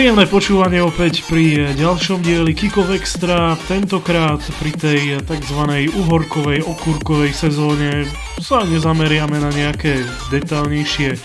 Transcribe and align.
Príjemné 0.00 0.32
počúvanie 0.32 0.80
opäť 0.80 1.28
pri 1.28 1.76
ďalšom 1.76 2.24
dieli 2.24 2.56
Kikov 2.56 2.88
Extra, 2.88 3.52
tentokrát 3.68 4.40
pri 4.56 4.72
tej 4.72 5.20
tzv. 5.20 5.60
uhorkovej, 5.92 6.64
okúrkovej 6.64 7.36
sezóne 7.36 8.08
sa 8.40 8.64
nezameriame 8.64 9.36
na 9.36 9.52
nejaké 9.52 10.00
detálnejšie 10.32 11.20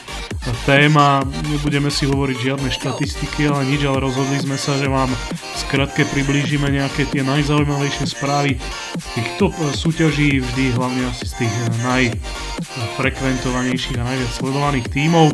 téma, 0.67 1.23
nebudeme 1.55 1.87
si 1.87 2.03
hovoriť 2.03 2.35
žiadne 2.35 2.67
štatistiky, 2.67 3.47
ale 3.47 3.63
nič, 3.63 3.79
ale 3.87 4.03
rozhodli 4.03 4.43
sme 4.43 4.59
sa, 4.59 4.75
že 4.75 4.91
vám 4.91 5.07
skratke 5.55 6.03
priblížime 6.11 6.67
nejaké 6.67 7.07
tie 7.07 7.23
najzaujímavejšie 7.23 8.11
správy 8.11 8.59
z 8.99 9.07
tých 9.15 9.39
súťaží, 9.71 10.43
vždy 10.43 10.75
hlavne 10.75 11.15
asi 11.15 11.23
z 11.23 11.47
tých 11.47 11.55
najfrekventovanejších 11.79 14.03
a 14.03 14.05
najviac 14.11 14.31
sledovaných 14.35 14.91
tímov. 14.91 15.31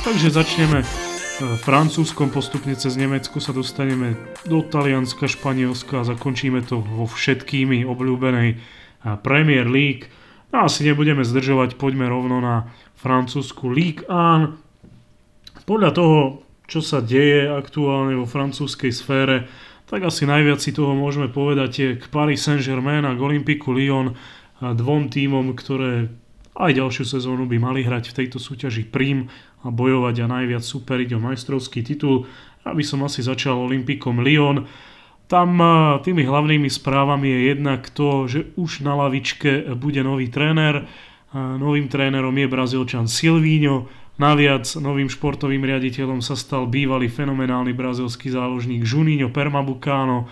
Takže 0.00 0.32
začneme 0.32 1.09
Francúzskom, 1.40 2.28
postupne 2.28 2.76
cez 2.76 3.00
Nemecko 3.00 3.40
sa 3.40 3.56
dostaneme 3.56 4.12
do 4.44 4.60
Talianska, 4.60 5.24
Španielska 5.24 6.04
a 6.04 6.08
zakončíme 6.12 6.60
to 6.60 6.84
vo 6.84 7.08
všetkými 7.08 7.80
obľúbenej 7.88 8.60
Premier 9.24 9.64
League. 9.64 10.12
No 10.52 10.68
asi 10.68 10.84
nebudeme 10.84 11.24
zdržovať, 11.24 11.80
poďme 11.80 12.12
rovno 12.12 12.44
na 12.44 12.68
francúzsku 13.00 13.72
League 13.72 14.04
1. 14.04 15.64
Podľa 15.64 15.90
toho, 15.96 16.44
čo 16.68 16.84
sa 16.84 17.00
deje 17.00 17.48
aktuálne 17.48 18.20
vo 18.20 18.28
francúzskej 18.28 18.92
sfére, 18.92 19.48
tak 19.88 20.04
asi 20.04 20.28
najviac 20.28 20.60
si 20.60 20.76
toho 20.76 20.92
môžeme 20.92 21.32
povedať 21.32 21.70
je 21.72 21.88
k 21.96 22.04
Paris 22.12 22.44
Saint-Germain 22.44 23.08
a 23.08 23.16
k 23.16 23.24
Olympiku 23.24 23.72
Lyon, 23.72 24.12
dvom 24.60 25.08
tímom, 25.08 25.56
ktoré 25.56 26.12
aj 26.52 26.76
ďalšiu 26.76 27.16
sezónu 27.16 27.48
by 27.48 27.56
mali 27.56 27.80
hrať 27.80 28.12
v 28.12 28.16
tejto 28.20 28.36
súťaži 28.36 28.84
Prím 28.92 29.32
a 29.60 29.68
bojovať 29.68 30.24
a 30.24 30.30
najviac 30.40 30.64
superiť 30.64 31.16
o 31.16 31.22
majstrovský 31.22 31.84
titul. 31.84 32.24
Aby 32.64 32.84
som 32.84 33.00
asi 33.04 33.24
začal 33.24 33.56
Olympikom 33.56 34.20
Lyon. 34.20 34.68
Tam 35.30 35.56
tými 36.02 36.26
hlavnými 36.26 36.68
správami 36.68 37.30
je 37.30 37.40
jednak 37.54 37.88
to, 37.94 38.26
že 38.26 38.52
už 38.58 38.82
na 38.82 38.98
lavičke 38.98 39.72
bude 39.78 40.02
nový 40.02 40.28
tréner. 40.28 40.84
Novým 41.32 41.86
trénerom 41.86 42.34
je 42.34 42.48
Brazílčan 42.50 43.06
Silvíňo. 43.06 43.86
Naviac 44.20 44.68
novým 44.76 45.08
športovým 45.08 45.64
riaditeľom 45.64 46.20
sa 46.20 46.36
stal 46.36 46.68
bývalý 46.68 47.08
fenomenálny 47.08 47.72
brazilský 47.72 48.28
záložník 48.28 48.84
Juninho 48.84 49.32
Permabucano. 49.32 50.28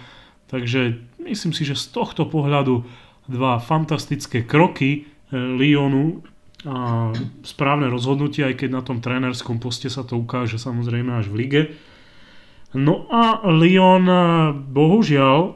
Takže 0.53 1.01
myslím 1.25 1.57
si, 1.57 1.65
že 1.65 1.73
z 1.73 1.97
tohto 1.97 2.29
pohľadu 2.29 2.85
dva 3.33 3.57
fantastické 3.57 4.45
kroky 4.45 5.09
e, 5.33 5.37
Lyonu 5.37 6.21
a 6.67 7.15
správne 7.47 7.87
rozhodnutie, 7.87 8.43
aj 8.43 8.65
keď 8.65 8.71
na 8.75 8.83
tom 8.83 8.99
trénerskom 8.99 9.63
poste 9.63 9.87
sa 9.87 10.03
to 10.03 10.19
ukáže 10.19 10.59
samozrejme 10.59 11.15
až 11.15 11.31
v 11.31 11.37
lige. 11.39 11.63
No 12.75 13.07
a 13.09 13.47
Lyon 13.47 14.05
bohužiaľ 14.67 15.55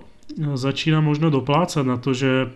začína 0.55 1.03
možno 1.03 1.35
doplácať 1.35 1.85
na 1.85 1.99
to, 1.99 2.15
že 2.15 2.55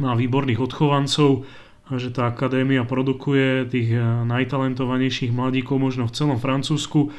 má 0.00 0.16
výborných 0.16 0.58
odchovancov, 0.58 1.44
že 1.90 2.08
tá 2.14 2.30
akadémia 2.30 2.88
produkuje 2.88 3.68
tých 3.68 3.92
najtalentovanejších 4.24 5.34
mladíkov 5.34 5.76
možno 5.76 6.08
v 6.08 6.14
celom 6.16 6.38
Francúzsku 6.40 7.12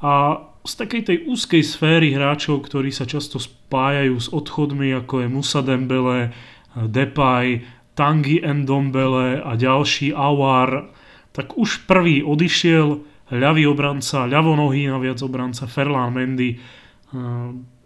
a 0.00 0.42
z 0.64 0.72
takej 0.80 1.02
tej 1.04 1.18
úzkej 1.28 1.60
sféry 1.60 2.16
hráčov, 2.16 2.64
ktorí 2.64 2.88
sa 2.88 3.04
často 3.04 3.36
spájajú 3.36 4.16
s 4.16 4.32
odchodmi, 4.32 4.96
ako 4.96 5.14
je 5.20 5.28
Musa 5.28 5.60
Dembele, 5.60 6.32
Depay, 6.72 7.68
Tangi 7.94 8.42
Ndombele 8.42 9.38
a 9.38 9.54
ďalší 9.54 10.10
Awar, 10.10 10.90
tak 11.30 11.54
už 11.58 11.86
prvý 11.86 12.26
odišiel 12.26 13.02
ľavý 13.30 13.64
obranca, 13.66 14.26
ľavonohý 14.26 14.90
naviac 14.90 15.18
obranca 15.22 15.66
Ferlán 15.66 16.14
Mendy. 16.14 16.58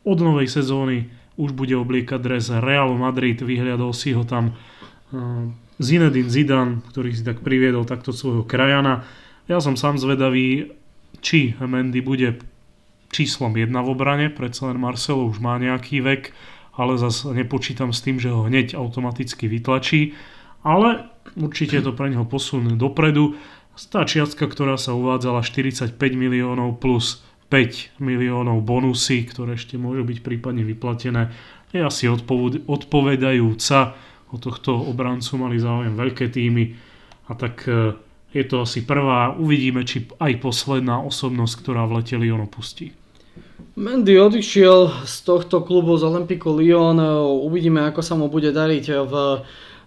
Od 0.05 0.19
novej 0.19 0.49
sezóny 0.49 1.09
už 1.39 1.55
bude 1.55 1.77
obliekať 1.77 2.21
dres 2.21 2.49
Realu 2.49 2.99
Madrid, 2.99 3.39
vyhľadol 3.39 3.93
si 3.93 4.17
ho 4.17 4.25
tam 4.25 4.57
Zinedine 5.79 6.29
Zidane, 6.29 6.83
ktorý 6.91 7.15
si 7.15 7.23
tak 7.23 7.41
priviedol 7.41 7.87
takto 7.87 8.11
svojho 8.11 8.43
krajana. 8.43 9.07
Ja 9.47 9.63
som 9.63 9.79
sám 9.79 9.97
zvedavý, 9.97 10.75
či 11.23 11.55
Mendy 11.63 12.03
bude 12.03 12.43
číslom 13.09 13.57
1 13.57 13.73
v 13.73 13.89
obrane, 13.89 14.29
predsa 14.29 14.69
len 14.69 14.77
Marcelo 14.77 15.25
už 15.25 15.41
má 15.41 15.57
nejaký 15.57 16.05
vek 16.05 16.35
ale 16.79 16.95
zase 16.95 17.35
nepočítam 17.35 17.91
s 17.91 18.01
tým, 18.01 18.23
že 18.23 18.31
ho 18.31 18.47
hneď 18.47 18.79
automaticky 18.79 19.51
vytlačí, 19.51 20.15
ale 20.63 21.11
určite 21.35 21.83
to 21.83 21.91
pre 21.91 22.15
neho 22.15 22.23
posun 22.23 22.79
dopredu. 22.79 23.35
Tá 23.91 24.07
čiastka, 24.07 24.47
ktorá 24.47 24.79
sa 24.79 24.95
uvádzala 24.95 25.43
45 25.43 25.99
miliónov 26.15 26.79
plus 26.79 27.23
5 27.51 27.99
miliónov 27.99 28.63
bonusy, 28.63 29.27
ktoré 29.27 29.59
ešte 29.59 29.75
môžu 29.75 30.07
byť 30.07 30.19
prípadne 30.23 30.63
vyplatené, 30.63 31.35
je 31.75 31.81
asi 31.83 32.09
odpovedajúca. 32.65 33.79
O 34.29 34.37
tohto 34.37 34.77
obrancu 34.77 35.41
mali 35.41 35.57
záujem 35.57 35.97
veľké 35.97 36.29
týmy 36.29 36.77
a 37.29 37.33
tak 37.33 37.65
e, 37.65 37.97
je 38.29 38.45
to 38.45 38.61
asi 38.61 38.85
prvá, 38.85 39.33
uvidíme, 39.33 39.89
či 39.89 40.05
aj 40.21 40.37
posledná 40.45 41.01
osobnosť, 41.01 41.55
ktorá 41.65 41.89
v 41.89 42.01
lete 42.01 42.17
Lyon 42.21 42.45
opustí. 42.45 42.93
Mendy 43.79 44.19
odišiel 44.19 45.07
z 45.07 45.17
tohto 45.23 45.63
klubu 45.63 45.95
z 45.95 46.03
Olympico 46.03 46.51
Lyon. 46.51 46.99
Uvidíme, 47.47 47.87
ako 47.87 48.03
sa 48.03 48.19
mu 48.19 48.27
bude 48.27 48.51
dariť 48.51 48.85
v 49.07 49.13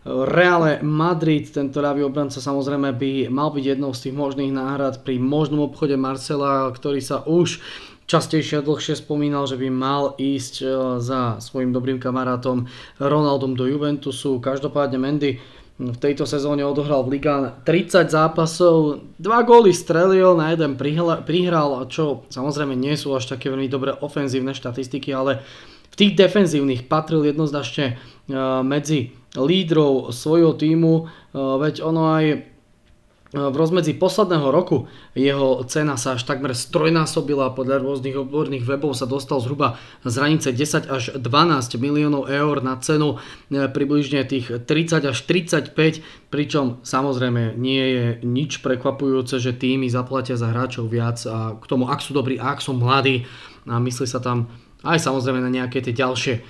Reale 0.07 0.79
Madrid. 0.79 1.52
Tento 1.52 1.84
ľavý 1.84 2.07
obranca 2.07 2.40
samozrejme 2.40 2.96
by 2.96 3.28
mal 3.28 3.52
byť 3.52 3.75
jednou 3.75 3.91
z 3.91 4.07
tých 4.07 4.16
možných 4.16 4.56
náhrad 4.56 5.03
pri 5.03 5.19
možnom 5.19 5.68
obchode 5.68 6.00
Marcela, 6.00 6.72
ktorý 6.72 7.03
sa 7.03 7.28
už 7.28 7.59
častejšie 8.07 8.63
a 8.63 8.66
dlhšie 8.66 8.96
spomínal, 8.96 9.44
že 9.44 9.59
by 9.59 9.68
mal 9.68 10.16
ísť 10.16 10.56
eh, 10.63 10.72
za 11.03 11.44
svojim 11.44 11.75
dobrým 11.75 12.00
kamarátom 12.00 12.72
Ronaldom 12.96 13.59
do 13.59 13.68
Juventusu. 13.68 14.40
Každopádne 14.40 15.03
Mendy 15.03 15.44
v 15.90 15.97
tejto 15.97 16.30
sezóne 16.30 16.62
odohral 16.62 17.02
v 17.02 17.18
Liga 17.18 17.58
30 17.66 18.14
zápasov, 18.14 19.02
2 19.18 19.50
góly 19.50 19.74
strelil, 19.74 20.38
na 20.38 20.53
jeden 20.53 20.78
prihral, 20.78 21.90
čo 21.90 22.22
samozrejme 22.30 22.78
nie 22.78 22.94
sú 22.94 23.18
až 23.18 23.34
také 23.34 23.50
veľmi 23.50 23.66
dobré 23.66 23.97
ofenzívne 23.97 24.53
štatistiky, 24.53 25.09
ale 25.09 25.41
v 25.91 25.96
tých 25.97 26.14
defenzívnych 26.14 26.86
patril 26.86 27.25
jednoznačne 27.25 27.86
e, 27.91 27.96
medzi 28.62 29.12
lídrov 29.34 30.14
svojho 30.14 30.53
týmu, 30.53 30.94
e, 31.02 31.03
veď 31.36 31.81
ono 31.81 32.14
aj 32.14 32.25
v 33.31 33.56
rozmedzi 33.56 33.96
posledného 33.96 34.52
roku 34.52 34.92
jeho 35.16 35.64
cena 35.64 35.96
sa 35.96 36.19
až 36.19 36.28
takmer 36.28 36.52
strojnásobila, 36.52 37.56
podľa 37.56 37.80
rôznych 37.80 38.19
odborných 38.19 38.68
webov 38.68 38.92
sa 38.92 39.08
dostal 39.08 39.40
zhruba 39.40 39.80
z 40.03 40.19
hranice 40.19 40.52
10 40.52 40.92
až 40.92 41.16
12 41.16 41.80
miliónov 41.80 42.28
eur 42.28 42.59
na 42.59 42.75
cenu 42.84 43.24
e, 43.47 43.72
približne 43.72 44.28
tých 44.28 44.68
30 44.68 45.16
až 45.16 45.18
35, 45.24 45.72
pričom 46.28 46.84
samozrejme 46.84 47.56
nie 47.56 47.84
je 47.96 48.06
nič 48.20 48.59
prekvapujúce, 48.59 49.40
že 49.40 49.56
týmy 49.56 49.88
zaplatia 49.88 50.36
za 50.36 50.52
hráčov 50.52 50.91
viac 50.91 51.24
a 51.24 51.56
k 51.56 51.66
tomu 51.72 51.88
ak 51.88 52.03
sú 52.03 52.12
dobrí 52.12 52.36
a 52.36 52.52
ak 52.52 52.59
sú 52.59 52.75
mladí. 52.75 53.24
A 53.64 53.80
myslí 53.80 54.12
sa 54.12 54.20
tam 54.20 54.52
aj 54.84 55.00
samozrejme 55.08 55.40
na 55.40 55.47
nejaké 55.47 55.80
tie 55.80 55.96
ďalšie 55.96 56.34
e, 56.36 56.41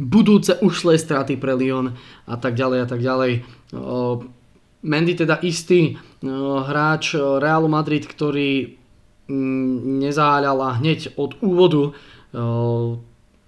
budúce 0.00 0.56
ušlé 0.64 0.96
straty 0.96 1.36
pre 1.36 1.52
Lyon 1.52 1.92
a 2.24 2.40
tak 2.40 2.56
ďalej 2.56 2.78
a 2.80 2.86
tak 2.88 3.04
ďalej. 3.04 3.32
E, 3.36 4.39
Mendy 4.80 5.12
teda 5.12 5.36
istý 5.44 5.96
uh, 5.96 6.64
hráč 6.64 7.12
uh, 7.12 7.36
Realu 7.36 7.68
Madrid, 7.68 8.08
ktorý 8.08 8.80
um, 9.28 10.00
nezáľal 10.00 10.58
a 10.64 10.76
hneď 10.80 11.14
od 11.20 11.36
úvodu 11.44 11.92
uh, 11.92 12.96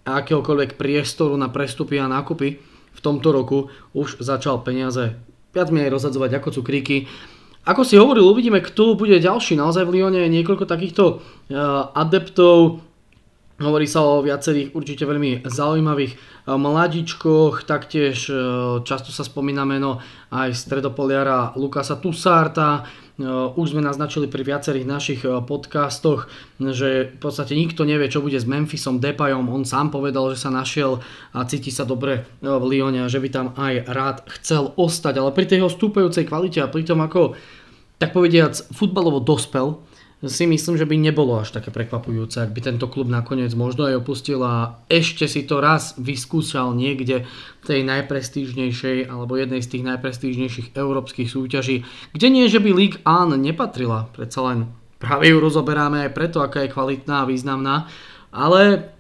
akéhokoľvek 0.04 0.76
priestoru 0.76 1.38
na 1.40 1.48
prestupy 1.48 1.96
a 2.02 2.10
nákupy 2.10 2.48
v 2.92 3.00
tomto 3.00 3.32
roku 3.32 3.72
už 3.96 4.20
začal 4.20 4.60
peniaze 4.60 5.16
viac 5.56 5.68
menej 5.72 5.92
rozhadzovať 5.94 6.42
ako 6.42 6.48
cukríky. 6.60 7.08
Ako 7.62 7.86
si 7.86 7.94
hovoril, 7.94 8.26
uvidíme, 8.26 8.58
kto 8.58 8.98
bude 8.98 9.14
ďalší. 9.22 9.54
Naozaj 9.54 9.86
v 9.86 10.02
Lyone 10.02 10.26
je 10.26 10.34
niekoľko 10.34 10.66
takýchto 10.66 11.22
adeptov, 11.94 12.82
Hovorí 13.62 13.86
sa 13.86 14.02
o 14.02 14.26
viacerých 14.26 14.74
určite 14.74 15.06
veľmi 15.06 15.46
zaujímavých 15.46 16.12
eh, 16.12 16.18
mladíčkoch, 16.50 17.62
taktiež 17.62 18.26
eh, 18.26 18.36
často 18.82 19.14
sa 19.14 19.22
spomína 19.22 19.62
meno 19.62 20.02
aj 20.34 20.50
stredopoliara 20.58 21.54
Lukasa 21.54 21.94
Tusarta. 21.94 22.82
Eh, 22.82 23.22
už 23.54 23.70
sme 23.70 23.86
naznačili 23.86 24.26
pri 24.26 24.42
viacerých 24.42 24.86
našich 24.90 25.20
podcastoch, 25.46 26.26
že 26.58 27.14
v 27.14 27.18
podstate 27.22 27.54
nikto 27.54 27.86
nevie, 27.86 28.10
čo 28.10 28.18
bude 28.18 28.34
s 28.34 28.50
Memphisom 28.50 28.98
Depayom. 28.98 29.46
On 29.46 29.62
sám 29.62 29.94
povedal, 29.94 30.34
že 30.34 30.42
sa 30.42 30.50
našiel 30.50 30.98
a 31.30 31.46
cíti 31.46 31.70
sa 31.70 31.86
dobre 31.86 32.26
v 32.42 32.64
Lyone 32.66 33.06
a 33.06 33.12
že 33.12 33.22
by 33.22 33.28
tam 33.30 33.46
aj 33.54 33.74
rád 33.86 34.16
chcel 34.42 34.74
ostať. 34.74 35.22
Ale 35.22 35.30
pri 35.30 35.46
tej 35.46 35.62
jeho 35.62 35.70
stúpajúcej 35.70 36.26
kvalite 36.26 36.58
a 36.58 36.66
pri 36.66 36.82
tom, 36.82 36.98
ako 36.98 37.38
tak 38.02 38.10
povediac 38.10 38.58
futbalovo 38.74 39.22
dospel, 39.22 39.78
si 40.30 40.46
myslím, 40.46 40.78
že 40.78 40.86
by 40.86 40.94
nebolo 40.94 41.34
až 41.42 41.50
také 41.50 41.74
prekvapujúce, 41.74 42.38
ak 42.38 42.54
by 42.54 42.60
tento 42.62 42.86
klub 42.86 43.10
nakoniec 43.10 43.50
možno 43.58 43.90
aj 43.90 43.98
opustil 43.98 44.38
a 44.46 44.78
ešte 44.86 45.26
si 45.26 45.42
to 45.42 45.58
raz 45.58 45.98
vyskúšal 45.98 46.78
niekde 46.78 47.26
v 47.26 47.64
tej 47.66 47.82
najprestížnejšej 47.82 49.10
alebo 49.10 49.34
jednej 49.34 49.58
z 49.66 49.78
tých 49.78 49.84
najprestížnejších 49.90 50.68
európskych 50.78 51.26
súťaží, 51.26 51.82
kde 52.14 52.26
nie, 52.30 52.46
že 52.46 52.62
by 52.62 52.70
League 52.70 52.98
An 53.02 53.34
nepatrila 53.34 54.14
predsa 54.14 54.46
len 54.46 54.70
práve 55.02 55.26
ju 55.26 55.42
rozoberáme 55.42 56.06
aj 56.06 56.14
preto, 56.14 56.38
aká 56.38 56.62
je 56.62 56.70
kvalitná 56.70 57.26
a 57.26 57.28
významná, 57.28 57.90
ale 58.30 58.94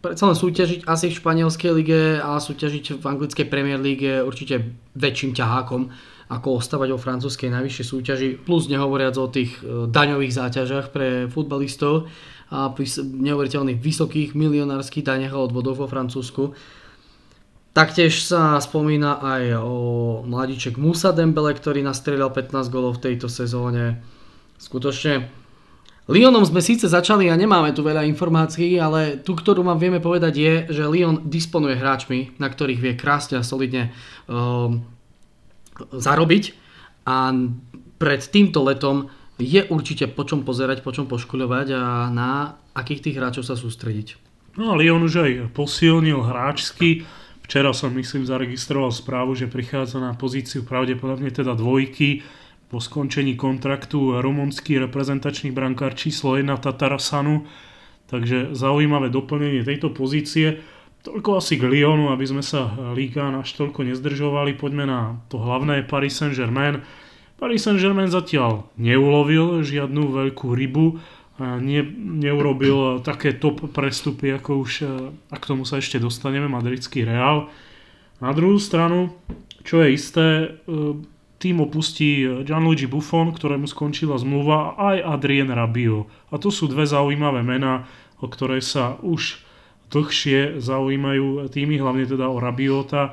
predsa 0.00 0.32
len 0.32 0.40
súťažiť 0.40 0.88
asi 0.88 1.12
v 1.12 1.18
španielskej 1.20 1.70
lige 1.76 2.00
a 2.16 2.40
súťažiť 2.40 2.96
v 2.96 3.04
anglickej 3.04 3.46
Premier 3.52 3.76
League 3.76 4.00
je 4.00 4.24
určite 4.24 4.72
väčším 4.96 5.36
ťahákom 5.36 5.92
ako 6.26 6.58
ostávať 6.58 6.90
vo 6.90 6.98
francúzskej 6.98 7.54
najvyššej 7.54 7.86
súťaži, 7.86 8.28
plus 8.42 8.66
nehovoriac 8.66 9.14
o 9.14 9.30
tých 9.30 9.62
e, 9.62 9.86
daňových 9.86 10.34
záťažach 10.34 10.90
pre 10.90 11.30
futbalistov 11.30 12.10
a 12.50 12.70
neuveriteľných 12.98 13.78
vysokých 13.78 14.34
milionárskych 14.34 15.06
daňach 15.06 15.34
a 15.34 15.42
odvodoch 15.42 15.82
vo 15.82 15.90
Francúzsku. 15.90 16.54
Taktiež 17.74 18.22
sa 18.22 18.56
spomína 18.62 19.18
aj 19.20 19.42
o 19.60 19.74
mladíček 20.24 20.78
Musa 20.78 21.12
Dembele, 21.12 21.52
ktorý 21.52 21.82
nastrelil 21.82 22.30
15 22.30 22.72
golov 22.72 22.96
v 22.96 23.12
tejto 23.12 23.28
sezóne. 23.28 24.00
Skutočne 24.56 25.28
Lyonom 26.06 26.46
sme 26.46 26.62
síce 26.62 26.86
začali 26.86 27.26
a 27.26 27.34
nemáme 27.34 27.74
tu 27.74 27.82
veľa 27.82 28.06
informácií, 28.06 28.78
ale 28.78 29.18
tu, 29.18 29.34
ktorú 29.34 29.66
vám 29.66 29.82
vieme 29.82 29.98
povedať 29.98 30.34
je, 30.38 30.54
že 30.70 30.86
Lyon 30.86 31.26
disponuje 31.26 31.74
hráčmi, 31.74 32.38
na 32.38 32.46
ktorých 32.46 32.78
vie 32.78 32.94
krásne 32.94 33.42
a 33.42 33.44
solidne 33.44 33.90
um, 34.30 34.86
zarobiť 35.92 36.44
a 37.06 37.32
pred 37.96 38.20
týmto 38.26 38.66
letom 38.66 39.08
je 39.36 39.60
určite 39.68 40.08
po 40.08 40.24
čom 40.24 40.42
pozerať, 40.42 40.80
po 40.80 40.92
čom 40.92 41.04
poškoľovať 41.08 41.66
a 41.76 42.08
na 42.08 42.56
akých 42.72 43.08
tých 43.08 43.16
hráčov 43.20 43.44
sa 43.44 43.56
sústrediť. 43.56 44.16
No 44.56 44.72
Lyon 44.72 45.04
už 45.04 45.14
aj 45.20 45.32
posilnil 45.52 46.24
hráčsky. 46.24 47.04
Včera 47.44 47.76
som 47.76 47.92
myslím 47.92 48.24
zaregistroval 48.24 48.90
správu, 48.90 49.36
že 49.36 49.46
prichádza 49.46 50.00
na 50.00 50.16
pozíciu 50.16 50.64
pravdepodobne 50.64 51.28
teda 51.28 51.52
dvojky 51.52 52.24
po 52.66 52.82
skončení 52.82 53.38
kontraktu 53.38 54.18
rumunský 54.18 54.82
reprezentačný 54.82 55.54
brankár 55.54 55.94
číslo 55.94 56.34
1 56.34 56.50
Tatarasanu. 56.58 57.46
Takže 58.06 58.56
zaujímavé 58.56 59.12
doplnenie 59.12 59.62
tejto 59.62 59.92
pozície. 59.92 60.58
Toľko 61.06 61.38
asi 61.38 61.54
k 61.54 61.70
Lyonu, 61.70 62.10
aby 62.10 62.26
sme 62.26 62.42
sa 62.42 62.74
Liga 62.90 63.30
až 63.30 63.54
toľko 63.54 63.86
nezdržovali. 63.86 64.58
Poďme 64.58 64.90
na 64.90 65.22
to 65.30 65.38
hlavné 65.38 65.86
Paris 65.86 66.18
Saint-Germain. 66.18 66.82
Paris 67.38 67.62
Saint-Germain 67.62 68.10
zatiaľ 68.10 68.66
neulovil 68.74 69.62
žiadnu 69.62 70.02
veľkú 70.10 70.50
rybu, 70.50 70.98
ne, 71.38 71.80
neurobil 72.18 73.06
také 73.06 73.38
top 73.38 73.70
prestupy, 73.70 74.34
ako 74.34 74.66
už, 74.66 74.72
a 75.30 75.36
k 75.38 75.46
tomu 75.46 75.62
sa 75.62 75.78
ešte 75.78 76.02
dostaneme, 76.02 76.50
madridský 76.50 77.06
Real. 77.06 77.54
Na 78.18 78.34
druhú 78.34 78.58
stranu, 78.58 79.14
čo 79.62 79.86
je 79.86 79.94
isté, 79.94 80.58
tým 81.38 81.62
opustí 81.62 82.26
Gianluigi 82.42 82.90
Buffon, 82.90 83.30
ktorému 83.30 83.70
skončila 83.70 84.18
zmluva, 84.18 84.74
aj 84.74 85.06
Adrien 85.06 85.54
Rabiot. 85.54 86.10
A 86.32 86.40
to 86.42 86.50
sú 86.50 86.66
dve 86.66 86.82
zaujímavé 86.82 87.46
mená, 87.46 87.86
o 88.18 88.26
ktoré 88.26 88.58
sa 88.58 88.98
už 89.06 89.45
dlhšie 89.90 90.58
zaujímajú 90.58 91.46
týmy, 91.50 91.78
hlavne 91.78 92.04
teda 92.06 92.26
o 92.26 92.42
Rabiota. 92.42 93.10
E, 93.10 93.12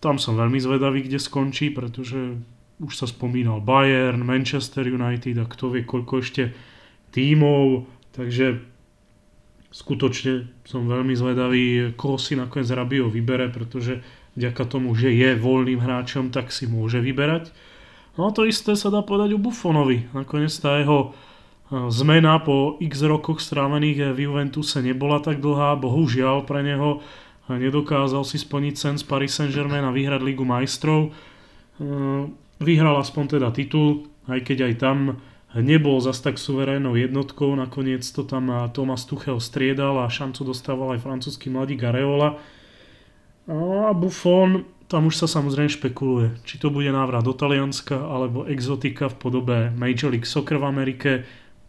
tam 0.00 0.16
som 0.16 0.36
veľmi 0.36 0.56
zvedavý, 0.56 1.04
kde 1.04 1.20
skončí, 1.20 1.72
pretože 1.72 2.40
už 2.80 2.92
sa 2.96 3.04
spomínal 3.04 3.60
Bayern, 3.60 4.24
Manchester 4.24 4.88
United 4.88 5.36
a 5.36 5.44
kto 5.44 5.76
vie 5.76 5.84
koľko 5.84 6.24
ešte 6.24 6.56
tímov, 7.12 7.84
takže 8.16 8.64
skutočne 9.70 10.48
som 10.64 10.88
veľmi 10.88 11.12
zvedavý, 11.12 11.92
koho 11.94 12.16
si 12.16 12.34
nakoniec 12.34 12.72
Rabio 12.72 13.12
vybere, 13.12 13.52
pretože 13.52 14.00
vďaka 14.34 14.62
tomu, 14.66 14.96
že 14.96 15.12
je 15.12 15.36
voľným 15.36 15.78
hráčom, 15.78 16.32
tak 16.32 16.50
si 16.50 16.64
môže 16.64 16.98
vyberať. 16.98 17.52
No 18.18 18.32
to 18.34 18.48
isté 18.48 18.74
sa 18.74 18.90
dá 18.90 19.04
povedať 19.04 19.36
o 19.36 19.42
Buffonovi. 19.42 20.10
Nakoniec 20.16 20.50
tá 20.58 20.80
jeho 20.80 21.14
zmena 21.70 22.42
po 22.42 22.76
x 22.82 23.06
rokoch 23.06 23.38
strávených 23.38 24.10
v 24.14 24.18
Juventuse 24.26 24.82
nebola 24.82 25.22
tak 25.22 25.38
dlhá, 25.38 25.78
bohužiaľ 25.78 26.42
pre 26.42 26.66
neho 26.66 26.98
nedokázal 27.50 28.22
si 28.22 28.38
splniť 28.38 28.74
sen 28.78 28.94
z 28.98 29.04
Paris 29.06 29.34
Saint-Germain 29.34 29.82
a 29.82 29.90
vyhrať 29.90 30.22
Ligu 30.22 30.46
majstrov. 30.46 31.10
E, 31.10 31.90
vyhral 32.62 32.94
aspoň 33.02 33.38
teda 33.38 33.48
titul, 33.50 34.06
aj 34.30 34.46
keď 34.46 34.70
aj 34.70 34.74
tam 34.78 34.98
nebol 35.58 35.98
zas 35.98 36.22
tak 36.22 36.38
suverénnou 36.38 36.94
jednotkou, 36.94 37.50
nakoniec 37.58 38.06
to 38.06 38.22
tam 38.22 38.70
Thomas 38.70 39.02
Tuchel 39.02 39.42
striedal 39.42 39.98
a 39.98 40.06
šancu 40.06 40.46
dostával 40.46 40.94
aj 40.94 41.02
francúzsky 41.02 41.50
mladý 41.50 41.74
Gareola. 41.74 42.38
No 43.50 43.90
a 43.90 43.96
Buffon, 43.96 44.62
tam 44.86 45.10
už 45.10 45.18
sa 45.18 45.26
samozrejme 45.26 45.70
špekuluje, 45.70 46.38
či 46.46 46.62
to 46.62 46.70
bude 46.70 46.86
návrat 46.94 47.26
do 47.26 47.34
Talianska 47.34 47.98
alebo 47.98 48.46
exotika 48.46 49.10
v 49.10 49.18
podobe 49.18 49.56
Major 49.74 50.14
League 50.14 50.28
Soccer 50.28 50.62
v 50.62 50.68
Amerike, 50.70 51.10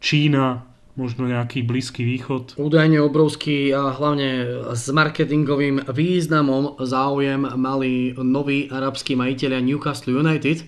Čína, 0.01 0.65
možno 0.99 1.29
nejaký 1.29 1.63
blízky 1.63 2.03
východ. 2.03 2.59
Údajne 2.59 2.99
obrovský 2.99 3.71
a 3.71 3.95
hlavne 3.95 4.59
s 4.75 4.91
marketingovým 4.91 5.87
významom 5.87 6.81
záujem 6.83 7.47
mali 7.55 8.11
noví 8.17 8.67
arabskí 8.67 9.15
majiteľia 9.15 9.63
Newcastle 9.63 10.17
United 10.17 10.67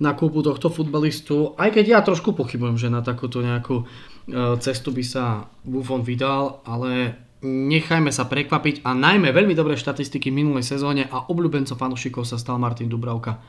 na 0.00 0.16
kúpu 0.16 0.40
tohto 0.40 0.72
futbalistu, 0.72 1.52
aj 1.60 1.76
keď 1.76 1.84
ja 1.84 2.00
trošku 2.00 2.32
pochybujem, 2.32 2.80
že 2.80 2.88
na 2.88 3.04
takúto 3.04 3.44
nejakú 3.44 3.84
e, 3.84 4.56
cestu 4.64 4.96
by 4.96 5.04
sa 5.04 5.44
Buffon 5.60 6.00
vydal, 6.00 6.64
ale 6.64 7.20
nechajme 7.44 8.08
sa 8.08 8.24
prekvapiť 8.24 8.80
a 8.80 8.96
najmä 8.96 9.28
veľmi 9.28 9.52
dobré 9.52 9.76
štatistiky 9.76 10.32
minulej 10.32 10.64
sezóne 10.64 11.04
a 11.04 11.28
obľúbencom 11.28 11.76
fanúšikov 11.76 12.24
sa 12.24 12.40
stal 12.40 12.56
Martin 12.56 12.88
Dubravka. 12.88 13.44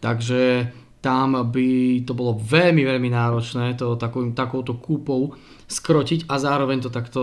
Takže 0.00 0.72
tam 1.02 1.34
by 1.50 2.00
to 2.06 2.14
bolo 2.14 2.38
veľmi, 2.38 2.86
veľmi 2.86 3.10
náročné 3.10 3.74
to 3.74 3.98
takou, 3.98 4.22
takouto 4.30 4.78
kúpou 4.78 5.34
skrotiť 5.66 6.30
a 6.30 6.38
zároveň 6.38 6.86
to 6.86 6.94
takto 6.94 7.22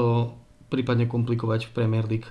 prípadne 0.67 1.07
komplikovať 1.07 1.71
v 1.71 1.73
Premier 1.73 2.05
League. 2.05 2.27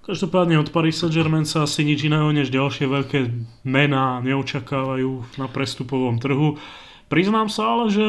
Každopádne 0.00 0.56
od 0.56 0.72
Paris 0.72 0.96
Saint-Germain 0.96 1.44
sa 1.44 1.68
asi 1.68 1.84
nič 1.84 2.08
iného 2.08 2.32
než 2.32 2.48
ďalšie 2.48 2.88
veľké 2.88 3.20
mená 3.68 4.24
neočakávajú 4.24 5.36
na 5.36 5.46
prestupovom 5.46 6.16
trhu. 6.16 6.56
Priznám 7.12 7.52
sa 7.52 7.76
ale, 7.76 7.84
že 7.92 8.06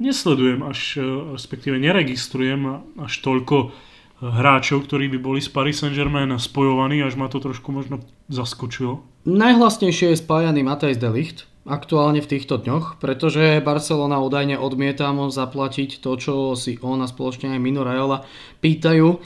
nesledujem 0.00 0.64
až, 0.64 0.98
respektíve 1.36 1.76
neregistrujem 1.76 2.82
až 2.98 3.12
toľko 3.20 3.76
hráčov, 4.22 4.86
ktorí 4.86 5.10
by 5.10 5.18
boli 5.18 5.40
s 5.42 5.50
Paris 5.50 5.82
Saint-Germain 5.82 6.30
spojovaní, 6.38 7.02
až 7.02 7.18
ma 7.18 7.26
to 7.26 7.42
trošku 7.42 7.74
možno 7.74 8.06
zaskočilo. 8.30 9.02
Najhlasnejšie 9.26 10.14
je 10.14 10.22
spájaný 10.22 10.62
Matthijs 10.62 11.02
de 11.02 11.10
Ligt, 11.10 11.50
aktuálne 11.66 12.22
v 12.22 12.30
týchto 12.30 12.58
dňoch, 12.62 13.02
pretože 13.02 13.62
Barcelona 13.62 14.22
údajne 14.22 14.58
odmieta 14.58 15.10
mu 15.10 15.30
zaplatiť 15.30 15.98
to, 15.98 16.10
čo 16.18 16.34
si 16.54 16.78
on 16.82 17.02
a 17.02 17.10
spoločne 17.10 17.54
aj 17.54 17.60
Mino 17.62 17.82
Raiola 17.82 18.26
pýtajú 18.62 19.06
e, 19.10 19.18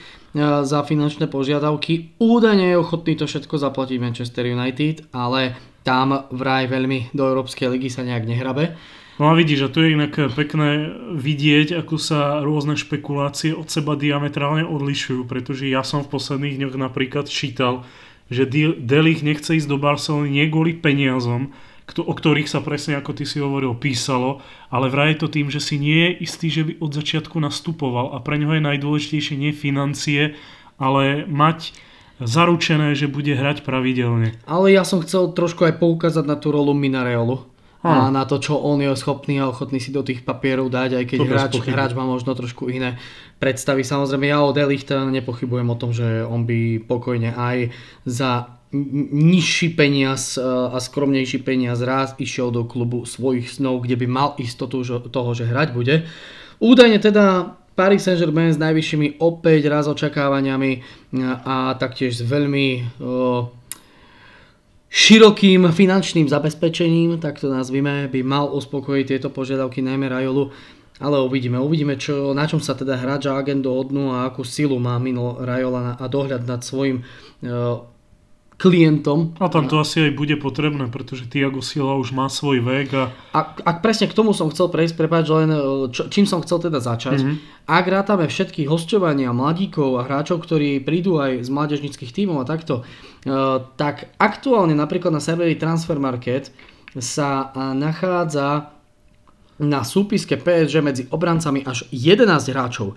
za 0.65 0.81
finančné 0.85 1.29
požiadavky. 1.33 2.17
Údajne 2.21 2.73
je 2.73 2.81
ochotný 2.81 3.17
to 3.17 3.25
všetko 3.25 3.57
zaplatiť 3.57 3.97
Manchester 4.01 4.45
United, 4.49 5.13
ale 5.17 5.57
tam 5.81 6.29
vraj 6.33 6.69
veľmi 6.69 7.15
do 7.17 7.25
Európskej 7.25 7.73
ligy 7.73 7.89
sa 7.89 8.05
nejak 8.05 8.29
nehrabe. 8.29 8.77
No 9.17 9.33
a 9.33 9.37
vidíš, 9.37 9.69
že 9.69 9.73
tu 9.73 9.79
je 9.81 9.97
inak 9.97 10.13
pekné 10.37 10.93
vidieť, 11.17 11.81
ako 11.81 11.97
sa 11.97 12.45
rôzne 12.45 12.77
špekulácie 12.77 13.57
od 13.57 13.65
seba 13.73 13.97
diametrálne 13.97 14.69
odlišujú, 14.69 15.25
pretože 15.25 15.65
ja 15.73 15.81
som 15.81 16.05
v 16.05 16.13
posledných 16.13 16.61
dňoch 16.61 16.77
napríklad 16.77 17.25
čítal, 17.25 17.89
že 18.29 18.45
Delich 18.77 19.25
nechce 19.25 19.57
ísť 19.57 19.73
do 19.73 19.81
Barcelony 19.81 20.29
nie 20.29 20.53
kvôli 20.53 20.77
peniazom, 20.77 21.57
o 21.97 22.13
ktorých 22.13 22.51
sa 22.51 22.61
presne 22.61 23.01
ako 23.01 23.17
ty 23.17 23.25
si 23.25 23.41
hovoril 23.41 23.73
písalo, 23.79 24.45
ale 24.69 24.93
vraj 24.93 25.17
to 25.17 25.33
tým, 25.33 25.49
že 25.49 25.65
si 25.65 25.81
nie 25.81 26.13
je 26.13 26.29
istý, 26.29 26.53
že 26.53 26.63
by 26.69 26.73
od 26.85 26.93
začiatku 26.93 27.41
nastupoval 27.41 28.13
a 28.13 28.21
pre 28.21 28.37
neho 28.37 28.53
je 28.53 28.69
najdôležitejšie 28.69 29.41
nie 29.41 29.57
financie, 29.57 30.37
ale 30.77 31.25
mať 31.25 31.73
zaručené, 32.21 32.93
že 32.93 33.09
bude 33.09 33.33
hrať 33.33 33.65
pravidelne. 33.65 34.37
Ale 34.45 34.77
ja 34.77 34.85
som 34.85 35.01
chcel 35.01 35.33
trošku 35.33 35.65
aj 35.65 35.81
poukázať 35.81 36.25
na 36.29 36.37
tú 36.37 36.53
rolu 36.53 36.77
Minareolu 36.77 37.56
a 37.85 38.11
na 38.11 38.25
to, 38.25 38.41
čo 38.43 38.57
on 38.57 38.83
je 38.83 38.91
schopný 38.97 39.39
a 39.39 39.53
ochotný 39.53 39.79
si 39.79 39.95
do 39.95 40.03
tých 40.03 40.27
papierov 40.27 40.73
dať, 40.73 41.03
aj 41.03 41.05
keď 41.07 41.19
hráč, 41.29 41.53
hráč 41.63 41.93
má 41.95 42.03
možno 42.03 42.35
trošku 42.35 42.67
iné 42.67 42.99
predstavy. 43.39 43.85
Samozrejme, 43.85 44.27
ja 44.27 44.43
o 44.43 44.51
Delichta 44.51 45.05
nepochybujem 45.07 45.69
o 45.71 45.77
tom, 45.79 45.95
že 45.95 46.25
on 46.27 46.49
by 46.49 46.83
pokojne 46.83 47.37
aj 47.37 47.71
za 48.03 48.57
nižší 48.75 49.79
peniaz 49.79 50.35
e, 50.35 50.43
a 50.43 50.77
skromnejší 50.83 51.47
peniaz 51.47 51.79
raz 51.85 52.19
išiel 52.19 52.51
do 52.51 52.67
klubu 52.67 53.07
svojich 53.07 53.47
snov, 53.47 53.87
kde 53.87 53.97
by 54.03 54.07
mal 54.11 54.29
istotu 54.43 54.83
toho, 55.07 55.31
že 55.33 55.47
hrať 55.47 55.69
bude. 55.71 56.03
Údajne 56.59 56.99
teda 56.99 57.55
Paris 57.77 58.09
Saint-Germain 58.09 58.57
s 58.57 58.59
najvyššími 58.59 59.21
opäť 59.21 59.69
raz 59.69 59.87
očakávaniami 59.87 60.71
e, 60.75 60.79
a 61.45 61.77
taktiež 61.79 62.19
s 62.19 62.23
veľmi 62.25 62.67
uh, 62.99 63.66
širokým 64.97 65.69
finančným 65.77 66.25
zabezpečením, 66.25 67.21
tak 67.21 67.37
to 67.37 67.53
nazvime, 67.53 68.09
by 68.09 68.25
mal 68.25 68.49
uspokojiť 68.49 69.05
tieto 69.05 69.29
požiadavky 69.29 69.85
najmä 69.85 70.09
Rajolu. 70.09 70.49
Ale 70.97 71.21
uvidíme, 71.21 71.61
uvidíme, 71.61 72.01
čo, 72.01 72.33
na 72.33 72.49
čom 72.49 72.57
sa 72.57 72.73
teda 72.73 72.97
hráč 72.97 73.29
a 73.29 73.37
agent 73.37 73.61
dohodnú 73.61 74.17
a 74.17 74.33
akú 74.33 74.41
silu 74.41 74.81
má 74.81 74.97
Mino 74.97 75.37
Rajola 75.37 76.01
a 76.01 76.05
dohľad 76.09 76.49
nad 76.49 76.65
svojim 76.65 77.05
e, 77.05 77.53
klientom. 78.57 79.37
A 79.37 79.53
tam 79.53 79.69
to 79.69 79.77
asi 79.77 80.09
aj 80.09 80.17
bude 80.17 80.33
potrebné, 80.41 80.89
pretože 80.89 81.29
Tiago 81.29 81.61
Silva 81.61 82.01
už 82.01 82.17
má 82.17 82.33
svoj 82.33 82.65
vek 82.65 82.89
a... 82.97 83.05
Ak, 83.37 83.61
ak 83.61 83.85
presne 83.85 84.09
k 84.09 84.17
tomu 84.17 84.33
som 84.33 84.49
chcel 84.49 84.73
prejsť, 84.73 84.97
prepáč, 84.97 85.29
len 85.29 85.53
e, 85.53 85.61
čo, 85.93 86.09
čím 86.09 86.25
som 86.25 86.41
chcel 86.41 86.65
teda 86.65 86.81
začať. 86.81 87.21
Mm-hmm. 87.21 87.37
Ak 87.69 87.85
rátame 87.85 88.25
všetky 88.25 88.65
hostovania 88.65 89.37
mladíkov 89.37 90.01
a 90.01 90.09
hráčov, 90.09 90.41
ktorí 90.41 90.81
prídu 90.81 91.21
aj 91.21 91.45
z 91.45 91.49
mládežnických 91.53 92.17
tímov 92.17 92.43
a 92.43 92.49
takto, 92.49 92.81
uh, 92.81 93.59
tak 93.75 94.15
aktuálne 94.23 94.73
napríklad 94.73 95.11
na 95.11 95.19
serveri 95.19 95.59
Transfer 95.59 95.99
Market 95.99 96.55
sa 96.97 97.53
nachádza 97.75 98.73
na 99.61 99.85
súpiske 99.85 100.37
PSG 100.41 100.81
medzi 100.85 101.03
obrancami 101.13 101.65
až 101.65 101.89
11 101.93 102.29
hráčov. 102.53 102.97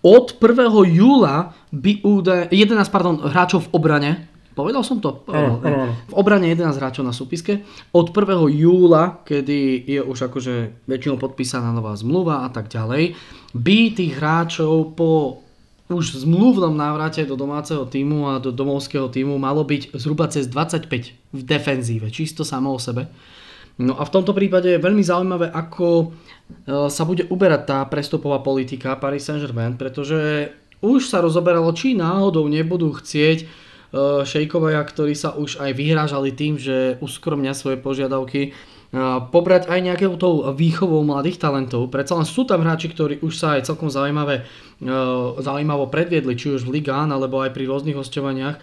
Od 0.00 0.26
1. 0.38 0.94
júla 0.94 1.52
by 1.74 1.92
údaj, 2.06 2.54
11 2.54 2.94
pardon, 2.94 3.16
hráčov 3.20 3.66
v 3.66 3.72
obrane, 3.74 4.29
povedal 4.54 4.82
som 4.82 4.98
to? 4.98 5.24
Áno, 5.30 5.62
áno. 5.62 5.94
V 6.10 6.14
obrane 6.14 6.50
11 6.50 6.76
hráčov 6.76 7.04
na 7.06 7.14
súpiske. 7.14 7.62
Od 7.94 8.10
1. 8.10 8.50
júla, 8.50 9.22
kedy 9.22 9.86
je 9.86 10.00
už 10.02 10.30
akože 10.30 10.86
väčšinou 10.86 11.16
podpísaná 11.16 11.70
nová 11.70 11.94
zmluva 11.96 12.44
a 12.44 12.48
tak 12.50 12.68
ďalej, 12.68 13.14
by 13.54 13.78
tých 13.94 14.12
hráčov 14.18 14.94
po 14.94 15.42
už 15.90 16.22
zmluvnom 16.22 16.70
návrate 16.70 17.26
do 17.26 17.34
domáceho 17.34 17.82
týmu 17.82 18.30
a 18.30 18.38
do 18.38 18.54
domovského 18.54 19.10
týmu 19.10 19.34
malo 19.42 19.66
byť 19.66 19.90
zhruba 19.98 20.30
cez 20.30 20.46
25 20.46 20.86
v 21.34 21.42
defenzíve, 21.42 22.06
čisto 22.14 22.46
samo 22.46 22.70
o 22.70 22.78
sebe. 22.78 23.10
No 23.80 23.98
a 23.98 24.06
v 24.06 24.12
tomto 24.14 24.30
prípade 24.30 24.70
je 24.70 24.78
veľmi 24.78 25.02
zaujímavé, 25.02 25.50
ako 25.50 25.86
e, 25.98 26.06
sa 26.92 27.02
bude 27.02 27.26
uberať 27.26 27.62
tá 27.66 27.78
prestupová 27.90 28.38
politika 28.38 28.94
Paris 29.00 29.26
Saint-Germain, 29.26 29.74
pretože 29.74 30.52
už 30.84 31.10
sa 31.10 31.24
rozoberalo, 31.24 31.72
či 31.74 31.96
náhodou 31.96 32.46
nebudú 32.46 32.92
chcieť 32.94 33.48
šejkovia, 34.24 34.80
ktorí 34.86 35.18
sa 35.18 35.34
už 35.34 35.58
aj 35.58 35.70
vyhrážali 35.74 36.30
tým, 36.30 36.58
že 36.58 36.98
uskromňa 37.02 37.52
svoje 37.54 37.76
požiadavky, 37.78 38.54
pobrať 39.30 39.70
aj 39.70 39.80
nejakou 39.86 40.18
tou 40.18 40.42
výchovou 40.50 41.06
mladých 41.06 41.38
talentov. 41.38 41.94
Predsa 41.94 42.18
len 42.18 42.26
sú 42.26 42.42
tam 42.42 42.66
hráči, 42.66 42.90
ktorí 42.90 43.22
už 43.22 43.38
sa 43.38 43.54
aj 43.54 43.70
celkom 43.70 43.86
zaujímavé, 43.86 44.42
zaujímavo 45.38 45.86
predviedli, 45.86 46.34
či 46.34 46.50
už 46.50 46.66
v 46.66 46.82
Ligán, 46.82 47.14
alebo 47.14 47.38
aj 47.38 47.54
pri 47.54 47.70
rôznych 47.70 47.94
hostovaniach. 47.94 48.58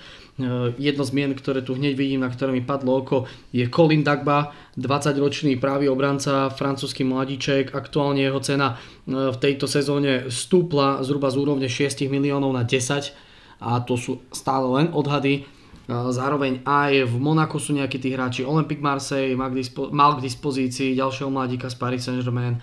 Jedno 0.77 1.03
z 1.07 1.11
mien, 1.15 1.31
ktoré 1.31 1.63
tu 1.63 1.79
hneď 1.79 1.95
vidím, 1.95 2.21
na 2.21 2.29
ktoré 2.29 2.51
mi 2.51 2.59
padlo 2.59 2.99
oko, 2.99 3.23
je 3.55 3.65
Colin 3.71 4.03
Dagba, 4.03 4.51
20-ročný 4.75 5.57
právý 5.63 5.87
obranca, 5.87 6.51
francúzsky 6.51 7.07
mladíček. 7.07 7.71
Aktuálne 7.71 8.21
jeho 8.21 8.43
cena 8.43 8.75
v 9.07 9.37
tejto 9.39 9.65
sezóne 9.65 10.27
stúpla 10.27 11.01
zhruba 11.07 11.31
z 11.31 11.39
úrovne 11.39 11.71
6 11.71 12.03
miliónov 12.11 12.51
na 12.51 12.67
10 12.67 13.26
a 13.57 13.81
to 13.81 13.97
sú 13.97 14.21
stále 14.31 14.65
len 14.77 14.87
odhady 14.93 15.45
Zároveň 15.87 16.67
aj 16.67 17.07
v 17.07 17.15
Monaku 17.15 17.63
sú 17.63 17.71
nejakí 17.71 17.95
tí 17.95 18.11
hráči. 18.11 18.43
Olympique 18.43 18.83
Marseille 18.83 19.39
mal 19.39 19.55
k, 19.55 19.63
dispo- 19.63 19.87
mal 19.87 20.19
k 20.19 20.23
dispozícii 20.27 20.99
ďalšieho 20.99 21.31
mladíka 21.31 21.71
z 21.71 21.79
Paris 21.79 22.03
Saint-Germain. 22.03 22.59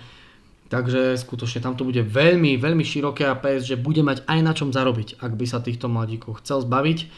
Takže 0.69 1.17
skutočne 1.17 1.65
tam 1.65 1.73
to 1.73 1.89
bude 1.89 2.05
veľmi, 2.05 2.61
veľmi 2.61 2.85
široké 2.85 3.25
a 3.25 3.37
PSG 3.41 3.81
bude 3.81 4.05
mať 4.05 4.29
aj 4.29 4.39
na 4.45 4.53
čom 4.53 4.69
zarobiť, 4.77 5.25
ak 5.25 5.33
by 5.41 5.47
sa 5.49 5.65
týchto 5.65 5.89
mladíkov 5.89 6.45
chcel 6.45 6.69
zbaviť. 6.69 7.09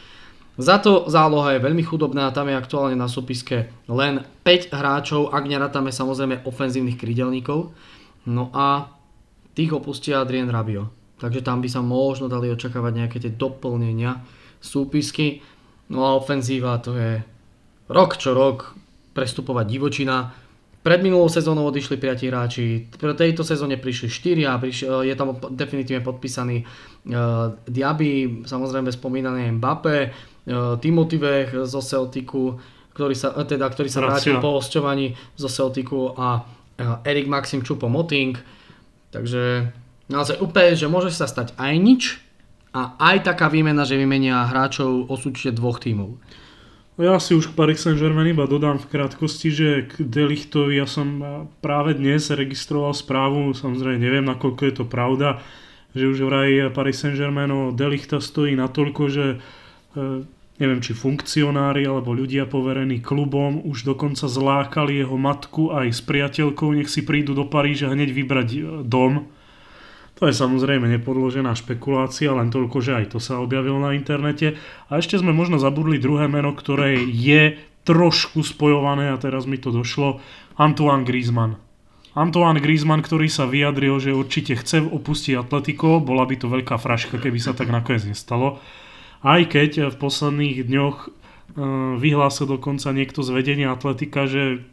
Za 0.57 0.79
to 0.79 1.11
záloha 1.11 1.59
je 1.59 1.65
veľmi 1.67 1.83
chudobná, 1.83 2.31
tam 2.31 2.47
je 2.49 2.55
aktuálne 2.55 2.95
na 2.95 3.11
súpiske 3.11 3.67
len 3.91 4.23
5 4.47 4.73
hráčov, 4.73 5.35
ak 5.35 5.43
nerátame 5.43 5.91
samozrejme 5.91 6.47
ofenzívnych 6.47 6.97
krídelníkov. 6.97 7.75
No 8.31 8.47
a 8.55 8.95
tých 9.53 9.75
opustí 9.75 10.15
Adrien 10.15 10.47
Rabio. 10.47 10.96
Takže 11.17 11.41
tam 11.41 11.65
by 11.65 11.69
sa 11.69 11.81
možno 11.81 12.29
dali 12.29 12.53
očakávať 12.53 12.93
nejaké 12.93 13.17
tie 13.17 13.33
doplnenia 13.33 14.21
súpisky. 14.61 15.41
No 15.89 16.05
a 16.05 16.13
ofenzíva 16.13 16.77
to 16.83 16.93
je 16.93 17.21
rok 17.89 18.19
čo 18.19 18.35
rok 18.35 18.75
prestupovať 19.15 19.65
divočina. 19.65 20.29
Pred 20.85 21.03
minulou 21.03 21.27
sezónou 21.27 21.67
odišli 21.67 21.99
5 21.99 22.31
hráči, 22.31 22.87
v 22.87 23.11
tejto 23.11 23.43
sezóne 23.43 23.75
prišli 23.75 24.07
4 24.07 24.47
a 24.47 24.55
prišiel, 24.55 25.03
je 25.03 25.15
tam 25.19 25.35
definitívne 25.51 25.99
podpísaný 25.99 26.63
uh, 26.63 27.51
Diaby, 27.67 28.45
samozrejme 28.47 28.87
spomínaný 28.95 29.51
Mbappé, 29.59 29.97
uh, 30.07 30.79
Timothy 30.79 31.19
Vech 31.19 31.51
zo 31.67 31.83
Celticu, 31.83 32.55
ktorý 32.95 33.15
sa, 33.19 33.35
teda, 33.43 33.67
ktorý 33.67 33.89
sa 33.91 33.99
vrátil 33.99 34.39
po 34.39 34.63
hostovaní 34.63 35.11
zo 35.35 35.51
Celticu 35.51 36.15
a 36.15 36.39
uh, 36.39 37.03
Erik 37.03 37.27
Maxim 37.27 37.67
Čupo 37.67 37.91
Moting. 37.91 38.39
Takže 39.11 39.67
naozaj 40.07 40.39
úplne, 40.39 40.75
že 40.75 40.87
môže 40.91 41.11
sa 41.11 41.27
stať 41.27 41.55
aj 41.59 41.73
nič, 41.77 42.03
a 42.77 42.93
aj 42.99 43.25
taká 43.25 43.49
výmena, 43.49 43.87
že 43.87 43.97
vymenia 43.97 44.45
hráčov 44.45 45.09
osúčite 45.09 45.55
dvoch 45.57 45.81
tímov. 45.81 46.21
Ja 46.97 47.21
si 47.21 47.37
už 47.37 47.53
k 47.53 47.57
Paris 47.57 47.85
Saint-Germain 47.85 48.33
iba 48.33 48.49
dodám 48.49 48.81
v 48.81 48.89
krátkosti, 48.89 49.53
že 49.53 49.69
k 49.85 50.01
Delichtovi 50.01 50.81
ja 50.81 50.89
som 50.89 51.21
práve 51.61 51.93
dnes 51.93 52.33
registroval 52.33 52.97
správu, 52.97 53.53
samozrejme 53.53 54.01
neviem, 54.01 54.25
nakoľko 54.25 54.61
je 54.65 54.73
to 54.73 54.85
pravda, 54.89 55.37
že 55.93 56.09
už 56.09 56.25
vraj 56.25 56.73
Paris 56.73 56.97
Saint-Germain 56.97 57.53
o 57.53 57.69
Delichta 57.69 58.17
stojí 58.17 58.57
natoľko, 58.57 59.01
že 59.13 59.25
e, 59.29 59.37
neviem, 60.57 60.81
či 60.81 60.97
funkcionári 60.97 61.85
alebo 61.85 62.17
ľudia 62.17 62.49
poverení 62.49 62.97
klubom 62.97 63.61
už 63.61 63.85
dokonca 63.85 64.25
zlákali 64.25 64.97
jeho 64.97 65.21
matku 65.21 65.69
aj 65.77 65.93
s 65.93 66.01
priateľkou, 66.01 66.73
nech 66.73 66.89
si 66.89 67.05
prídu 67.05 67.37
do 67.37 67.45
Paríža 67.45 67.93
hneď 67.93 68.09
vybrať 68.09 68.47
e, 68.57 68.59
dom, 68.81 69.29
to 70.17 70.25
je 70.25 70.33
samozrejme 70.33 70.89
nepodložená 70.97 71.53
špekulácia, 71.53 72.33
len 72.33 72.49
toľko, 72.49 72.81
že 72.81 72.97
aj 72.97 73.05
to 73.13 73.19
sa 73.21 73.37
objavilo 73.37 73.77
na 73.77 73.93
internete. 73.93 74.57
A 74.89 74.97
ešte 74.97 75.21
sme 75.21 75.29
možno 75.29 75.61
zabudli 75.61 76.01
druhé 76.01 76.25
meno, 76.25 76.57
ktoré 76.57 76.97
je 77.05 77.61
trošku 77.85 78.41
spojované 78.41 79.13
a 79.13 79.21
teraz 79.21 79.45
mi 79.45 79.61
to 79.61 79.69
došlo. 79.69 80.17
Antoine 80.57 81.05
Griezmann. 81.05 81.61
Antoine 82.17 82.57
Griezmann, 82.57 83.05
ktorý 83.05 83.29
sa 83.29 83.45
vyjadril, 83.45 84.01
že 84.01 84.17
určite 84.17 84.57
chce 84.57 84.89
opustiť 84.89 85.37
Atletico, 85.37 86.01
bola 86.01 86.25
by 86.25 86.35
to 86.41 86.49
veľká 86.49 86.81
fraška, 86.81 87.21
keby 87.21 87.37
sa 87.37 87.53
tak 87.53 87.69
nakoniec 87.69 88.09
nestalo. 88.09 88.57
Aj 89.21 89.41
keď 89.45 89.93
v 89.93 90.01
posledných 90.01 90.65
dňoch 90.65 90.97
eh, 91.05 91.11
vyhlásil 92.01 92.49
dokonca 92.49 92.89
niekto 92.89 93.21
z 93.21 93.29
vedenia 93.37 93.69
Atletika, 93.69 94.25
že 94.25 94.65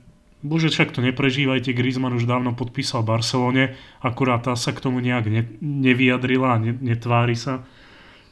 Bože, 0.45 0.69
však 0.69 0.93
to 0.93 1.01
neprežívajte, 1.01 1.73
Griezmann 1.73 2.21
už 2.21 2.29
dávno 2.29 2.53
podpísal 2.53 3.01
Barcelone, 3.01 3.81
akurát 4.05 4.45
tá 4.45 4.53
sa 4.61 4.77
k 4.77 4.85
tomu 4.85 5.01
nejak 5.01 5.25
ne, 5.33 5.49
nevyjadrila 5.65 6.49
a 6.55 6.61
ne, 6.61 6.77
netvári 6.77 7.33
sa. 7.33 7.65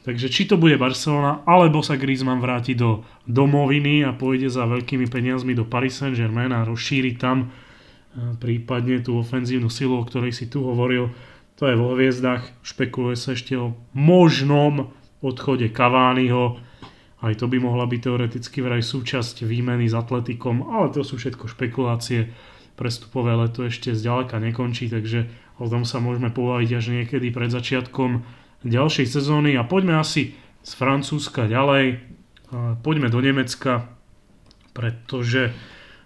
Takže 0.04 0.28
či 0.28 0.44
to 0.44 0.60
bude 0.60 0.76
Barcelona, 0.76 1.40
alebo 1.48 1.80
sa 1.80 1.96
Griezmann 1.96 2.44
vráti 2.44 2.76
do 2.76 3.00
domoviny 3.24 4.04
a 4.04 4.12
pôjde 4.12 4.52
za 4.52 4.68
veľkými 4.68 5.08
peniazmi 5.08 5.56
do 5.56 5.64
Paris 5.64 6.04
Saint-Germain 6.04 6.52
a 6.52 6.68
rozšíri 6.68 7.16
tam 7.16 7.48
e, 7.48 8.36
prípadne 8.36 9.00
tú 9.00 9.16
ofenzívnu 9.16 9.72
silu, 9.72 9.96
o 9.96 10.04
ktorej 10.04 10.36
si 10.36 10.52
tu 10.52 10.68
hovoril. 10.68 11.08
To 11.56 11.64
je 11.64 11.80
vo 11.80 11.96
hviezdach, 11.96 12.44
špekuluje 12.60 13.16
sa 13.16 13.32
ešte 13.32 13.56
o 13.56 13.72
možnom 13.96 14.92
odchode 15.24 15.70
Cavaniho, 15.72 16.60
aj 17.22 17.38
to 17.38 17.46
by 17.46 17.62
mohla 17.62 17.86
byť 17.86 18.00
teoreticky 18.02 18.58
vraj 18.60 18.82
súčasť 18.82 19.46
výmeny 19.46 19.86
s 19.86 19.94
Atletikom, 19.94 20.66
ale 20.66 20.90
to 20.90 21.06
sú 21.06 21.16
všetko 21.16 21.46
špekulácie. 21.46 22.34
Prestupové 22.74 23.38
leto 23.38 23.62
ešte 23.62 23.94
zďaleka 23.94 24.42
nekončí, 24.42 24.90
takže 24.90 25.30
o 25.62 25.70
tom 25.70 25.86
sa 25.86 26.02
môžeme 26.02 26.34
povaviť 26.34 26.70
až 26.74 26.84
niekedy 26.90 27.30
pred 27.30 27.52
začiatkom 27.52 28.26
ďalšej 28.66 29.06
sezóny. 29.06 29.54
A 29.54 29.62
poďme 29.62 30.02
asi 30.02 30.34
z 30.66 30.72
Francúzska 30.74 31.46
ďalej. 31.46 32.02
Poďme 32.82 33.06
do 33.06 33.22
Nemecka, 33.22 33.86
pretože 34.74 35.54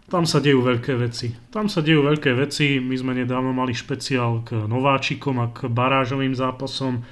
tam 0.07 0.23
sa 0.23 0.39
dejú 0.39 0.63
veľké 0.63 0.95
veci. 1.01 1.35
Tam 1.51 1.67
sa 1.67 1.83
dejú 1.83 2.05
veľké 2.07 2.35
veci. 2.35 2.79
My 2.79 2.95
sme 2.95 3.17
nedávno 3.17 3.51
mali 3.57 3.75
špeciál 3.75 4.47
k 4.47 4.55
nováčikom 4.69 5.41
a 5.43 5.51
k 5.51 5.67
barážovým 5.67 6.37
zápasom. 6.37 7.03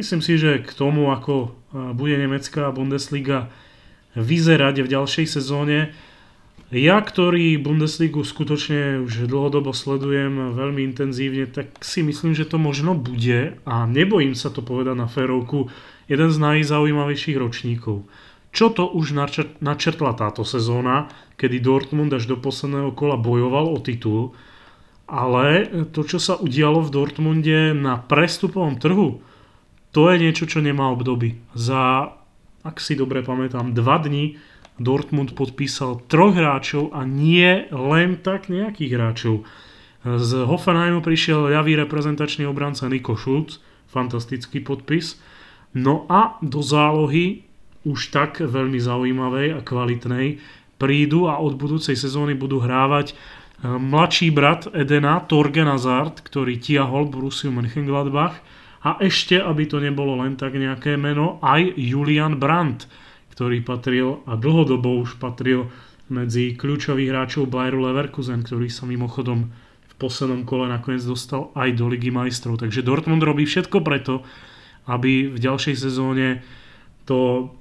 Myslím 0.00 0.24
si, 0.24 0.40
že 0.40 0.64
k 0.64 0.72
tomu, 0.72 1.12
ako 1.12 1.52
bude 1.92 2.16
nemecká 2.16 2.72
Bundesliga 2.72 3.52
vyzerať 4.16 4.80
v 4.80 4.88
ďalšej 4.96 5.26
sezóne, 5.28 5.92
ja, 6.72 6.96
ktorý 7.04 7.60
Bundesligu 7.60 8.24
skutočne 8.24 9.04
už 9.04 9.28
dlhodobo 9.28 9.76
sledujem 9.76 10.56
veľmi 10.56 10.88
intenzívne, 10.88 11.44
tak 11.44 11.84
si 11.84 12.00
myslím, 12.00 12.32
že 12.32 12.48
to 12.48 12.56
možno 12.56 12.96
bude 12.96 13.60
a 13.68 13.84
nebojím 13.84 14.32
sa 14.32 14.48
to 14.48 14.64
povedať 14.64 14.96
na 14.96 15.04
férovku, 15.04 15.68
jeden 16.08 16.32
z 16.32 16.38
najzaujímavejších 16.48 17.36
ročníkov. 17.36 18.08
Čo 18.56 18.72
to 18.72 18.88
už 18.88 19.12
načrtla 19.60 20.16
táto 20.16 20.48
sezóna, 20.48 21.12
kedy 21.36 21.60
Dortmund 21.60 22.08
až 22.16 22.24
do 22.24 22.40
posledného 22.40 22.96
kola 22.96 23.20
bojoval 23.20 23.68
o 23.68 23.78
titul, 23.84 24.32
ale 25.04 25.68
to, 25.92 26.08
čo 26.08 26.16
sa 26.16 26.40
udialo 26.40 26.88
v 26.88 26.88
Dortmunde 26.88 27.76
na 27.76 28.00
prestupovom 28.00 28.80
trhu, 28.80 29.20
to 29.90 30.10
je 30.10 30.16
niečo, 30.22 30.46
čo 30.46 30.62
nemá 30.62 30.90
obdoby. 30.94 31.38
Za, 31.54 32.14
ak 32.62 32.76
si 32.78 32.94
dobre 32.94 33.26
pamätám, 33.26 33.74
dva 33.74 33.98
dní 33.98 34.38
Dortmund 34.80 35.36
podpísal 35.36 36.00
troch 36.08 36.32
hráčov 36.32 36.96
a 36.96 37.04
nie 37.04 37.68
len 37.68 38.16
tak 38.22 38.48
nejakých 38.48 38.96
hráčov. 38.96 39.44
Z 40.00 40.48
Hoffenheimu 40.48 41.04
prišiel 41.04 41.52
ľavý 41.52 41.76
reprezentačný 41.76 42.48
obranca 42.48 42.88
Niko 42.88 43.12
Schulz, 43.12 43.60
fantastický 43.92 44.64
podpis. 44.64 45.20
No 45.76 46.08
a 46.08 46.40
do 46.40 46.64
zálohy 46.64 47.44
už 47.84 48.08
tak 48.08 48.40
veľmi 48.40 48.80
zaujímavej 48.80 49.56
a 49.56 49.60
kvalitnej, 49.60 50.40
prídu 50.80 51.28
a 51.28 51.36
od 51.36 51.60
budúcej 51.60 51.92
sezóny 51.92 52.32
budú 52.32 52.64
hrávať 52.64 53.12
mladší 53.60 54.32
brat 54.32 54.72
Edena, 54.72 55.20
Torgen 55.20 55.68
Hazard, 55.68 56.24
ktorý 56.24 56.56
tiahol 56.56 57.12
Borussiu 57.12 57.52
Mönchengladbach 57.52 58.40
a 58.80 58.96
ešte, 59.04 59.36
aby 59.36 59.68
to 59.68 59.76
nebolo 59.76 60.16
len 60.24 60.40
tak 60.40 60.56
nejaké 60.56 60.96
meno, 60.96 61.36
aj 61.44 61.76
Julian 61.76 62.40
Brandt, 62.40 62.88
ktorý 63.36 63.60
patril 63.60 64.24
a 64.24 64.36
dlhodobo 64.40 65.00
už 65.04 65.20
patril 65.20 65.68
medzi 66.10 66.56
kľúčových 66.58 67.12
hráčov 67.12 67.46
Bayeru 67.46 67.86
Leverkusen, 67.86 68.42
ktorý 68.42 68.72
sa 68.72 68.88
mimochodom 68.88 69.52
v 69.86 69.94
poslednom 70.00 70.42
kole 70.48 70.66
nakoniec 70.66 71.04
dostal 71.04 71.52
aj 71.54 71.76
do 71.76 71.86
Ligy 71.86 72.10
majstrov. 72.10 72.58
Takže 72.58 72.82
Dortmund 72.82 73.22
robí 73.22 73.46
všetko 73.46 73.84
preto, 73.84 74.26
aby 74.88 75.30
v 75.30 75.38
ďalšej 75.38 75.76
sezóne 75.76 76.40
to, 77.04 77.52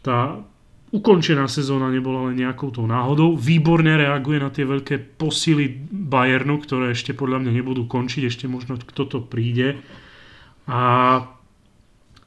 tá 0.00 0.40
ukončená 0.92 1.48
sezóna 1.48 1.88
nebola 1.88 2.30
len 2.30 2.38
nejakou 2.38 2.70
tou 2.70 2.84
náhodou. 2.84 3.34
Výborne 3.34 3.96
reaguje 3.96 4.38
na 4.38 4.52
tie 4.52 4.68
veľké 4.68 5.18
posily 5.18 5.68
Bayernu, 5.90 6.60
ktoré 6.60 6.92
ešte 6.92 7.16
podľa 7.16 7.44
mňa 7.44 7.52
nebudú 7.60 7.88
končiť, 7.88 8.28
ešte 8.28 8.44
možno 8.46 8.76
kto 8.78 9.02
to 9.08 9.18
príde. 9.24 9.80
A 10.66 10.80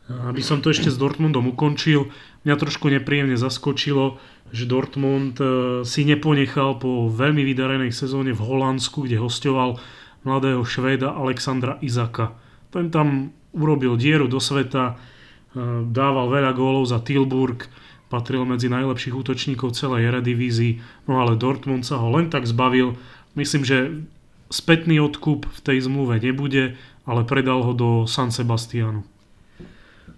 aby 0.05 0.41
som 0.45 0.61
to 0.61 0.69
ešte 0.69 0.93
s 0.93 1.01
Dortmundom 1.01 1.49
ukončil, 1.49 2.13
mňa 2.45 2.55
trošku 2.61 2.93
nepríjemne 2.93 3.33
zaskočilo, 3.41 4.21
že 4.53 4.69
Dortmund 4.69 5.41
e, 5.41 5.45
si 5.81 6.05
neponechal 6.05 6.77
po 6.77 7.09
veľmi 7.09 7.41
vydarenej 7.41 7.89
sezóne 7.89 8.29
v 8.29 8.45
Holandsku, 8.45 9.09
kde 9.09 9.17
hostoval 9.17 9.81
mladého 10.21 10.61
Švéda 10.61 11.09
Alexandra 11.09 11.81
Izaka. 11.81 12.37
Ten 12.69 12.93
tam 12.93 13.33
urobil 13.49 13.97
dieru 13.97 14.29
do 14.29 14.37
sveta, 14.37 14.93
e, 14.93 15.89
dával 15.89 16.29
veľa 16.29 16.53
gólov 16.53 16.85
za 16.85 17.01
Tilburg, 17.01 17.65
patril 18.05 18.45
medzi 18.45 18.69
najlepších 18.69 19.17
útočníkov 19.17 19.73
celej 19.73 20.13
Eredivízii, 20.13 21.09
no 21.09 21.17
ale 21.17 21.33
Dortmund 21.33 21.81
sa 21.81 21.97
ho 21.97 22.13
len 22.13 22.29
tak 22.29 22.45
zbavil. 22.45 22.93
Myslím, 23.33 23.65
že 23.65 24.05
spätný 24.53 25.01
odkup 25.01 25.49
v 25.49 25.59
tej 25.65 25.89
zmluve 25.89 26.21
nebude, 26.21 26.77
ale 27.05 27.21
predal 27.23 27.61
ho 27.61 27.73
do 27.73 27.89
San 28.09 28.33
Sebastianu. 28.33 29.05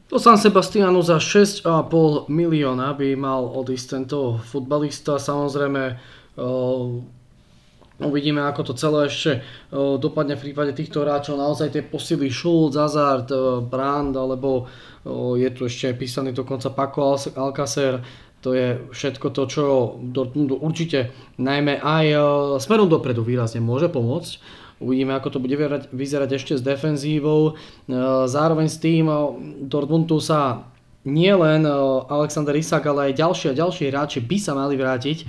Do 0.07 0.17
San 0.19 0.39
Sebastianu 0.39 1.03
za 1.03 1.19
6,5 1.19 2.31
milióna 2.31 2.95
by 2.95 3.19
mal 3.19 3.43
odísť 3.43 3.85
tento 3.91 4.39
futbalista. 4.39 5.19
Samozrejme, 5.19 5.99
Uvidíme, 7.97 8.45
ako 8.45 8.61
to 8.61 8.73
celé 8.77 9.09
ešte 9.09 9.41
dopadne 9.73 10.37
v 10.37 10.45
prípade 10.45 10.69
týchto 10.77 11.01
hráčov. 11.01 11.41
Naozaj 11.41 11.73
tie 11.73 11.81
posily 11.81 12.29
Schulz, 12.29 12.77
Hazard, 12.77 13.33
Brand, 13.65 14.13
alebo 14.13 14.69
je 15.33 15.49
tu 15.49 15.65
ešte 15.65 15.97
písaný 15.97 16.29
dokonca 16.29 16.69
Paco 16.69 17.17
Alcacer. 17.17 17.97
To 18.45 18.53
je 18.53 18.85
všetko 18.93 19.33
to, 19.33 19.43
čo 19.49 19.63
Dortmundu 19.97 20.61
určite 20.61 21.09
najmä 21.41 21.81
aj 21.81 22.05
smerom 22.61 22.85
dopredu 22.85 23.25
výrazne 23.25 23.65
môže 23.65 23.89
pomôcť. 23.89 24.31
Uvidíme, 24.77 25.17
ako 25.17 25.33
to 25.33 25.39
bude 25.41 25.57
vyzerať 25.89 26.29
ešte 26.37 26.53
s 26.57 26.61
defenzívou. 26.61 27.57
Zároveň 28.29 28.67
s 28.69 28.77
tým 28.77 29.09
Dortmundu 29.65 30.21
sa 30.21 30.69
nielen 31.07 31.65
Alexander 32.11 32.53
Isak, 32.53 32.85
ale 32.85 33.09
aj 33.09 33.17
ďalší 33.17 33.45
a 33.51 33.57
ďalší 33.57 33.89
hráči 33.89 34.19
by 34.21 34.37
sa 34.37 34.53
mali 34.53 34.77
vrátiť 34.77 35.25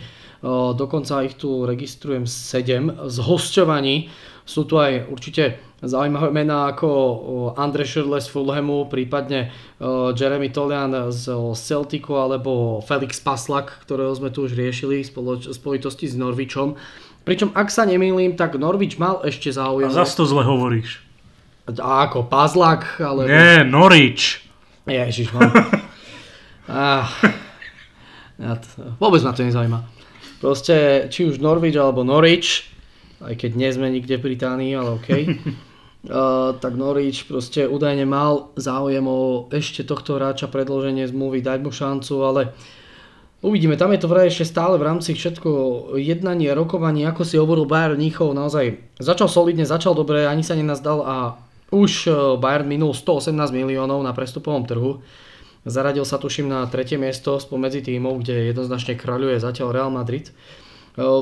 dokonca 0.79 1.27
ich 1.27 1.35
tu 1.35 1.67
registrujem 1.67 2.23
7 2.23 3.11
z 3.11 3.17
hosťovaní. 3.19 4.07
Sú 4.49 4.65
tu 4.65 4.81
aj 4.81 5.11
určite 5.13 5.61
zaujímavé 5.83 6.33
mená 6.33 6.73
ako 6.73 6.89
Andre 7.59 7.85
Schürrle 7.85 8.17
z 8.23 8.33
Fulhamu, 8.33 8.89
prípadne 8.89 9.53
Jeremy 10.17 10.49
Tolian 10.49 11.13
z 11.13 11.29
Celticu 11.53 12.17
alebo 12.17 12.81
Felix 12.81 13.21
Paslak, 13.21 13.83
ktorého 13.85 14.15
sme 14.15 14.33
tu 14.33 14.47
už 14.49 14.57
riešili 14.57 15.05
v 15.05 15.11
spojitosti 15.53 16.07
s 16.09 16.17
Norvičom. 16.17 16.81
Pričom 17.29 17.53
ak 17.53 17.69
sa 17.69 17.85
nemýlim, 17.85 18.41
tak 18.41 18.57
Norvič 18.57 18.97
mal 18.97 19.21
ešte 19.21 19.53
záujem. 19.53 19.93
A 19.93 19.93
zase 19.93 20.17
to 20.17 20.25
zle 20.25 20.49
hovoríš. 20.49 21.05
A 21.69 22.09
ako 22.09 22.25
Pazlak, 22.25 22.97
ale... 22.97 23.29
Nie, 23.29 23.61
Norič. 23.69 24.41
Ježiš, 24.89 25.37
mám. 25.37 25.53
ah, 26.73 27.05
ja 28.41 28.57
to, 28.57 28.97
vôbec 28.97 29.21
ma 29.21 29.37
to 29.37 29.45
nezaujíma. 29.45 29.85
Proste, 30.41 31.07
či 31.13 31.29
už 31.29 31.45
Norwich 31.45 31.77
alebo 31.77 32.01
Norwich, 32.01 32.65
aj 33.21 33.37
keď 33.37 33.51
nie 33.61 33.71
sme 33.77 33.93
nikde 33.93 34.17
v 34.17 34.33
Británii, 34.33 34.73
ale 34.73 34.97
OK. 34.97 35.09
uh, 35.13 36.57
tak 36.65 36.81
Norwich 36.81 37.29
proste 37.29 37.69
údajne 37.69 38.09
mal 38.09 38.57
záujem 38.57 39.05
o 39.05 39.53
ešte 39.53 39.85
tohto 39.85 40.17
hráča 40.17 40.49
predloženie 40.49 41.05
zmluvy, 41.05 41.45
dať 41.45 41.61
mu 41.61 41.69
šancu, 41.69 42.15
ale 42.25 42.57
uvidíme. 43.43 43.79
Tam 43.79 43.95
je 43.95 44.01
to 44.03 44.11
vraj 44.11 44.31
ešte 44.31 44.51
stále 44.51 44.79
v 44.79 44.87
rámci 44.87 45.15
všetko 45.15 45.51
jednanie, 45.99 46.51
rokovanie, 46.55 47.07
ako 47.07 47.23
si 47.23 47.39
hovoril 47.39 47.69
Bayern 47.69 47.99
Mníchov, 47.99 48.35
naozaj 48.35 48.83
začal 48.99 49.31
solidne, 49.31 49.69
začal 49.69 49.95
dobre, 49.95 50.27
ani 50.27 50.43
sa 50.43 50.59
nenazdal 50.59 50.99
a 51.07 51.17
už 51.69 52.09
e, 52.09 52.11
Bayern 52.41 52.67
minul 52.67 52.97
118 52.97 53.35
miliónov 53.53 54.01
na 54.01 54.17
prestupovom 54.17 54.65
trhu. 54.65 55.05
Zaradil 55.69 56.09
sa 56.09 56.17
tuším 56.17 56.49
na 56.49 56.65
tretie 56.65 56.97
miesto 56.97 57.37
spomedzi 57.37 57.85
tímov, 57.85 58.25
kde 58.25 58.57
jednoznačne 58.57 58.97
kráľuje 58.97 59.37
zatiaľ 59.37 59.69
Real 59.71 59.91
Madrid. 59.93 60.33
E, 60.33 60.33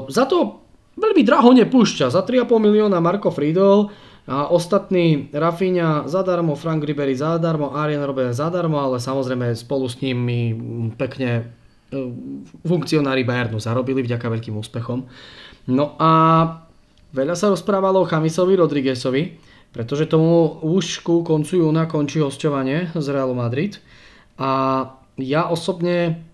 za 0.07 0.25
to 0.25 0.63
veľmi 0.97 1.23
draho 1.27 1.51
nepúšťa. 1.53 2.15
Za 2.15 2.23
3,5 2.23 2.47
milióna 2.63 3.03
Marko 3.03 3.35
Friedel 3.35 3.91
a 4.27 4.51
ostatní 4.51 5.31
Rafinha 5.31 6.07
zadarmo, 6.11 6.59
Frank 6.59 6.83
Ribery 6.83 7.15
zadarmo, 7.15 7.75
Arjen 7.75 8.03
Robben 8.03 8.35
zadarmo, 8.35 8.79
ale 8.83 8.99
samozrejme 8.99 9.55
spolu 9.55 9.87
s 9.87 10.03
nimi 10.03 10.55
pekne 10.99 11.55
funkcionári 12.67 13.23
Bayernu 13.23 13.63
zarobili 13.63 14.03
vďaka 14.03 14.27
veľkým 14.27 14.59
úspechom. 14.59 15.07
No 15.71 15.95
a 15.99 16.11
veľa 17.15 17.35
sa 17.39 17.51
rozprávalo 17.51 18.03
o 18.03 18.09
Chamisovi 18.09 18.59
Rodriguezovi, 18.59 19.39
pretože 19.71 20.11
tomu 20.11 20.59
už 20.65 21.05
ku 21.07 21.23
koncu 21.23 21.63
júna 21.63 21.87
končí 21.87 22.19
hostovanie 22.19 22.91
z 22.97 23.07
Realu 23.13 23.37
Madrid. 23.37 23.79
A 24.41 24.83
ja 25.21 25.49
osobne, 25.49 26.27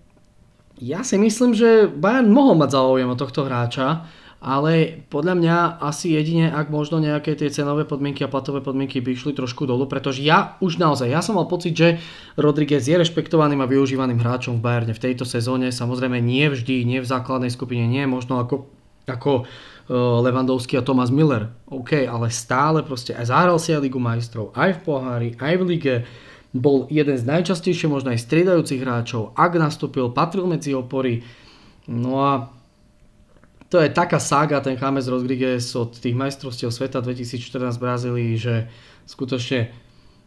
ja 0.81 1.05
si 1.05 1.15
myslím, 1.21 1.53
že 1.53 1.85
Bayern 1.87 2.33
mohol 2.33 2.57
mať 2.57 2.73
záujem 2.73 3.09
o 3.09 3.19
tohto 3.19 3.45
hráča, 3.45 4.07
ale 4.43 5.07
podľa 5.07 5.39
mňa 5.39 5.57
asi 5.79 6.11
jedine, 6.19 6.51
ak 6.51 6.67
možno 6.67 6.99
nejaké 6.99 7.31
tie 7.39 7.47
cenové 7.47 7.87
podmienky 7.87 8.27
a 8.27 8.29
platové 8.29 8.59
podmienky 8.59 8.99
by 8.99 9.15
išli 9.15 9.31
trošku 9.31 9.63
dolu, 9.63 9.87
pretože 9.87 10.19
ja 10.19 10.59
už 10.59 10.83
naozaj, 10.83 11.07
ja 11.07 11.23
som 11.23 11.39
mal 11.39 11.47
pocit, 11.47 11.71
že 11.71 12.03
Rodriguez 12.35 12.83
je 12.83 12.99
rešpektovaným 12.99 13.63
a 13.63 13.71
využívaným 13.71 14.19
hráčom 14.19 14.59
v 14.59 14.63
Bayerne 14.67 14.91
v 14.91 14.99
tejto 14.99 15.23
sezóne, 15.23 15.71
samozrejme 15.71 16.19
nie 16.19 16.51
vždy, 16.51 16.83
nie 16.83 16.99
v 16.99 17.07
základnej 17.07 17.55
skupine, 17.55 17.87
nie 17.87 18.03
možno 18.03 18.43
ako, 18.43 18.67
ako 19.07 19.31
e, 19.41 19.43
Levandovský 19.95 20.75
a 20.75 20.83
Thomas 20.83 21.07
Miller, 21.07 21.47
OK, 21.71 22.03
ale 22.03 22.27
stále 22.27 22.83
proste 22.83 23.15
aj 23.15 23.31
zahral 23.31 23.55
si 23.63 23.71
aj 23.71 23.79
Ligu 23.79 24.03
majstrov, 24.03 24.51
aj 24.59 24.75
v 24.75 24.79
pohári, 24.83 25.29
aj 25.39 25.53
v 25.55 25.63
lige, 25.63 25.95
bol 26.53 26.85
jeden 26.91 27.17
z 27.17 27.25
najčastejšie 27.25 27.89
možno 27.89 28.13
aj 28.13 28.21
striedajúcich 28.21 28.83
hráčov. 28.83 29.33
Ak 29.33 29.57
nastúpil, 29.57 30.13
patril 30.13 30.45
medzi 30.45 30.77
opory. 30.77 31.25
No 31.89 32.21
a 32.21 32.53
to 33.73 33.81
je 33.81 33.89
taká 33.89 34.21
saga, 34.21 34.61
ten 34.61 34.77
James 34.77 35.09
Rodriguez 35.09 35.65
od 35.73 35.97
tých 35.97 36.13
majstrovstiev 36.13 36.69
sveta 36.69 37.01
2014 37.01 37.73
v 37.73 37.81
Brazílii, 37.81 38.31
že 38.37 38.69
skutočne 39.09 39.73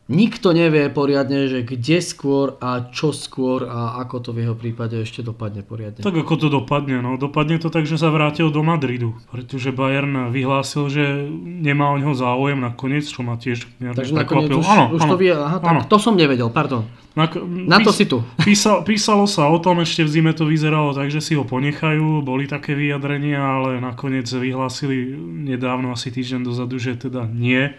Nikto 0.06 0.54
nevie 0.54 0.86
poriadne, 0.86 1.50
že 1.50 1.66
kde 1.66 1.98
skôr 1.98 2.54
a 2.62 2.94
čo 2.94 3.10
skôr 3.10 3.66
a 3.66 3.98
ako 4.06 4.16
to 4.22 4.30
v 4.30 4.46
jeho 4.46 4.54
prípade 4.54 4.94
ešte 5.02 5.18
dopadne 5.18 5.66
poriadne. 5.66 5.98
Tak 5.98 6.14
ako 6.14 6.34
to 6.38 6.46
dopadne, 6.46 7.02
no 7.02 7.18
dopadne 7.18 7.58
to 7.58 7.74
tak, 7.74 7.90
že 7.90 7.98
sa 7.98 8.14
vrátil 8.14 8.54
do 8.54 8.62
Madridu, 8.62 9.18
pretože 9.34 9.74
Bayern 9.74 10.30
vyhlásil, 10.30 10.86
že 10.94 11.26
nemá 11.42 11.90
o 11.90 11.98
neho 11.98 12.14
záujem 12.14 12.54
nakoniec, 12.54 13.02
čo 13.02 13.26
ma 13.26 13.34
tiež 13.34 13.66
Takže 13.82 14.14
nakoniec 14.14 14.54
už, 14.54 14.62
ano, 14.62 14.94
už 14.94 15.02
ano, 15.02 15.10
to 15.10 15.16
vie, 15.18 15.34
aha, 15.34 15.58
tak 15.58 15.90
to 15.90 15.98
som 15.98 16.14
nevedel, 16.14 16.54
pardon. 16.54 16.86
Na, 17.18 17.26
Na 17.66 17.82
to 17.82 17.90
si 17.90 18.06
tu. 18.06 18.22
Písal, 18.46 18.86
písalo 18.86 19.26
sa 19.26 19.50
o 19.50 19.58
tom, 19.58 19.82
ešte 19.82 20.06
v 20.06 20.22
zime 20.22 20.32
to 20.38 20.46
vyzeralo 20.46 20.94
tak, 20.94 21.10
že 21.10 21.18
si 21.18 21.34
ho 21.34 21.42
ponechajú, 21.42 22.22
boli 22.22 22.46
také 22.46 22.78
vyjadrenia, 22.78 23.42
ale 23.42 23.82
nakoniec 23.82 24.30
vyhlásili 24.30 25.18
nedávno, 25.50 25.90
asi 25.90 26.14
týždeň 26.14 26.46
dozadu, 26.46 26.78
že 26.78 26.94
teda 26.94 27.26
nie. 27.26 27.74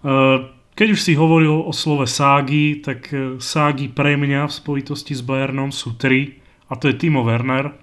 Uh, 0.00 0.61
keď 0.72 0.88
už 0.96 1.00
si 1.04 1.12
hovoril 1.12 1.52
o 1.52 1.72
slove 1.72 2.08
ságy, 2.08 2.80
tak 2.80 3.12
e, 3.12 3.36
ságy 3.36 3.92
pre 3.92 4.16
mňa 4.16 4.48
v 4.48 4.56
spojitosti 4.56 5.12
s 5.12 5.20
Bayernom 5.20 5.68
sú 5.68 5.92
tri 6.00 6.40
a 6.72 6.80
to 6.80 6.88
je 6.88 6.96
Timo 6.96 7.20
Werner, 7.20 7.76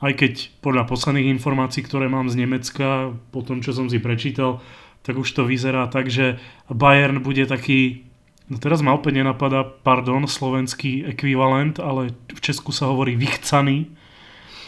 aj 0.00 0.12
keď 0.16 0.32
podľa 0.64 0.88
posledných 0.88 1.28
informácií, 1.36 1.84
ktoré 1.84 2.08
mám 2.08 2.32
z 2.32 2.40
Nemecka, 2.40 3.12
po 3.28 3.44
tom, 3.44 3.60
čo 3.60 3.76
som 3.76 3.92
si 3.92 4.00
prečítal, 4.00 4.64
tak 5.04 5.20
už 5.20 5.28
to 5.36 5.44
vyzerá 5.44 5.88
tak, 5.92 6.08
že 6.08 6.40
Bayern 6.72 7.20
bude 7.20 7.44
taký, 7.44 8.08
no 8.48 8.56
teraz 8.56 8.80
ma 8.80 8.96
opäť 8.96 9.20
nenapadá, 9.20 9.64
pardon, 9.64 10.24
slovenský 10.24 11.04
ekvivalent, 11.04 11.76
ale 11.76 12.16
v 12.32 12.40
Česku 12.40 12.72
sa 12.72 12.88
hovorí 12.88 13.16
vychcaný. 13.16 13.92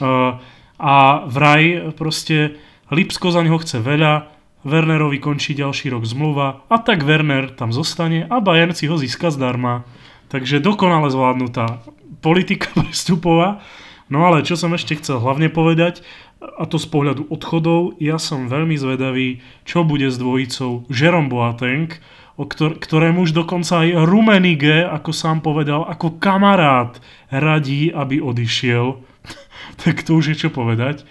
Uh, 0.00 0.40
a 0.82 1.24
vraj 1.28 1.94
proste 1.94 2.58
Lipsko 2.92 3.32
za 3.32 3.40
neho 3.40 3.56
chce 3.60 3.80
veľa, 3.80 4.28
Wernerovi 4.62 5.18
končí 5.18 5.58
ďalší 5.58 5.90
rok 5.90 6.06
zmluva 6.06 6.62
a 6.70 6.76
tak 6.78 7.02
Werner 7.02 7.50
tam 7.50 7.74
zostane 7.74 8.26
a 8.30 8.38
Bayern 8.38 8.74
si 8.74 8.86
ho 8.86 8.94
získa 8.94 9.34
zdarma. 9.34 9.82
Takže 10.30 10.62
dokonale 10.62 11.10
zvládnutá 11.10 11.82
politika 12.22 12.70
prestupová. 12.78 13.60
No 14.06 14.28
ale 14.28 14.46
čo 14.46 14.54
som 14.54 14.72
ešte 14.76 14.96
chcel 15.00 15.18
hlavne 15.18 15.50
povedať, 15.50 16.04
a 16.42 16.66
to 16.66 16.74
z 16.78 16.90
pohľadu 16.90 17.30
odchodov, 17.30 17.96
ja 18.02 18.18
som 18.18 18.50
veľmi 18.50 18.74
zvedavý, 18.74 19.40
čo 19.62 19.86
bude 19.86 20.10
s 20.10 20.18
dvojicou 20.18 20.90
Jerome 20.90 21.30
Boateng, 21.30 21.94
o 22.34 22.44
ktor- 22.44 22.76
ktorému 22.82 23.22
už 23.22 23.32
dokonca 23.36 23.86
aj 23.86 24.04
Rumenige, 24.04 24.82
ako 24.82 25.10
sám 25.14 25.38
povedal, 25.40 25.86
ako 25.86 26.18
kamarát 26.18 26.98
radí, 27.30 27.94
aby 27.94 28.18
odišiel. 28.18 28.98
tak 29.82 30.02
to 30.02 30.18
už 30.18 30.34
je 30.34 30.36
čo 30.46 30.48
povedať. 30.50 31.06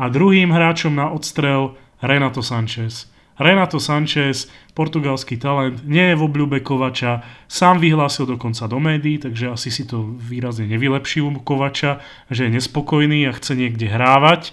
A 0.00 0.10
druhým 0.10 0.50
hráčom 0.50 0.98
na 0.98 1.14
odstrel 1.14 1.78
Renato 2.02 2.42
Sanchez. 2.42 3.06
Renato 3.38 3.80
Sanchez, 3.80 4.52
portugalský 4.76 5.40
talent, 5.40 5.80
nie 5.88 6.12
je 6.12 6.18
v 6.20 6.26
obľúbe 6.28 6.60
Kovača, 6.60 7.24
sám 7.48 7.80
vyhlásil 7.80 8.28
dokonca 8.28 8.68
do 8.68 8.76
médií, 8.76 9.16
takže 9.16 9.48
asi 9.48 9.72
si 9.72 9.88
to 9.88 10.04
výrazne 10.20 10.68
nevylepší 10.68 11.24
u 11.24 11.32
Kovača, 11.40 12.04
že 12.28 12.46
je 12.46 12.54
nespokojný 12.60 13.24
a 13.26 13.32
chce 13.32 13.56
niekde 13.56 13.88
hrávať. 13.88 14.52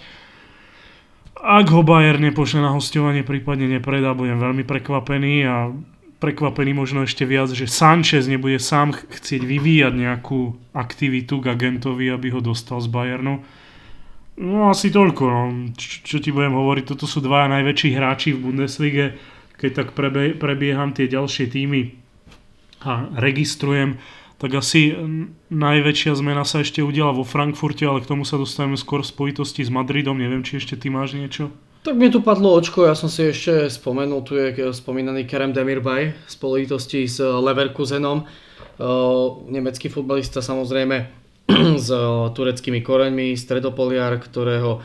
Ak 1.40 1.68
ho 1.72 1.84
Bayern 1.84 2.24
nepošle 2.24 2.60
na 2.64 2.72
hostovanie, 2.72 3.24
prípadne 3.24 3.68
nepredá, 3.68 4.16
budem 4.16 4.40
veľmi 4.40 4.64
prekvapený 4.64 5.34
a 5.44 5.72
prekvapený 6.20 6.76
možno 6.76 7.04
ešte 7.04 7.24
viac, 7.24 7.48
že 7.52 7.64
Sanchez 7.64 8.28
nebude 8.28 8.60
sám 8.60 8.92
chcieť 8.92 9.40
vyvíjať 9.44 9.92
nejakú 9.96 10.56
aktivitu 10.76 11.40
k 11.40 11.52
agentovi, 11.52 12.12
aby 12.12 12.28
ho 12.32 12.44
dostal 12.44 12.80
z 12.80 12.92
Bayernu 12.92 13.40
No 14.40 14.72
asi 14.72 14.88
toľko, 14.88 15.22
no. 15.28 15.42
Č- 15.76 16.00
čo 16.00 16.16
ti 16.16 16.32
budem 16.32 16.56
hovoriť, 16.56 16.84
toto 16.88 17.04
sú 17.04 17.20
dva 17.20 17.44
najväčší 17.52 17.92
hráči 17.92 18.32
v 18.32 18.48
Bundeslige, 18.48 19.20
keď 19.60 19.70
tak 19.76 19.88
prebe- 19.92 20.32
prebieham 20.32 20.96
tie 20.96 21.04
ďalšie 21.04 21.52
týmy 21.52 21.92
a 22.80 23.12
registrujem, 23.20 24.00
tak 24.40 24.56
asi 24.56 24.96
najväčšia 25.52 26.16
zmena 26.16 26.48
sa 26.48 26.64
ešte 26.64 26.80
udiala 26.80 27.12
vo 27.12 27.28
Frankfurte, 27.28 27.84
ale 27.84 28.00
k 28.00 28.08
tomu 28.08 28.24
sa 28.24 28.40
dostaneme 28.40 28.80
skôr 28.80 29.04
v 29.04 29.12
spojitosti 29.12 29.60
s 29.60 29.68
Madridom, 29.68 30.16
neviem, 30.16 30.40
či 30.40 30.56
ešte 30.56 30.80
ty 30.80 30.88
máš 30.88 31.12
niečo? 31.12 31.52
Tak 31.84 31.92
mi 31.92 32.08
tu 32.08 32.24
padlo 32.24 32.56
očko, 32.56 32.88
ja 32.88 32.96
som 32.96 33.12
si 33.12 33.28
ešte 33.28 33.68
spomenul, 33.68 34.24
tu 34.24 34.40
je 34.40 34.72
spomínaný 34.72 35.28
Kerem 35.28 35.52
Demirbay 35.52 36.16
v 36.16 36.28
spojitosti 36.32 37.04
s 37.04 37.20
Leverkusenom, 37.20 38.24
nemecký 39.52 39.92
futbalista 39.92 40.40
samozrejme 40.40 41.19
s 41.84 41.88
tureckými 42.34 42.80
koreňmi, 42.80 43.34
stredopoliar, 43.34 44.16
ktorého 44.18 44.80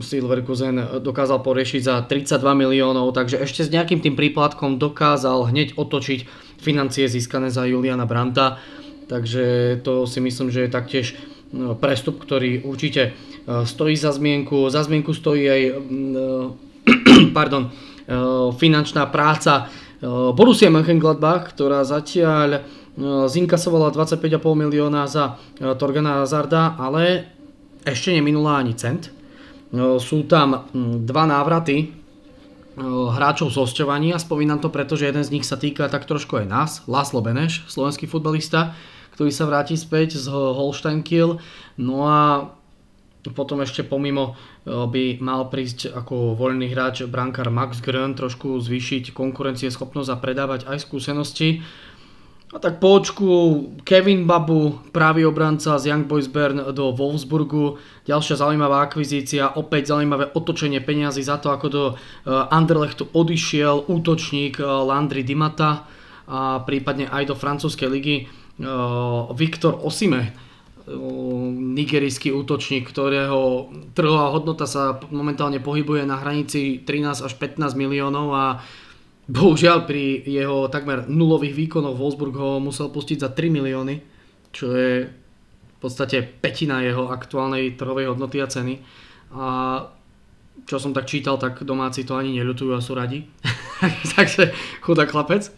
Silverkusen 0.00 1.04
dokázal 1.04 1.44
poriešiť 1.44 1.80
za 1.84 2.00
32 2.08 2.40
miliónov, 2.56 3.12
takže 3.12 3.36
ešte 3.36 3.60
s 3.60 3.68
nejakým 3.68 4.00
tým 4.00 4.16
príplatkom 4.16 4.80
dokázal 4.80 5.52
hneď 5.52 5.76
otočiť 5.76 6.24
financie 6.56 7.04
získané 7.04 7.52
za 7.52 7.68
Juliana 7.68 8.08
Branta, 8.08 8.56
takže 9.04 9.76
to 9.84 10.08
si 10.08 10.24
myslím, 10.24 10.48
že 10.48 10.64
je 10.64 10.70
taktiež 10.72 11.06
prestup, 11.76 12.24
ktorý 12.24 12.64
určite 12.64 13.12
stojí 13.44 13.96
za 14.00 14.16
zmienku. 14.16 14.68
Za 14.72 14.88
zmienku 14.88 15.12
stojí 15.12 15.44
aj 15.44 15.62
pardon, 17.36 17.68
finančná 18.56 19.12
práca 19.12 19.68
Borussia 20.32 20.72
Mönchengladbach, 20.72 21.52
ktorá 21.52 21.84
zatiaľ 21.84 22.64
zinkasovala 23.30 23.94
25,5 23.94 24.42
milióna 24.42 25.06
za 25.06 25.38
e, 25.58 25.70
Torgana 25.78 26.22
Hazarda, 26.22 26.74
ale 26.74 27.30
ešte 27.86 28.10
neminula 28.10 28.58
ani 28.58 28.74
cent. 28.74 29.14
No, 29.70 30.00
sú 30.00 30.24
tam 30.24 30.66
dva 31.04 31.28
návraty 31.28 31.92
hráčov 32.86 33.50
z 33.50 33.58
hosťovania. 33.58 34.16
Spomínam 34.16 34.62
to, 34.62 34.70
pretože 34.70 35.04
jeden 35.04 35.24
z 35.26 35.34
nich 35.34 35.44
sa 35.44 35.58
týka 35.58 35.90
tak 35.90 36.06
trošku 36.06 36.38
aj 36.38 36.46
nás, 36.46 36.70
Laslo 36.86 37.18
Beneš, 37.20 37.66
slovenský 37.66 38.06
futbalista, 38.06 38.72
ktorý 39.18 39.34
sa 39.34 39.50
vráti 39.50 39.74
späť 39.74 40.14
z 40.16 40.30
Holstein 40.30 41.02
Kiel. 41.02 41.42
No 41.74 42.06
a 42.06 42.54
potom 43.34 43.60
ešte 43.60 43.82
pomimo 43.82 44.38
by 44.64 45.18
mal 45.18 45.50
prísť 45.50 45.90
ako 45.90 46.38
voľný 46.38 46.70
hráč 46.70 47.02
brankár 47.10 47.50
Max 47.50 47.82
Grön, 47.82 48.14
trošku 48.14 48.56
zvýšiť 48.62 49.10
konkurencieschopnosť 49.10 50.10
a 50.14 50.20
predávať 50.22 50.60
aj 50.70 50.86
skúsenosti. 50.86 51.60
A 52.48 52.56
tak 52.56 52.80
po 52.80 52.96
očku 52.96 53.28
Kevin 53.84 54.24
Babu, 54.24 54.80
pravý 54.88 55.28
obranca 55.28 55.76
z 55.76 55.92
Young 55.92 56.08
Boys 56.08 56.32
Bern 56.32 56.72
do 56.72 56.96
Wolfsburgu. 56.96 57.76
Ďalšia 58.08 58.40
zaujímavá 58.40 58.88
akvizícia, 58.88 59.52
opäť 59.52 59.92
zaujímavé 59.92 60.32
otočenie 60.32 60.80
peniazy 60.80 61.20
za 61.20 61.36
to, 61.36 61.52
ako 61.52 61.66
do 61.68 61.84
eh, 61.92 62.32
Anderlechtu 62.32 63.12
odišiel 63.12 63.92
útočník 63.92 64.56
eh, 64.60 64.64
Landry 64.64 65.28
Dimata 65.28 65.84
a 66.24 66.64
prípadne 66.64 67.12
aj 67.12 67.28
do 67.28 67.34
francúzskej 67.36 67.88
ligy 67.92 68.16
eh, 68.24 68.28
Viktor 69.36 69.76
Osime, 69.84 70.32
nigerijský 71.76 72.32
útočník, 72.32 72.88
ktorého 72.88 73.68
trhová 73.92 74.32
hodnota 74.32 74.64
sa 74.64 74.96
momentálne 75.12 75.60
pohybuje 75.60 76.08
na 76.08 76.16
hranici 76.16 76.80
13 76.80 77.28
až 77.28 77.32
15 77.36 77.76
miliónov 77.76 78.32
a 78.32 78.44
Bohužiaľ 79.28 79.84
pri 79.84 80.24
jeho 80.24 80.72
takmer 80.72 81.04
nulových 81.04 81.52
výkonoch 81.52 82.00
Wolfsburg 82.00 82.32
ho 82.40 82.64
musel 82.64 82.88
pustiť 82.88 83.20
za 83.20 83.28
3 83.28 83.52
milióny, 83.52 84.00
čo 84.56 84.72
je 84.72 85.04
v 85.04 85.76
podstate 85.76 86.24
petina 86.24 86.80
jeho 86.80 87.12
aktuálnej 87.12 87.76
trhovej 87.76 88.16
hodnoty 88.16 88.40
a 88.40 88.48
ceny. 88.48 88.80
A 89.36 89.46
čo 90.64 90.80
som 90.80 90.96
tak 90.96 91.04
čítal, 91.04 91.36
tak 91.36 91.60
domáci 91.60 92.08
to 92.08 92.16
ani 92.16 92.40
neľutujú 92.40 92.72
a 92.72 92.80
sú 92.80 92.96
radi. 92.96 93.28
Takže 94.16 94.48
chudá 94.80 95.04
chlapec, 95.04 95.52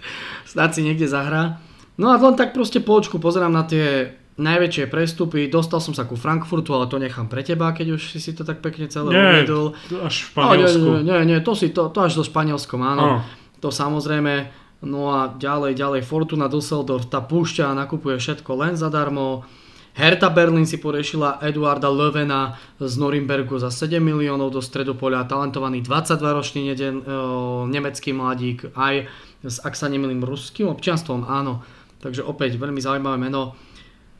snáď 0.50 0.70
si 0.74 0.80
niekde 0.82 1.06
zahrá. 1.06 1.62
No 1.94 2.10
a 2.10 2.18
len 2.18 2.34
tak 2.34 2.50
proste 2.50 2.82
po 2.82 2.98
očku 2.98 3.22
pozerám 3.22 3.54
na 3.54 3.62
tie 3.62 4.18
najväčšie 4.34 4.90
prestupy. 4.90 5.46
Dostal 5.46 5.78
som 5.78 5.94
sa 5.94 6.10
ku 6.10 6.18
Frankfurtu, 6.18 6.74
ale 6.74 6.90
to 6.90 6.98
nechám 6.98 7.30
pre 7.30 7.46
teba, 7.46 7.70
keď 7.70 7.94
už 7.94 8.02
si 8.10 8.18
si 8.18 8.34
to 8.34 8.42
tak 8.42 8.58
pekne 8.66 8.90
celé 8.90 9.14
uvedol. 9.14 9.78
až 10.02 10.26
v 10.26 10.28
Španielsku. 10.34 10.90
No, 10.90 11.06
nie, 11.06 11.14
nie, 11.22 11.38
nie, 11.38 11.38
to, 11.38 11.52
si, 11.54 11.70
to, 11.70 11.86
to 11.94 12.02
až 12.02 12.18
so 12.18 12.24
Španielskom, 12.26 12.82
áno. 12.82 13.22
Oh 13.22 13.39
to 13.60 13.68
samozrejme, 13.68 14.48
no 14.82 15.12
a 15.12 15.36
ďalej, 15.36 15.76
ďalej 15.76 16.02
Fortuna 16.08 16.48
Düsseldorf 16.48 17.12
tá 17.12 17.20
púšťa 17.20 17.70
a 17.70 17.78
nakupuje 17.78 18.16
všetko 18.16 18.50
len 18.56 18.74
zadarmo. 18.74 19.44
Hertha 19.90 20.30
Berlin 20.30 20.64
si 20.64 20.78
porešila 20.78 21.42
Eduarda 21.42 21.90
Levena 21.90 22.56
z 22.78 22.94
Norimbergu 22.96 23.58
za 23.58 23.68
7 23.74 23.98
miliónov 23.98 24.54
do 24.54 24.62
stredopoľa, 24.62 25.26
talentovaný 25.26 25.82
22-ročný 25.82 26.72
neden, 26.72 27.02
o, 27.02 27.66
nemecký 27.66 28.14
mladík, 28.14 28.70
aj 28.78 29.10
s, 29.44 29.56
ak 29.60 29.74
sa 29.74 29.90
nemýlim, 29.90 30.22
ruským 30.22 30.70
občianstvom, 30.70 31.26
áno. 31.26 31.66
Takže 32.00 32.24
opäť 32.24 32.56
veľmi 32.56 32.80
zaujímavé 32.80 33.18
meno. 33.18 33.58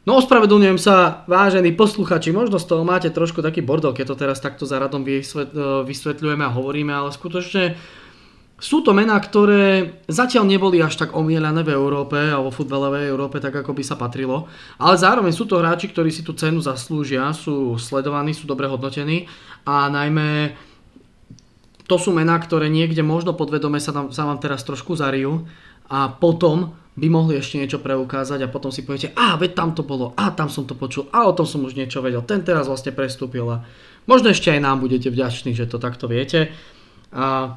No 0.08 0.16
ospravedlňujem 0.16 0.80
sa, 0.80 1.22
vážení 1.30 1.76
posluchači, 1.76 2.34
možno 2.34 2.58
z 2.58 2.66
toho 2.66 2.82
máte 2.82 3.12
trošku 3.12 3.44
taký 3.44 3.62
bordel, 3.62 3.92
keď 3.92 4.12
to 4.12 4.20
teraz 4.26 4.40
takto 4.42 4.64
za 4.64 4.80
radom 4.80 5.04
vysvetľujeme 5.86 6.44
a 6.44 6.54
hovoríme, 6.56 6.90
ale 6.92 7.14
skutočne 7.14 7.78
sú 8.60 8.84
to 8.84 8.92
mená, 8.92 9.16
ktoré 9.16 9.98
zatiaľ 10.04 10.44
neboli 10.44 10.84
až 10.84 11.00
tak 11.00 11.16
omielané 11.16 11.64
v 11.64 11.72
Európe 11.72 12.20
a 12.20 12.36
vo 12.44 12.52
futbalovej 12.52 13.08
Európe 13.08 13.40
tak, 13.40 13.56
ako 13.56 13.72
by 13.72 13.80
sa 13.80 13.96
patrilo. 13.96 14.52
Ale 14.76 15.00
zároveň 15.00 15.32
sú 15.32 15.48
to 15.48 15.56
hráči, 15.56 15.88
ktorí 15.88 16.12
si 16.12 16.20
tú 16.20 16.36
cenu 16.36 16.60
zaslúžia, 16.60 17.32
sú 17.32 17.80
sledovaní, 17.80 18.36
sú 18.36 18.44
dobre 18.44 18.68
hodnotení 18.68 19.24
a 19.64 19.88
najmä 19.88 20.52
to 21.88 21.96
sú 21.98 22.14
mená, 22.14 22.38
ktoré 22.38 22.70
niekde 22.70 23.02
možno 23.02 23.34
podvedome 23.34 23.82
sa, 23.82 23.90
tam, 23.90 24.14
sa 24.14 24.22
vám 24.28 24.38
teraz 24.38 24.62
trošku 24.62 24.94
zarijú 24.94 25.48
a 25.90 26.12
potom 26.12 26.76
by 27.00 27.08
mohli 27.08 27.40
ešte 27.40 27.56
niečo 27.56 27.80
preukázať 27.80 28.44
a 28.44 28.52
potom 28.52 28.68
si 28.68 28.84
poviete, 28.84 29.16
a 29.16 29.40
veď 29.40 29.56
tam 29.56 29.72
to 29.72 29.82
bolo, 29.82 30.12
a 30.14 30.30
tam 30.36 30.52
som 30.52 30.68
to 30.68 30.76
počul, 30.76 31.08
a 31.10 31.24
o 31.24 31.32
tom 31.32 31.48
som 31.48 31.64
už 31.64 31.74
niečo 31.74 32.04
vedel, 32.04 32.20
ten 32.22 32.44
teraz 32.44 32.68
vlastne 32.68 32.92
prestúpil 32.92 33.48
a 33.48 33.64
možno 34.04 34.30
ešte 34.30 34.52
aj 34.52 34.60
nám 34.60 34.84
budete 34.84 35.08
vďační, 35.08 35.56
že 35.56 35.64
to 35.64 35.80
takto 35.80 36.06
viete. 36.06 36.52
A 37.10 37.56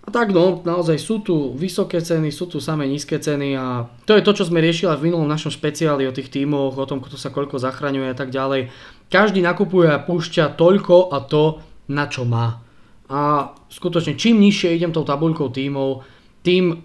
a 0.00 0.08
tak 0.08 0.32
no, 0.32 0.64
naozaj 0.64 0.96
sú 0.96 1.20
tu 1.20 1.52
vysoké 1.52 2.00
ceny, 2.00 2.32
sú 2.32 2.48
tu 2.48 2.56
samé 2.56 2.88
nízke 2.88 3.20
ceny 3.20 3.52
a 3.52 3.84
to 4.08 4.16
je 4.16 4.24
to, 4.24 4.32
čo 4.32 4.48
sme 4.48 4.64
riešili 4.64 4.88
v 4.96 5.12
minulom 5.12 5.28
našom 5.28 5.52
špeciáli 5.52 6.08
o 6.08 6.16
tých 6.16 6.32
tímoch, 6.32 6.72
o 6.72 6.88
tom, 6.88 7.04
kto 7.04 7.20
sa 7.20 7.28
koľko 7.28 7.60
zachraňuje 7.60 8.08
a 8.08 8.16
tak 8.16 8.32
ďalej. 8.32 8.72
Každý 9.12 9.44
nakupuje 9.44 9.92
a 9.92 10.00
púšťa 10.00 10.56
toľko 10.56 11.12
a 11.12 11.20
to, 11.20 11.60
na 11.92 12.08
čo 12.08 12.24
má. 12.24 12.64
A 13.10 13.52
skutočne, 13.68 14.16
čím 14.16 14.40
nižšie 14.40 14.78
idem 14.78 14.94
tou 14.94 15.04
tabuľkou 15.04 15.52
tímov, 15.52 16.06
tým 16.40 16.80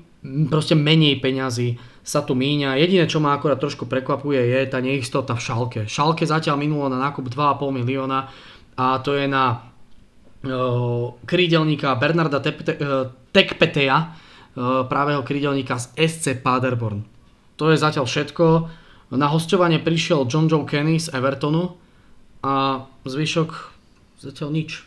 proste 0.51 0.75
menej 0.75 1.21
peňazí 1.21 1.79
sa 2.05 2.21
tu 2.21 2.37
míňa. 2.37 2.77
Jediné, 2.77 3.05
čo 3.09 3.21
ma 3.21 3.33
akorát 3.33 3.57
trošku 3.57 3.89
prekvapuje, 3.89 4.37
je 4.37 4.59
tá 4.69 4.81
neistota 4.81 5.33
v 5.33 5.41
Šalke. 5.41 5.81
Šalke 5.89 6.25
zatiaľ 6.27 6.59
minulo 6.59 6.85
na 6.91 6.99
nákup 6.99 7.29
2,5 7.29 7.79
milióna 7.81 8.29
a 8.75 8.85
to 8.99 9.15
je 9.15 9.25
na 9.25 9.73
krídelníka 11.25 11.97
Bernarda 11.97 12.39
Tekpetea, 13.33 13.97
právého 14.87 15.21
krídelníka 15.25 15.75
z 15.75 15.91
SC 15.99 16.39
Paderborn. 16.39 17.03
To 17.59 17.71
je 17.71 17.77
zatiaľ 17.79 18.07
všetko. 18.07 18.45
Na 19.15 19.27
hostovanie 19.29 19.79
prišiel 19.83 20.27
John 20.31 20.47
Joe 20.47 20.63
Kenny 20.63 20.97
z 20.97 21.11
Evertonu 21.11 21.75
a 22.41 22.83
zvyšok 23.03 23.49
zatiaľ 24.19 24.49
nič. 24.55 24.83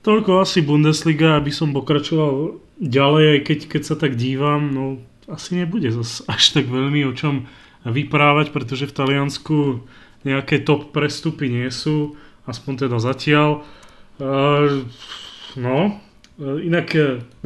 Toľko 0.00 0.40
asi 0.40 0.64
Bundesliga, 0.64 1.36
aby 1.36 1.52
som 1.52 1.76
pokračoval 1.76 2.56
ďalej, 2.80 3.24
aj 3.36 3.40
keď, 3.44 3.58
keď 3.68 3.82
sa 3.84 3.96
tak 4.00 4.16
dívam, 4.16 4.72
no 4.72 4.84
asi 5.28 5.60
nebude 5.60 5.92
zase 5.92 6.24
až 6.24 6.56
tak 6.56 6.72
veľmi 6.72 7.04
o 7.04 7.12
čom 7.12 7.44
vyprávať, 7.84 8.48
pretože 8.48 8.88
v 8.88 8.96
Taliansku 8.96 9.84
nejaké 10.24 10.64
top 10.64 10.96
prestupy 10.96 11.52
nie 11.52 11.68
sú, 11.68 12.16
aspoň 12.50 12.90
teda 12.90 12.98
zatiaľ. 12.98 13.62
Uh, 14.18 14.84
no, 15.54 16.02
inak 16.40 16.92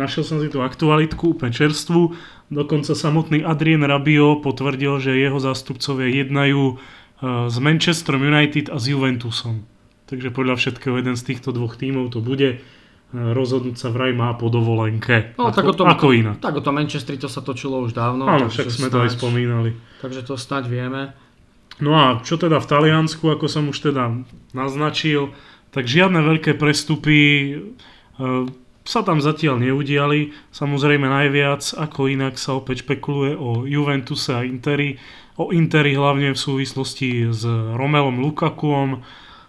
našiel 0.01 0.25
som 0.25 0.41
si 0.41 0.49
tú 0.49 0.65
aktualitku 0.65 1.37
úplne 1.37 1.53
čerstvú. 1.53 2.17
Dokonca 2.49 2.95
samotný 2.95 3.43
Adrien 3.43 3.83
Rabio 3.83 4.39
potvrdil, 4.39 5.03
že 5.03 5.19
jeho 5.19 5.37
zástupcovia 5.43 6.13
jednajú 6.25 6.79
s 7.25 7.57
Manchester 7.59 8.21
United 8.21 8.71
a 8.71 8.77
s 8.79 8.85
Juventusom. 8.91 9.67
Takže 10.07 10.29
podľa 10.31 10.61
všetkého 10.61 11.01
jeden 11.01 11.17
z 11.17 11.23
týchto 11.25 11.51
dvoch 11.57 11.75
tímov 11.75 12.13
to 12.13 12.21
bude 12.21 12.61
rozhodnúť 13.15 13.79
sa 13.79 13.89
vraj 13.95 14.13
má 14.13 14.35
po 14.35 14.51
dovolenke. 14.53 15.35
No, 15.39 15.49
ako, 15.49 15.57
tak 15.57 15.65
o 15.65 15.75
tom, 15.75 15.87
ako 15.87 16.07
inak. 16.11 16.37
Tak 16.43 16.55
o 16.59 16.63
tom 16.63 16.75
Manchestri 16.77 17.17
to 17.17 17.31
sa 17.31 17.41
točilo 17.41 17.81
už 17.81 17.95
dávno. 17.95 18.27
Áno, 18.29 18.51
však 18.51 18.69
sme 18.69 18.91
snáď, 18.91 18.93
to 18.93 18.99
aj 19.07 19.11
spomínali. 19.17 19.71
Takže 20.03 20.21
to 20.27 20.35
snáď 20.35 20.69
vieme. 20.69 21.03
No 21.83 21.99
a 21.99 22.07
čo 22.23 22.39
teda 22.39 22.63
v 22.63 22.71
Taliansku, 22.71 23.27
ako 23.27 23.47
som 23.51 23.71
už 23.71 23.91
teda 23.91 24.15
naznačil, 24.55 25.35
tak 25.75 25.91
žiadne 25.91 26.23
veľké 26.23 26.55
prestupy 26.55 27.19
e, 27.19 27.55
sa 28.87 29.01
tam 29.03 29.19
zatiaľ 29.19 29.59
neudiali. 29.59 30.31
Samozrejme 30.55 31.09
najviac, 31.11 31.75
ako 31.75 32.07
inak 32.07 32.39
sa 32.39 32.55
opäť 32.55 32.87
špekuluje 32.87 33.35
o 33.35 33.67
Juventuse 33.67 34.31
a 34.39 34.47
Interi. 34.47 35.03
O 35.35 35.51
Interi 35.51 35.99
hlavne 35.99 36.31
v 36.31 36.39
súvislosti 36.39 37.35
s 37.35 37.43
Romelom 37.75 38.23
Lukakuom, 38.23 39.03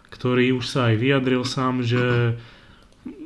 ktorý 0.10 0.58
už 0.58 0.66
sa 0.66 0.90
aj 0.90 0.96
vyjadril 0.98 1.46
sám, 1.46 1.86
že 1.86 2.38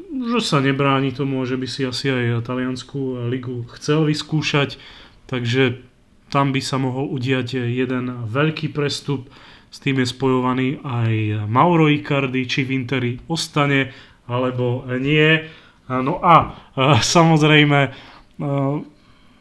že 0.10 0.42
sa 0.42 0.58
nebráni 0.60 1.14
tomu, 1.14 1.46
že 1.46 1.56
by 1.56 1.68
si 1.70 1.86
asi 1.86 2.10
aj 2.10 2.44
taliansku 2.50 3.30
ligu 3.30 3.70
chcel 3.78 4.10
vyskúšať, 4.10 4.82
takže 5.30 5.86
tam 6.30 6.54
by 6.54 6.62
sa 6.62 6.78
mohol 6.78 7.10
udiať 7.12 7.58
jeden 7.68 8.30
veľký 8.30 8.72
prestup, 8.72 9.28
s 9.70 9.78
tým 9.78 10.02
je 10.02 10.08
spojovaný 10.10 10.82
aj 10.82 11.46
Mauro 11.46 11.90
Icardi, 11.90 12.46
či 12.50 12.66
v 12.66 12.74
Interi 12.74 13.22
ostane, 13.30 13.94
alebo 14.26 14.82
nie. 14.98 15.46
No 15.90 16.22
a 16.22 16.54
samozrejme, 17.02 17.94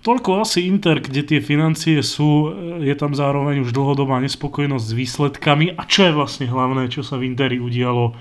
toľko 0.05 0.31
asi 0.40 0.68
Inter, 0.68 1.01
kde 1.01 1.24
tie 1.24 1.40
financie 1.40 2.01
sú, 2.05 2.53
je 2.81 2.94
tam 2.96 3.12
zároveň 3.12 3.64
už 3.64 3.72
dlhodobá 3.72 4.20
nespokojnosť 4.24 4.85
s 4.85 4.96
výsledkami 4.96 5.77
a 5.77 5.85
čo 5.85 6.09
je 6.09 6.16
vlastne 6.16 6.46
hlavné, 6.48 6.88
čo 6.92 7.05
sa 7.05 7.20
v 7.20 7.29
Interi 7.29 7.61
udialo, 7.61 8.16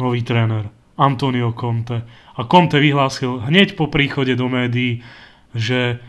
nový 0.00 0.24
tréner. 0.24 0.68
Antonio 0.98 1.54
Conte. 1.54 2.02
A 2.34 2.44
Conte 2.44 2.82
vyhlásil 2.82 3.46
hneď 3.46 3.78
po 3.78 3.86
príchode 3.86 4.34
do 4.34 4.50
médií, 4.50 5.00
že 5.54 6.02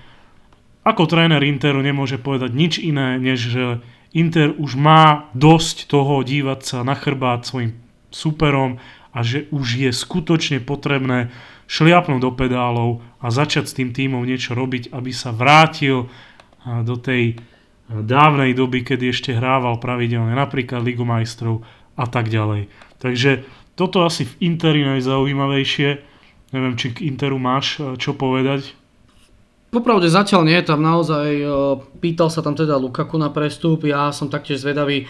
ako 0.84 1.04
tréner 1.06 1.44
Interu 1.44 1.84
nemôže 1.84 2.18
povedať 2.18 2.52
nič 2.56 2.74
iné, 2.80 3.20
než 3.20 3.40
že 3.52 3.64
Inter 4.16 4.56
už 4.58 4.74
má 4.80 5.30
dosť 5.38 5.86
toho 5.86 6.26
dívať 6.26 6.60
sa 6.66 6.78
na 6.82 6.98
chrbát 6.98 7.46
svojim 7.46 7.78
superom 8.10 8.82
a 9.14 9.22
že 9.22 9.46
už 9.54 9.78
je 9.78 9.92
skutočne 9.94 10.64
potrebné 10.66 11.30
šliapnúť 11.70 12.22
do 12.22 12.32
pedálov 12.34 13.06
a 13.22 13.30
začať 13.30 13.70
s 13.70 13.78
tým 13.78 13.94
týmom 13.94 14.26
niečo 14.26 14.58
robiť, 14.58 14.90
aby 14.90 15.14
sa 15.14 15.30
vrátil 15.30 16.10
do 16.66 16.96
tej 16.98 17.38
dávnej 17.90 18.54
doby, 18.54 18.86
kedy 18.86 19.14
ešte 19.14 19.32
hrával 19.38 19.78
pravidelne 19.78 20.34
napríklad 20.34 20.82
Ligu 20.82 21.06
majstrov 21.06 21.66
a 21.98 22.06
tak 22.06 22.30
ďalej. 22.30 22.70
Takže 23.02 23.46
toto 23.74 24.06
asi 24.06 24.28
v 24.28 24.54
Interi 24.54 24.84
najzaujímavejšie. 24.86 25.90
Neviem, 26.52 26.76
či 26.76 26.88
k 26.94 27.08
Interu 27.08 27.42
máš 27.42 27.80
eh, 27.80 27.96
čo 27.98 28.14
povedať. 28.14 28.79
Popravde 29.70 30.10
zatiaľ 30.10 30.50
nie, 30.50 30.58
tam 30.66 30.82
naozaj 30.82 31.46
pýtal 32.02 32.34
sa 32.34 32.42
tam 32.42 32.58
teda 32.58 32.74
Lukaku 32.82 33.22
na 33.22 33.30
prestup, 33.30 33.86
ja 33.86 34.10
som 34.10 34.26
taktiež 34.26 34.66
zvedavý, 34.66 35.06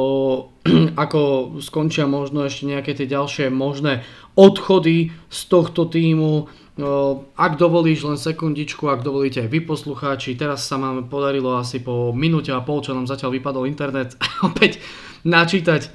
ako 1.04 1.20
skončia 1.60 2.08
možno 2.08 2.48
ešte 2.48 2.64
nejaké 2.64 2.96
tie 2.96 3.04
ďalšie 3.04 3.52
možné 3.52 4.00
odchody 4.40 5.12
z 5.28 5.40
tohto 5.52 5.84
týmu. 5.84 6.48
Ak 7.36 7.60
dovolíš 7.60 8.08
len 8.08 8.16
sekundičku, 8.16 8.88
ak 8.88 9.04
dovolíte 9.04 9.44
aj 9.44 9.52
vy 9.52 9.60
poslucháči, 9.62 10.32
teraz 10.32 10.64
sa 10.64 10.80
nám 10.80 11.12
podarilo 11.12 11.52
asi 11.54 11.84
po 11.84 12.16
minúte 12.16 12.56
a 12.56 12.64
pol, 12.64 12.80
čo 12.80 12.96
nám 12.96 13.04
zatiaľ 13.04 13.36
vypadol 13.36 13.68
internet, 13.68 14.16
opäť 14.48 14.80
načítať 15.28 15.92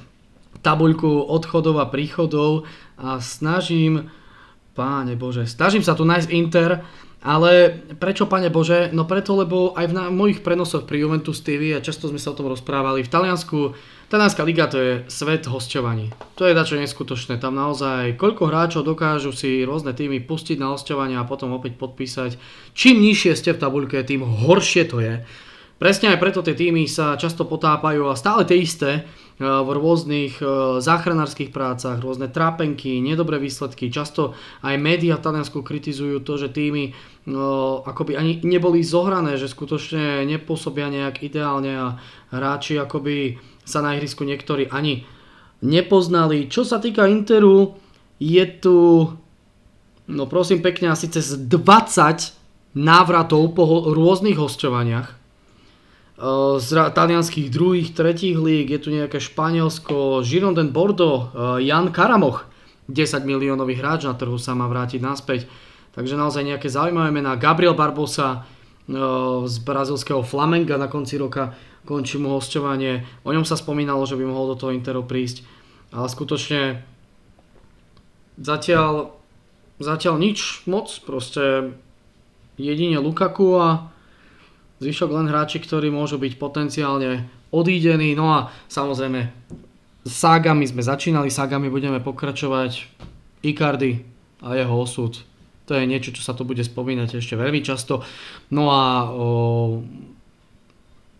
tabuľku 0.61 1.25
odchodov 1.25 1.81
a 1.81 1.89
príchodov. 1.89 2.69
A 3.01 3.17
snažím, 3.17 4.13
páne 4.77 5.17
Bože, 5.17 5.49
snažím 5.49 5.81
sa 5.81 5.97
tu 5.97 6.05
nájsť 6.05 6.29
Inter, 6.37 6.85
ale 7.19 7.83
prečo, 7.99 8.31
pane 8.31 8.47
Bože? 8.47 8.95
No 8.95 9.03
preto, 9.03 9.35
lebo 9.35 9.75
aj 9.75 9.91
v 9.91 9.93
na, 9.93 10.03
mojich 10.07 10.39
prenosoch 10.39 10.87
pri 10.87 11.03
Juventus 11.03 11.43
TV, 11.43 11.75
a 11.75 11.83
často 11.83 12.07
sme 12.07 12.19
sa 12.19 12.31
o 12.31 12.37
tom 12.39 12.47
rozprávali, 12.47 13.03
v 13.03 13.11
Taliansku, 13.11 13.75
Talianská 14.09 14.41
liga 14.41 14.65
to 14.65 14.81
je 14.81 14.93
svet 15.05 15.45
hosťovaní. 15.45 16.09
To 16.39 16.49
je 16.49 16.57
dačo 16.57 16.81
neskutočné. 16.81 17.37
Tam 17.37 17.53
naozaj, 17.53 18.17
koľko 18.17 18.49
hráčov 18.49 18.81
dokážu 18.81 19.29
si 19.29 19.61
rôzne 19.61 19.93
týmy 19.93 20.25
pustiť 20.25 20.57
na 20.57 20.73
hosťovanie 20.73 21.13
a 21.19 21.29
potom 21.29 21.53
opäť 21.53 21.77
podpísať. 21.77 22.39
Čím 22.73 23.05
nižšie 23.05 23.37
ste 23.37 23.53
v 23.53 23.61
tabuľke, 23.61 24.01
tým 24.01 24.25
horšie 24.25 24.89
to 24.89 24.97
je. 24.97 25.21
Presne 25.77 26.11
aj 26.11 26.19
preto 26.19 26.41
tie 26.41 26.57
týmy 26.57 26.89
sa 26.89 27.21
často 27.21 27.45
potápajú 27.45 28.09
a 28.09 28.17
stále 28.17 28.43
tie 28.49 28.59
isté 28.59 29.05
v 29.39 29.69
rôznych 29.71 30.43
eh, 30.43 30.47
záchranárskych 30.83 31.55
prácach, 31.55 32.03
rôzne 32.03 32.27
trápenky, 32.27 32.99
nedobré 32.99 33.39
výsledky. 33.39 33.87
Často 33.87 34.35
aj 34.59 34.75
médiá 34.75 35.15
Taliansku 35.15 35.63
kritizujú 35.63 36.19
to, 36.19 36.35
že 36.35 36.51
týmy 36.51 36.91
no, 37.31 37.79
akoby 37.87 38.19
ani 38.19 38.43
neboli 38.43 38.83
zohrané, 38.83 39.39
že 39.39 39.47
skutočne 39.47 40.27
nepôsobia 40.27 40.91
nejak 40.91 41.23
ideálne 41.23 41.71
a 41.71 41.87
hráči 42.35 42.75
akoby 42.75 43.39
sa 43.63 43.79
na 43.79 43.95
ihrisku 43.95 44.27
niektorí 44.27 44.67
ani 44.67 45.07
nepoznali. 45.63 46.51
Čo 46.51 46.67
sa 46.67 46.83
týka 46.83 47.07
Interu, 47.07 47.79
je 48.19 48.43
tu, 48.59 49.07
no 50.11 50.23
prosím 50.27 50.59
pekne, 50.59 50.91
asi 50.91 51.07
cez 51.07 51.39
20 51.39 52.75
návratov 52.75 53.55
po 53.55 53.63
rôznych 53.87 54.35
hosťovaniach 54.35 55.18
z 56.59 56.69
talianských 56.91 57.47
druhých, 57.47 57.95
tretích 57.95 58.35
líg, 58.35 58.75
je 58.75 58.79
tu 58.83 58.91
nejaké 58.91 59.23
Španielsko, 59.23 60.19
Girondin 60.27 60.67
Bordeaux, 60.67 61.31
Jan 61.63 61.95
Karamoch, 61.95 62.43
10 62.91 63.23
miliónový 63.23 63.79
hráč 63.79 64.03
na 64.03 64.17
trhu 64.19 64.35
sa 64.35 64.51
má 64.51 64.67
vrátiť 64.67 64.99
naspäť. 64.99 65.47
Takže 65.95 66.19
naozaj 66.19 66.43
nejaké 66.43 66.67
zaujímavé 66.67 67.15
mená. 67.15 67.39
Gabriel 67.39 67.71
Barbosa 67.71 68.43
z 69.45 69.55
brazilského 69.63 70.25
Flamenga 70.25 70.75
na 70.75 70.89
konci 70.89 71.15
roka 71.15 71.55
končí 71.85 72.19
mu 72.19 72.35
hostovanie. 72.35 73.07
O 73.23 73.31
ňom 73.31 73.47
sa 73.47 73.55
spomínalo, 73.55 74.03
že 74.03 74.19
by 74.19 74.25
mohol 74.27 74.53
do 74.53 74.59
toho 74.59 74.75
Interu 74.75 75.05
prísť. 75.05 75.47
Ale 75.93 76.09
skutočne 76.09 76.83
zatiaľ, 78.37 79.15
zatiaľ 79.79 80.15
nič 80.17 80.65
moc. 80.65 80.89
Proste 81.05 81.73
jedine 82.57 82.99
Lukaku 82.99 83.55
a 83.55 83.93
Zvyšok 84.79 85.09
len 85.11 85.27
hráči, 85.27 85.59
ktorí 85.59 85.91
môžu 85.91 86.15
byť 86.15 86.39
potenciálne 86.39 87.27
odídení. 87.51 88.15
No 88.15 88.31
a 88.31 88.39
samozrejme 88.71 89.27
ságami 90.07 90.65
sme 90.65 90.81
začínali, 90.83 91.27
ságami 91.27 91.67
budeme 91.67 91.99
pokračovať. 91.99 92.99
Icardi 93.39 94.03
a 94.43 94.55
jeho 94.55 94.75
osud. 94.83 95.15
To 95.67 95.71
je 95.77 95.87
niečo, 95.87 96.11
čo 96.11 96.19
sa 96.19 96.35
tu 96.35 96.43
bude 96.43 96.59
spomínať 96.59 97.23
ešte 97.23 97.39
veľmi 97.39 97.63
často. 97.63 98.03
No 98.51 98.67
a 98.67 99.07
o, 99.07 99.27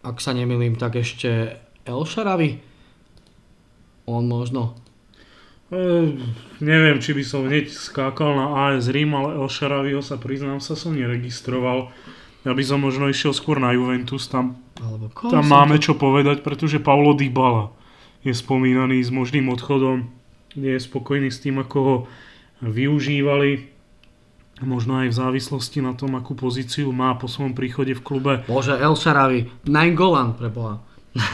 ak 0.04 0.19
sa 0.19 0.36
nemýlim, 0.36 0.76
tak 0.76 1.00
ešte 1.00 1.56
El 1.88 2.04
Sharavi. 2.04 2.60
On 4.10 4.26
možno 4.28 4.80
Uh, 5.69 6.17
neviem, 6.65 6.98
či 6.98 7.13
by 7.13 7.22
som 7.22 7.45
hneď 7.45 7.69
skákal 7.69 8.34
na 8.34 8.74
AS 8.74 8.89
Rím, 8.89 9.13
ale 9.13 9.38
El 9.38 9.45
Sharaviho 9.45 10.02
sa 10.02 10.17
priznám 10.17 10.58
sa 10.58 10.74
som 10.74 10.98
neregistroval. 10.98 11.93
Ja 12.47 12.56
by 12.56 12.63
som 12.63 12.80
možno 12.80 13.12
išiel 13.12 13.36
skôr 13.36 13.60
na 13.60 13.75
Juventus, 13.75 14.32
tam, 14.32 14.56
Alebo 14.80 15.12
tam 15.12 15.43
máme 15.43 15.75
to... 15.75 15.91
čo 15.91 15.93
povedať, 15.99 16.39
pretože 16.39 16.80
Paulo 16.80 17.12
Dybala 17.12 17.75
je 18.23 18.32
spomínaný 18.32 19.04
s 19.04 19.12
možným 19.12 19.52
odchodom, 19.52 20.08
nie 20.56 20.75
je 20.75 20.82
spokojný 20.82 21.28
s 21.28 21.43
tým, 21.43 21.60
ako 21.60 21.78
ho 21.84 21.95
využívali, 22.63 23.71
možno 24.63 25.04
aj 25.04 25.12
v 25.12 25.15
závislosti 25.15 25.80
na 25.80 25.95
tom, 25.95 26.15
akú 26.19 26.36
pozíciu 26.36 26.91
má 26.91 27.15
po 27.15 27.32
svojom 27.32 27.56
príchode 27.56 27.95
v 27.95 28.02
klube. 28.04 28.34
Bože, 28.47 28.75
El 28.75 28.95
Sharavi, 28.95 29.47
Nine 29.67 29.95
Golan 29.95 30.36
preboha. 30.36 30.84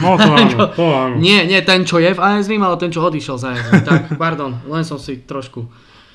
No 0.02 0.16
to 0.16 0.30
áno, 0.30 0.58
to 0.78 0.86
áno. 0.90 1.14
Nie, 1.18 1.44
nie 1.44 1.58
ten, 1.62 1.84
čo 1.86 1.98
je 1.98 2.14
v 2.14 2.20
AS 2.22 2.48
Rím, 2.48 2.64
ale 2.64 2.80
ten, 2.80 2.90
čo 2.90 3.04
odišiel 3.04 3.36
za 3.36 3.54
AS 3.54 3.84
Tak, 3.84 4.00
pardon, 4.22 4.58
len 4.66 4.82
som 4.86 4.98
si 4.98 5.22
trošku... 5.22 5.66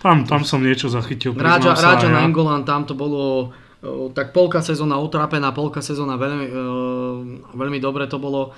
Tam, 0.01 0.25
tam 0.25 0.41
som 0.41 0.65
niečo 0.65 0.89
zachytil. 0.89 1.37
Ráďa, 1.37 1.77
Ráďa 1.77 2.09
ja. 2.09 2.15
Nainggolan, 2.19 2.65
tam 2.65 2.89
to 2.89 2.97
bolo 2.97 3.53
tak 4.13 4.29
polka 4.29 4.61
sezóna 4.61 5.01
utrápená, 5.01 5.49
polka 5.51 5.81
sezóna 5.81 6.13
veľmi, 6.17 6.47
veľmi 7.57 7.79
dobre 7.81 8.05
to 8.05 8.21
bolo. 8.21 8.53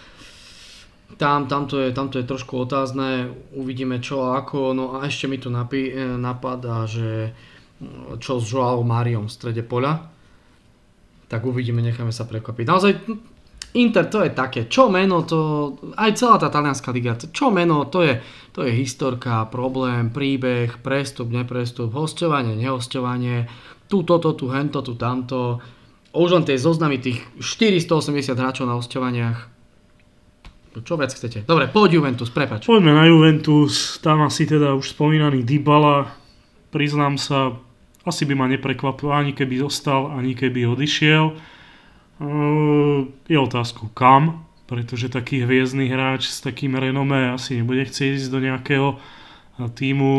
Tam, 1.16 1.46
tam, 1.46 1.70
to 1.70 1.80
je, 1.80 1.94
tam 1.94 2.10
to 2.10 2.20
je 2.20 2.26
trošku 2.26 2.66
otázne, 2.66 3.32
uvidíme 3.54 4.02
čo 4.02 4.28
a 4.28 4.42
ako. 4.42 4.74
No 4.76 4.84
a 4.98 5.08
ešte 5.08 5.30
mi 5.30 5.38
tu 5.40 5.48
napi, 5.48 5.94
napadá, 6.18 6.90
že 6.90 7.32
čo 8.20 8.42
s 8.42 8.50
Joao 8.50 8.82
Mariom 8.84 9.30
v 9.30 9.36
strede 9.36 9.64
poľa. 9.64 10.10
Tak 11.30 11.46
uvidíme, 11.46 11.80
necháme 11.80 12.12
sa 12.12 12.28
prekvapiť. 12.28 12.66
Naozaj 12.66 12.92
Inter 13.74 14.06
to 14.06 14.22
je 14.22 14.30
také, 14.30 14.70
čo 14.70 14.86
meno 14.86 15.26
to, 15.26 15.74
aj 15.98 16.14
celá 16.14 16.38
tá 16.38 16.54
talianská 16.54 16.94
liga, 16.94 17.18
čo 17.18 17.50
meno 17.50 17.90
to 17.90 18.06
je, 18.06 18.22
to 18.54 18.62
je 18.62 18.70
historka, 18.70 19.50
problém, 19.50 20.14
príbeh, 20.14 20.78
prestup, 20.86 21.34
neprestup, 21.34 21.90
hostovanie, 21.90 22.54
nehostovanie, 22.54 23.50
tu 23.94 24.02
toto, 24.02 24.34
tu 24.34 24.50
hento, 24.50 24.82
tu 24.82 24.98
tamto. 24.98 25.62
Už 26.18 26.34
len 26.34 26.42
tie 26.42 26.58
zoznamy 26.58 26.98
tých 26.98 27.22
480 27.38 28.34
hráčov 28.34 28.66
na 28.66 28.74
hostovaniach. 28.82 29.54
Čo 30.82 30.98
viac 30.98 31.14
chcete? 31.14 31.46
Dobre, 31.46 31.70
poď 31.70 32.02
Juventus, 32.02 32.34
prepač. 32.34 32.66
Poďme 32.66 32.98
na 32.98 33.06
Juventus, 33.06 34.02
tam 34.02 34.26
asi 34.26 34.50
teda 34.50 34.74
už 34.74 34.98
spomínaný 34.98 35.46
Dybala, 35.46 36.10
priznám 36.74 37.22
sa, 37.22 37.54
asi 38.02 38.26
by 38.26 38.34
ma 38.34 38.50
neprekvapil 38.50 39.14
ani 39.14 39.38
keby 39.38 39.62
zostal, 39.62 40.10
ani 40.10 40.34
keby 40.34 40.66
odišiel 40.74 41.38
je 43.30 43.38
otázku 43.38 43.94
kam, 43.94 44.50
pretože 44.66 45.14
taký 45.14 45.46
hviezdny 45.46 45.90
hráč 45.94 46.30
s 46.30 46.42
takým 46.42 46.78
renomé 46.78 47.30
asi 47.30 47.62
nebude 47.62 47.86
chcieť 47.86 48.10
ísť 48.18 48.30
do 48.32 48.40
nejakého 48.42 48.88
týmu 49.78 50.14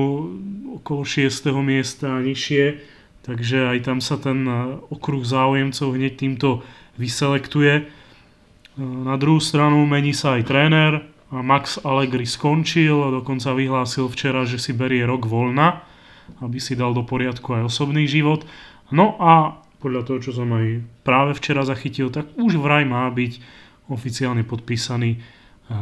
okolo 0.82 1.02
6. 1.02 1.50
miesta 1.66 2.14
a 2.14 2.22
nižšie, 2.22 2.93
takže 3.24 3.72
aj 3.72 3.78
tam 3.88 3.98
sa 3.98 4.20
ten 4.20 4.44
okruh 4.92 5.24
záujemcov 5.24 5.96
hneď 5.96 6.14
týmto 6.20 6.60
vyselektuje. 7.00 7.88
Na 8.80 9.16
druhú 9.16 9.40
stranu 9.42 9.82
mení 9.88 10.12
sa 10.12 10.38
aj 10.38 10.42
tréner, 10.46 10.92
Max 11.34 11.82
Allegri 11.82 12.28
skončil, 12.28 12.94
dokonca 13.10 13.50
vyhlásil 13.56 14.06
včera, 14.06 14.46
že 14.46 14.62
si 14.62 14.70
berie 14.70 15.02
rok 15.02 15.26
voľna, 15.26 15.82
aby 16.44 16.62
si 16.62 16.78
dal 16.78 16.94
do 16.94 17.02
poriadku 17.02 17.58
aj 17.58 17.66
osobný 17.66 18.06
život. 18.06 18.46
No 18.94 19.18
a 19.18 19.58
podľa 19.82 20.02
toho, 20.06 20.18
čo 20.22 20.32
som 20.32 20.48
aj 20.54 20.84
práve 21.02 21.34
včera 21.36 21.66
zachytil, 21.66 22.08
tak 22.08 22.30
už 22.38 22.56
vraj 22.56 22.86
má 22.86 23.10
byť 23.10 23.32
oficiálne 23.90 24.46
podpísaný 24.46 25.18
eh, 25.18 25.20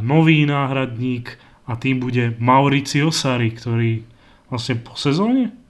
nový 0.01 0.43
náhradník 0.43 1.37
a 1.69 1.79
tým 1.79 2.03
bude 2.03 2.35
Mauricio 2.41 3.13
Sari, 3.13 3.55
ktorý 3.55 4.03
vlastne 4.51 4.75
po 4.83 4.99
sezóne? 4.99 5.62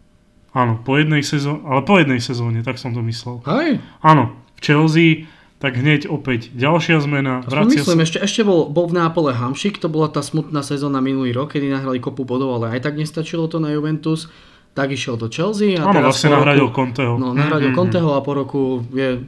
Áno, 0.53 0.77
po 0.77 1.01
jednej 1.01 1.25
sezóne, 1.25 1.65
ale 1.65 1.81
po 1.81 1.97
jednej 1.97 2.21
sezóne, 2.21 2.61
tak 2.61 2.77
som 2.77 2.93
to 2.93 3.01
myslel. 3.01 3.41
Hej. 3.49 3.81
Áno, 4.05 4.37
v 4.53 4.59
Chelsea, 4.61 5.09
tak 5.57 5.79
hneď 5.79 6.05
opäť 6.07 6.53
ďalšia 6.53 7.01
zmena. 7.01 7.41
Vracia 7.43 7.81
myslím, 7.81 7.99
sa... 8.01 8.05
ešte, 8.05 8.17
ešte 8.21 8.41
bol, 8.45 8.69
bol 8.69 8.85
v 8.85 9.01
Nápole 9.01 9.33
Hamšik, 9.33 9.81
to 9.81 9.89
bola 9.89 10.13
tá 10.13 10.21
smutná 10.21 10.61
sezóna 10.61 11.01
minulý 11.01 11.33
rok, 11.33 11.57
kedy 11.57 11.73
nahrali 11.73 11.97
kopu 11.97 12.21
bodov, 12.21 12.61
ale 12.61 12.77
aj 12.77 12.85
tak 12.85 13.01
nestačilo 13.01 13.49
to 13.49 13.57
na 13.57 13.73
Juventus 13.73 14.29
tak 14.73 14.89
išiel 14.89 15.15
do 15.15 15.29
Chelsea. 15.29 15.77
A 15.77 15.85
Áno, 15.85 16.01
vlastne 16.01 16.33
nahradil 16.33 16.73
Conteho. 16.73 17.15
No, 17.21 17.31
nahradil 17.31 17.71
mm-hmm. 17.71 17.77
Conteho 17.77 18.09
a 18.17 18.25
po 18.25 18.33
roku 18.33 18.81
je 18.89 19.21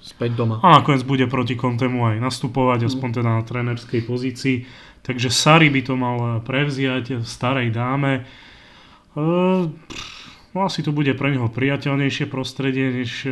späť 0.00 0.36
doma. 0.36 0.60
A 0.60 0.80
nakoniec 0.80 1.04
bude 1.08 1.24
proti 1.24 1.56
Contemu 1.56 2.04
aj 2.04 2.16
nastupovať, 2.20 2.88
aspoň 2.88 3.08
teda 3.20 3.30
na 3.40 3.42
trénerskej 3.44 4.04
pozícii. 4.04 4.68
Takže 5.00 5.32
Sari 5.32 5.72
by 5.72 5.80
to 5.80 5.94
mal 5.96 6.44
prevziať 6.44 7.20
v 7.20 7.24
starej 7.24 7.72
dáme. 7.72 8.28
Uh, 9.16 9.72
no 10.54 10.66
asi 10.66 10.82
to 10.82 10.90
bude 10.90 11.12
pre 11.14 11.30
neho 11.34 11.46
priateľnejšie 11.46 12.26
prostredie 12.26 12.90
než 12.90 13.26
e, 13.26 13.30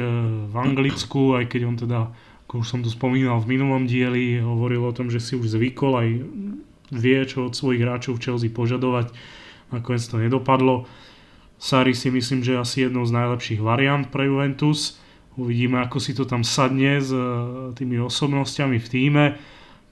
v 0.49 0.55
Anglicku, 0.55 1.39
aj 1.39 1.45
keď 1.51 1.61
on 1.67 1.77
teda, 1.77 2.01
ako 2.47 2.55
už 2.63 2.67
som 2.67 2.81
to 2.83 2.91
spomínal 2.91 3.43
v 3.43 3.59
minulom 3.59 3.85
dieli, 3.87 4.39
hovoril 4.39 4.87
o 4.87 4.95
tom, 4.95 5.11
že 5.11 5.19
si 5.19 5.35
už 5.35 5.59
zvykol 5.59 5.93
aj 5.99 6.09
vie, 6.95 7.19
čo 7.29 7.49
od 7.49 7.55
svojich 7.55 7.85
hráčov 7.85 8.17
v 8.17 8.23
Chelsea 8.25 8.51
požadovať. 8.53 9.13
Nakoniec 9.69 10.05
to 10.09 10.17
nedopadlo. 10.17 10.89
Sari 11.59 11.93
si 11.93 12.09
myslím, 12.09 12.41
že 12.47 12.55
je 12.55 12.63
asi 12.63 12.77
jednou 12.87 13.05
z 13.05 13.13
najlepších 13.13 13.61
variant 13.61 14.07
pre 14.09 14.31
Juventus. 14.31 14.97
Uvidíme, 15.35 15.83
ako 15.83 15.99
si 15.99 16.15
to 16.15 16.23
tam 16.23 16.47
sadne 16.47 17.03
s 17.03 17.11
e, 17.11 17.23
tými 17.75 17.99
osobnostiami 17.99 18.79
v 18.79 18.89
týme. 18.89 19.25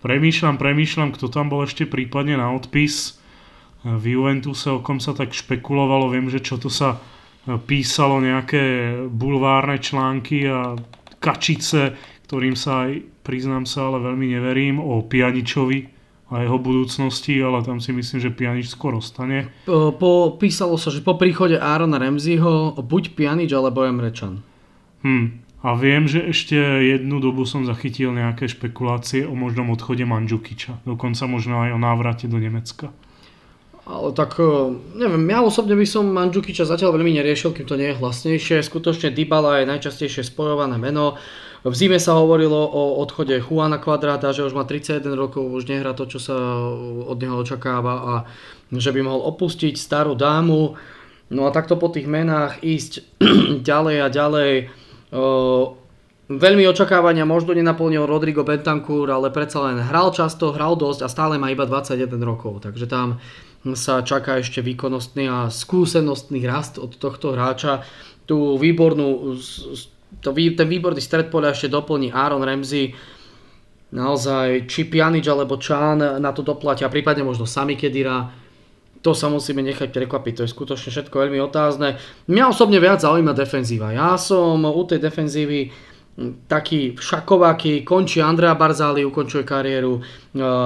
Premýšľam, 0.00 0.62
premýšľam, 0.62 1.10
kto 1.10 1.26
tam 1.26 1.50
bol 1.50 1.66
ešte 1.66 1.86
prípadne 1.86 2.38
na 2.38 2.54
odpis. 2.54 3.18
E, 3.82 3.90
v 3.98 4.14
Juventuse, 4.14 4.70
o 4.70 4.78
kom 4.78 5.02
sa 5.02 5.14
tak 5.14 5.34
špekulovalo, 5.34 6.10
viem, 6.10 6.30
že 6.30 6.38
čo 6.38 6.58
to 6.58 6.70
sa 6.70 7.02
písalo, 7.46 8.18
nejaké 8.18 8.94
bulvárne 9.06 9.78
články 9.78 10.50
a 10.50 10.74
kačice, 11.22 11.94
ktorým 12.26 12.58
sa 12.58 12.90
aj, 12.90 13.06
priznám 13.22 13.64
sa, 13.64 13.86
ale 13.86 14.02
veľmi 14.02 14.26
neverím, 14.34 14.82
o 14.82 15.02
Pianičovi, 15.06 15.96
a 16.26 16.42
jeho 16.42 16.58
budúcnosti, 16.58 17.38
ale 17.38 17.62
tam 17.62 17.78
si 17.78 17.94
myslím, 17.94 18.18
že 18.18 18.34
Pjanič 18.34 18.66
skoro 18.74 18.98
stane. 18.98 19.46
Po, 19.66 20.34
písalo 20.34 20.74
sa, 20.74 20.90
že 20.90 20.98
po 20.98 21.14
príchode 21.14 21.54
Arona 21.54 22.02
Remziho 22.02 22.74
buď 22.82 23.14
Pjanič 23.14 23.54
alebo 23.54 23.86
Emrečan. 23.86 24.42
Hm. 25.06 25.46
A 25.66 25.74
viem, 25.74 26.06
že 26.06 26.22
ešte 26.22 26.54
jednu 26.82 27.18
dobu 27.18 27.42
som 27.42 27.66
zachytil 27.66 28.14
nejaké 28.14 28.46
špekulácie 28.46 29.26
o 29.26 29.34
možnom 29.34 29.74
odchode 29.74 30.06
Mandžukiča. 30.06 30.86
Dokonca 30.86 31.26
možno 31.26 31.62
aj 31.62 31.74
o 31.74 31.78
návrate 31.80 32.30
do 32.30 32.38
Nemecka. 32.38 32.94
Ale 33.86 34.10
tak, 34.18 34.34
e, 34.42 34.74
neviem, 34.98 35.22
ja 35.30 35.46
osobne 35.46 35.78
by 35.78 35.86
som 35.86 36.10
Mandžukiča 36.10 36.66
zatiaľ 36.66 36.98
veľmi 36.98 37.22
neriešil, 37.22 37.54
kým 37.54 37.70
to 37.70 37.78
nie 37.78 37.94
je 37.94 37.98
hlasnejšie. 38.02 38.58
Skutočne 38.66 39.14
Dybala 39.14 39.62
je 39.62 39.70
najčastejšie 39.70 40.26
spojované 40.26 40.74
meno. 40.74 41.14
V 41.62 41.74
zime 41.74 42.02
sa 42.02 42.18
hovorilo 42.18 42.58
o 42.66 42.98
odchode 42.98 43.38
Juana 43.38 43.78
Kvadráta, 43.78 44.34
že 44.34 44.42
už 44.42 44.58
má 44.58 44.66
31 44.66 45.14
rokov, 45.14 45.46
už 45.46 45.70
nehrá 45.70 45.94
to, 45.94 46.06
čo 46.10 46.18
sa 46.18 46.34
od 47.06 47.18
neho 47.18 47.38
očakáva 47.38 47.94
a 47.94 48.14
že 48.74 48.90
by 48.90 49.06
mohol 49.06 49.22
opustiť 49.30 49.78
starú 49.78 50.18
dámu. 50.18 50.74
No 51.30 51.46
a 51.46 51.50
takto 51.50 51.74
po 51.78 51.90
tých 51.90 52.06
menách 52.10 52.62
ísť 52.62 53.02
ďalej 53.70 53.96
a 54.02 54.08
ďalej. 54.10 54.52
O, 55.10 55.74
veľmi 56.30 56.66
očakávania 56.70 57.26
možno 57.26 57.54
nenaplnil 57.54 58.06
Rodrigo 58.06 58.46
Bentancur, 58.46 59.10
ale 59.10 59.34
predsa 59.34 59.62
len 59.66 59.78
hral 59.78 60.14
často, 60.14 60.54
hral 60.54 60.78
dosť 60.78 61.02
a 61.02 61.08
stále 61.10 61.34
má 61.34 61.50
iba 61.50 61.66
21 61.66 62.14
rokov. 62.22 62.62
Takže 62.62 62.86
tam 62.86 63.18
sa 63.74 64.04
čaká 64.04 64.38
ešte 64.42 64.60
výkonnostný 64.60 65.24
a 65.30 65.38
skúsenostný 65.48 66.44
rast 66.44 66.76
od 66.76 66.94
tohto 66.98 67.32
hráča. 67.32 67.86
Tú 68.26 68.58
výbornú 68.58 69.38
to, 70.22 70.30
ten 70.34 70.68
výborný 70.68 71.02
stred 71.02 71.30
poľa 71.30 71.54
ešte 71.54 71.70
doplní 71.70 72.14
Aaron 72.14 72.42
Ramsey, 72.42 72.94
naozaj 73.90 74.66
či 74.66 74.86
Pjanič 74.86 75.26
alebo 75.30 75.58
Čán 75.58 76.02
na 76.18 76.30
to 76.34 76.42
doplatia, 76.42 76.90
prípadne 76.90 77.22
možno 77.22 77.46
sami 77.46 77.78
Kedira, 77.78 78.30
to 79.02 79.14
sa 79.14 79.30
musíme 79.30 79.62
nechať 79.62 79.94
prekvapiť, 79.94 80.32
to 80.34 80.42
je 80.42 80.50
skutočne 80.50 80.90
všetko 80.90 81.14
veľmi 81.14 81.38
otázne. 81.38 82.02
Mňa 82.26 82.44
osobne 82.50 82.82
viac 82.82 82.98
zaujíma 82.98 83.38
defenzíva. 83.38 83.94
Ja 83.94 84.18
som 84.18 84.66
u 84.66 84.82
tej 84.82 84.98
defenzívy 84.98 85.70
taký 86.50 86.98
šakováky, 86.98 87.86
končí 87.86 88.18
Andrea 88.18 88.58
Barzali, 88.58 89.06
ukončuje 89.06 89.46
kariéru. 89.46 90.02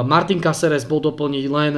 Martin 0.07 0.41
Caceres 0.41 0.89
bol 0.89 1.05
doplniť 1.05 1.45
len 1.51 1.73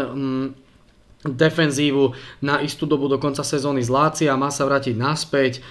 defenzívu 1.23 2.13
na 2.43 2.59
istú 2.61 2.87
dobu 2.87 3.07
do 3.07 3.19
konca 3.19 3.47
sezóny 3.47 3.83
z 3.83 3.91
Lácia, 3.91 4.35
má 4.35 4.51
sa 4.51 4.67
vrátiť 4.67 4.95
naspäť. 4.99 5.63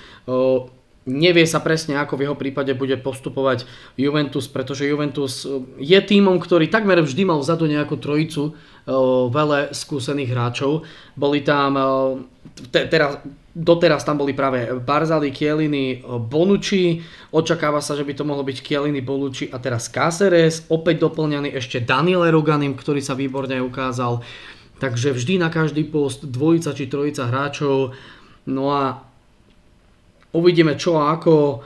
Nevie 1.02 1.50
sa 1.50 1.58
presne, 1.58 1.98
ako 1.98 2.14
v 2.14 2.24
jeho 2.30 2.38
prípade 2.38 2.78
bude 2.78 2.94
postupovať 2.94 3.66
Juventus, 3.98 4.46
pretože 4.46 4.86
Juventus 4.86 5.50
e, 5.50 5.66
je 5.82 5.98
týmom, 5.98 6.38
ktorý 6.38 6.70
takmer 6.70 7.02
vždy 7.02 7.26
mal 7.26 7.42
vzadu 7.42 7.66
nejakú 7.66 7.98
trojicu 7.98 8.54
e, 8.54 8.92
veľa 9.34 9.74
skúsených 9.74 10.30
hráčov. 10.30 10.86
Boli 11.18 11.42
tam, 11.42 11.74
e, 11.74 11.86
te, 12.70 12.86
teraz, 12.86 13.18
doteraz 13.50 14.06
tam 14.06 14.22
boli 14.22 14.38
práve 14.38 14.78
Barzali, 14.78 15.34
Chiellini, 15.34 16.06
Bonucci, 16.06 17.02
očakáva 17.34 17.82
sa, 17.82 17.98
že 17.98 18.06
by 18.06 18.14
to 18.14 18.22
mohlo 18.22 18.46
byť 18.46 18.62
Chiellini, 18.62 19.02
Bonucci 19.02 19.50
a 19.50 19.58
teraz 19.58 19.90
Cáceres, 19.90 20.70
opäť 20.70 21.02
doplňaný 21.02 21.50
ešte 21.58 21.82
Daniel 21.82 22.30
Roganim, 22.30 22.78
ktorý 22.78 23.02
sa 23.02 23.18
výborne 23.18 23.58
ukázal. 23.58 24.22
Takže 24.82 25.14
vždy 25.14 25.38
na 25.38 25.54
každý 25.54 25.86
post 25.86 26.26
dvojica 26.26 26.74
či 26.74 26.90
trojica 26.90 27.30
hráčov. 27.30 27.94
No 28.50 28.74
a 28.74 29.06
Uvidíme 30.32 30.80
čo 30.80 30.96
a 30.96 31.12
ako. 31.12 31.60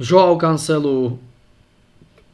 Joao 0.00 0.40
Cancelu 0.40 1.18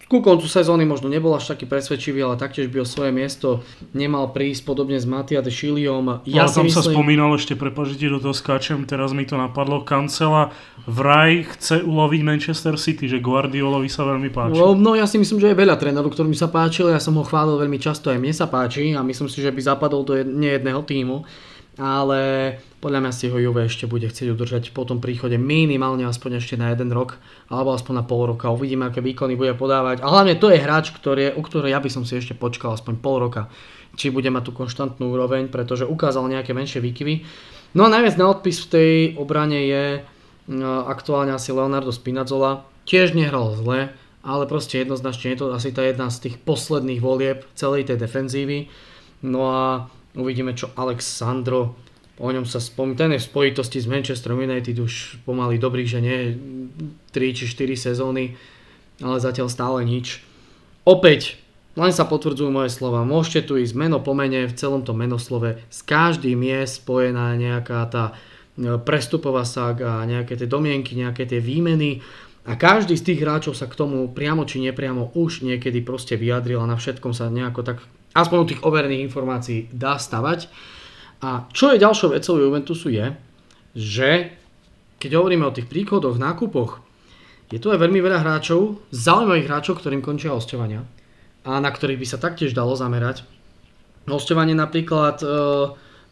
ku 0.04 0.20
koncu 0.20 0.44
sezóny 0.44 0.84
možno 0.84 1.08
nebol 1.08 1.32
až 1.32 1.56
taký 1.56 1.64
presvedčivý, 1.64 2.20
ale 2.24 2.36
taktiež 2.36 2.68
by 2.68 2.84
o 2.84 2.86
svoje 2.86 3.10
miesto 3.10 3.64
nemal 3.96 4.30
prísť 4.30 4.68
podobne 4.68 5.00
s 5.00 5.08
Matia 5.08 5.40
de 5.40 5.48
Chiliom. 5.48 6.24
Ja 6.28 6.44
ale 6.44 6.52
tam 6.52 6.68
myslím... 6.68 6.76
sa 6.76 6.82
spomínal 6.84 7.30
ešte, 7.34 7.56
prepažite 7.56 8.12
do 8.12 8.20
toho 8.20 8.36
skáčem, 8.36 8.84
teraz 8.84 9.16
mi 9.16 9.24
to 9.24 9.40
napadlo, 9.40 9.80
Cancela 9.82 10.52
vraj 10.84 11.48
chce 11.56 11.80
uloviť 11.80 12.20
Manchester 12.20 12.76
City, 12.76 13.08
že 13.08 13.24
Guardiolovi 13.24 13.88
sa 13.88 14.04
veľmi 14.04 14.28
páči. 14.28 14.60
No, 14.60 14.76
no 14.76 14.92
ja 14.92 15.08
si 15.08 15.16
myslím, 15.16 15.40
že 15.40 15.52
je 15.52 15.56
veľa 15.56 15.80
trénerov, 15.80 16.12
ktorým 16.12 16.36
sa 16.36 16.52
páčil, 16.52 16.92
ja 16.92 17.00
som 17.00 17.16
ho 17.16 17.24
chválil 17.24 17.56
veľmi 17.56 17.80
často, 17.80 18.12
aj 18.12 18.20
mne 18.20 18.34
sa 18.36 18.44
páči 18.44 18.92
a 18.92 19.00
myslím 19.00 19.28
si, 19.32 19.40
že 19.40 19.48
by 19.48 19.60
zapadol 19.64 20.04
do 20.04 20.20
nejedného 20.20 20.84
týmu 20.84 21.24
ale 21.74 22.54
podľa 22.78 23.00
mňa 23.02 23.12
si 23.16 23.26
ho 23.26 23.38
Juve 23.40 23.66
ešte 23.66 23.90
bude 23.90 24.06
chcieť 24.06 24.30
udržať 24.30 24.70
po 24.70 24.86
tom 24.86 25.02
príchode 25.02 25.34
minimálne 25.40 26.06
aspoň 26.06 26.38
ešte 26.38 26.54
na 26.54 26.70
jeden 26.70 26.94
rok, 26.94 27.18
alebo 27.50 27.74
aspoň 27.74 27.94
na 27.98 28.04
pol 28.06 28.30
roka. 28.30 28.52
Uvidíme, 28.54 28.86
aké 28.86 29.02
výkony 29.02 29.34
bude 29.34 29.58
podávať. 29.58 30.04
A 30.04 30.06
hlavne 30.06 30.38
to 30.38 30.54
je 30.54 30.62
hráč, 30.62 30.94
ktorý, 30.94 31.34
u 31.34 31.42
ktorej 31.42 31.74
ja 31.74 31.82
by 31.82 31.90
som 31.90 32.06
si 32.06 32.14
ešte 32.14 32.38
počkal 32.38 32.78
aspoň 32.78 32.94
pol 33.02 33.26
roka, 33.26 33.50
či 33.98 34.14
bude 34.14 34.30
mať 34.30 34.50
tú 34.50 34.52
konštantnú 34.54 35.10
úroveň, 35.10 35.50
pretože 35.50 35.82
ukázal 35.82 36.30
nejaké 36.30 36.54
menšie 36.54 36.78
výkyvy. 36.78 37.26
No 37.74 37.90
a 37.90 37.92
najviac 37.92 38.14
na 38.14 38.30
odpis 38.30 38.62
v 38.62 38.70
tej 38.70 38.92
obrane 39.18 39.66
je 39.66 39.84
no, 40.46 40.86
aktuálne 40.86 41.34
asi 41.34 41.50
Leonardo 41.50 41.90
Spinazzola. 41.90 42.62
Tiež 42.86 43.18
nehral 43.18 43.50
zle, 43.58 43.90
ale 44.22 44.44
proste 44.46 44.78
jednoznačne 44.78 45.34
je 45.34 45.38
to 45.42 45.46
asi 45.50 45.74
tá 45.74 45.82
jedna 45.82 46.06
z 46.06 46.30
tých 46.30 46.36
posledných 46.46 47.02
volieb 47.02 47.42
celej 47.58 47.90
tej 47.90 47.98
defenzívy. 47.98 48.70
No 49.26 49.50
a 49.50 49.90
uvidíme, 50.14 50.54
čo 50.54 50.70
Alexandro, 50.78 51.74
o 52.18 52.28
ňom 52.30 52.46
sa 52.46 52.62
spomína, 52.62 52.98
ten 53.06 53.12
je 53.18 53.22
v 53.22 53.28
spojitosti 53.30 53.82
s 53.82 53.90
Manchester 53.90 54.38
United 54.38 54.78
už 54.78 55.26
pomaly 55.26 55.58
dobrý, 55.58 55.82
že 55.82 55.98
nie 55.98 56.38
3 57.10 57.36
či 57.36 57.44
4 57.50 57.74
sezóny, 57.74 58.38
ale 59.02 59.18
zatiaľ 59.18 59.50
stále 59.50 59.82
nič. 59.82 60.22
Opäť, 60.86 61.42
len 61.74 61.90
sa 61.90 62.06
potvrdzujú 62.06 62.54
moje 62.54 62.70
slova, 62.70 63.02
môžete 63.02 63.50
tu 63.50 63.58
ísť 63.58 63.74
meno 63.74 63.98
po 63.98 64.14
mene, 64.14 64.46
v 64.46 64.54
celom 64.54 64.86
tom 64.86 65.02
menoslove, 65.02 65.58
s 65.66 65.82
každým 65.82 66.38
je 66.38 66.60
spojená 66.70 67.34
nejaká 67.34 67.82
tá 67.90 68.04
e, 68.54 68.78
prestupová 68.78 69.42
saga, 69.42 70.06
nejaké 70.06 70.38
tie 70.38 70.46
domienky, 70.46 70.94
nejaké 70.94 71.26
tie 71.26 71.42
výmeny. 71.42 71.98
A 72.44 72.60
každý 72.60 72.94
z 72.94 73.10
tých 73.10 73.24
hráčov 73.24 73.56
sa 73.56 73.66
k 73.66 73.74
tomu 73.74 74.06
priamo 74.12 74.44
či 74.44 74.60
nepriamo 74.62 75.16
už 75.16 75.42
niekedy 75.42 75.80
proste 75.80 76.14
vyjadril 76.14 76.60
a 76.62 76.68
na 76.68 76.76
všetkom 76.76 77.16
sa 77.16 77.32
nejako 77.32 77.64
tak, 77.64 77.82
aspoň 78.14 78.38
u 78.38 78.48
tých 78.48 78.62
overených 78.62 79.04
informácií, 79.10 79.68
dá 79.74 79.98
stavať. 79.98 80.46
A 81.20 81.50
čo 81.50 81.74
je 81.74 81.82
ďalšou 81.82 82.14
vecou 82.14 82.38
Juventusu 82.38 82.94
je, 82.94 83.06
že 83.74 84.30
keď 85.02 85.20
hovoríme 85.20 85.44
o 85.44 85.52
tých 85.52 85.66
príchodoch, 85.66 86.16
nákupoch, 86.16 86.80
je 87.52 87.60
tu 87.60 87.68
aj 87.68 87.82
veľmi 87.82 88.00
veľa 88.00 88.24
hráčov, 88.24 88.80
zaujímavých 88.88 89.46
hráčov, 89.50 89.82
ktorým 89.82 90.00
končia 90.00 90.32
hostovania 90.32 90.86
a 91.44 91.60
na 91.60 91.68
ktorých 91.68 92.00
by 92.00 92.06
sa 92.08 92.18
taktiež 92.18 92.56
dalo 92.56 92.72
zamerať. 92.72 93.28
Hostovanie 94.08 94.56
napríklad 94.56 95.20
e, 95.20 95.26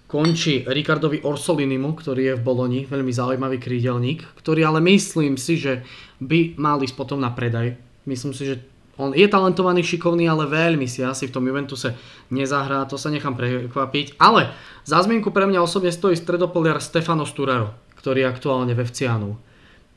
končí 0.09 0.69
Ricardovi 0.69 1.25
Orsolinimu, 1.25 1.97
ktorý 1.97 2.23
je 2.33 2.35
v 2.37 2.45
Boloni, 2.45 2.81
veľmi 2.85 3.09
zaujímavý 3.09 3.57
krídelník, 3.57 4.29
ktorý 4.37 4.69
ale 4.69 4.85
myslím 4.85 5.41
si, 5.41 5.57
že 5.57 5.89
by 6.21 6.61
mal 6.61 6.85
ísť 6.85 6.97
potom 7.01 7.17
na 7.17 7.33
predaj. 7.33 7.81
Myslím 8.05 8.37
si, 8.37 8.53
že 8.53 8.61
on 9.03 9.13
je 9.17 9.27
talentovaný, 9.27 9.83
šikovný, 9.83 10.31
ale 10.31 10.47
veľmi 10.47 10.87
si 10.87 11.03
asi 11.03 11.27
v 11.27 11.35
tom 11.35 11.43
Juventuse 11.43 11.99
nezahrá, 12.31 12.87
to 12.87 12.95
sa 12.95 13.11
nechám 13.11 13.35
prekvapiť. 13.35 14.17
Ale 14.23 14.55
za 14.87 15.03
zmienku 15.03 15.35
pre 15.35 15.51
mňa 15.51 15.59
osobne 15.59 15.91
stojí 15.91 16.15
stredopoliar 16.15 16.79
Stefano 16.79 17.27
Sturaro, 17.27 17.75
ktorý 17.99 18.23
je 18.23 18.31
aktuálne 18.31 18.73
ve 18.79 18.87
Vcianu. 18.87 19.37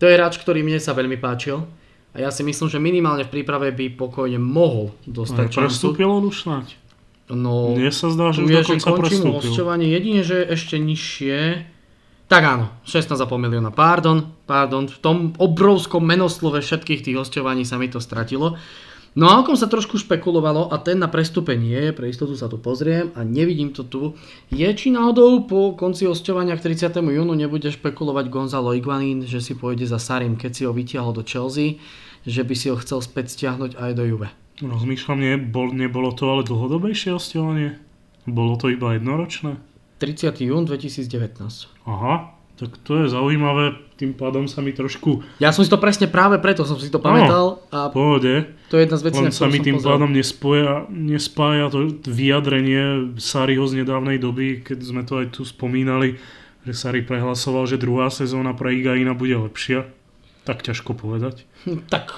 To 0.02 0.04
je 0.10 0.18
hráč, 0.18 0.42
ktorý 0.42 0.66
mne 0.66 0.82
sa 0.82 0.98
veľmi 0.98 1.22
páčil. 1.22 1.64
A 2.16 2.24
ja 2.24 2.30
si 2.32 2.42
myslím, 2.48 2.72
že 2.72 2.80
minimálne 2.80 3.28
v 3.28 3.32
príprave 3.32 3.76
by 3.76 3.96
pokojne 4.00 4.40
mohol 4.40 4.96
dostať 5.06 5.52
šancu. 5.52 5.68
Prestúpil 5.68 6.08
on 6.08 6.26
už 6.28 6.48
snáď? 6.48 6.68
No, 7.26 7.74
Mne 7.74 7.90
sa 7.90 8.14
zdá, 8.14 8.30
že 8.32 8.46
už 8.46 8.50
dokonca 8.64 8.90
prestúpil. 9.02 9.52
jedine, 9.90 10.22
že 10.22 10.46
ešte 10.46 10.78
nižšie 10.78 11.74
tak 12.26 12.42
áno, 12.42 12.74
16,5 12.90 13.22
milióna, 13.38 13.70
pardon, 13.70 14.34
pardon, 14.50 14.90
v 14.90 14.98
tom 14.98 15.18
obrovskom 15.38 16.02
menoslove 16.02 16.58
všetkých 16.58 17.06
tých 17.06 17.18
hostovaní 17.22 17.62
sa 17.70 17.78
mi 17.78 17.86
to 17.86 18.02
stratilo. 18.02 18.58
No 19.16 19.32
a 19.32 19.40
okom 19.40 19.56
sa 19.56 19.72
trošku 19.72 19.96
špekulovalo 19.96 20.68
a 20.68 20.76
ten 20.84 21.00
na 21.00 21.08
prestúpenie, 21.08 21.96
pre 21.96 22.12
istotu 22.12 22.36
sa 22.36 22.52
tu 22.52 22.60
pozriem 22.60 23.16
a 23.16 23.24
nevidím 23.24 23.72
to 23.72 23.88
tu, 23.88 24.20
je 24.52 24.68
či 24.76 24.92
náhodou 24.92 25.48
po 25.48 25.72
konci 25.72 26.04
hostovania 26.04 26.60
k 26.60 26.76
30. 26.76 27.00
júnu 27.00 27.32
nebude 27.32 27.72
špekulovať 27.72 28.28
Gonzalo 28.28 28.76
Iguanin, 28.76 29.24
že 29.24 29.40
si 29.40 29.56
pôjde 29.56 29.88
za 29.88 30.04
Sarim, 30.04 30.36
keď 30.36 30.52
si 30.52 30.68
ho 30.68 30.76
vytiahol 30.76 31.16
do 31.16 31.24
Chelsea, 31.24 31.80
že 32.28 32.44
by 32.44 32.56
si 32.60 32.68
ho 32.68 32.76
chcel 32.76 33.00
späť 33.00 33.32
stiahnuť 33.40 33.80
aj 33.80 33.92
do 33.96 34.04
Juve. 34.04 34.28
Rozmýšľam, 34.60 35.20
nie, 35.24 35.40
bol, 35.40 35.72
nebolo 35.72 36.12
to 36.12 36.28
ale 36.28 36.44
dlhodobejšie 36.44 37.16
hostovanie? 37.16 37.80
Bolo 38.28 38.60
to 38.60 38.68
iba 38.68 39.00
jednoročné? 39.00 39.56
30. 40.04 40.44
jún 40.44 40.68
2019. 40.68 41.40
Aha, 41.88 42.36
tak 42.60 42.76
to 42.84 43.00
je 43.00 43.06
zaujímavé, 43.08 43.80
tým 43.96 44.12
pádom 44.12 44.44
sa 44.46 44.60
mi 44.60 44.76
trošku... 44.76 45.24
Ja 45.40 45.56
som 45.56 45.64
si 45.64 45.72
to 45.72 45.80
presne 45.80 46.12
práve 46.12 46.36
preto 46.44 46.68
som 46.68 46.76
si 46.76 46.92
to 46.92 47.00
pamätal. 47.00 47.64
a 47.72 47.88
pohode. 47.88 48.52
To 48.68 48.76
je 48.76 48.84
jedna 48.84 48.98
z 49.00 49.04
vecí, 49.08 49.22
Len 49.24 49.32
sa 49.32 49.48
mi 49.48 49.64
tým 49.64 49.80
pozrel. 49.80 49.96
pádom 49.96 50.10
nespoja, 50.12 50.84
nespája 50.92 51.72
to 51.72 51.96
vyjadrenie 52.04 53.16
Sariho 53.16 53.64
z 53.64 53.84
nedávnej 53.84 54.20
doby, 54.20 54.60
keď 54.60 54.80
sme 54.84 55.02
to 55.08 55.24
aj 55.24 55.32
tu 55.32 55.48
spomínali, 55.48 56.20
že 56.68 56.74
Sari 56.76 57.08
prehlasoval, 57.08 57.70
že 57.72 57.80
druhá 57.80 58.12
sezóna 58.12 58.52
pre 58.52 58.76
Igaina 58.76 59.16
bude 59.16 59.38
lepšia. 59.40 59.88
Tak 60.44 60.62
ťažko 60.62 60.94
povedať. 60.94 61.48
Tak 61.94 62.12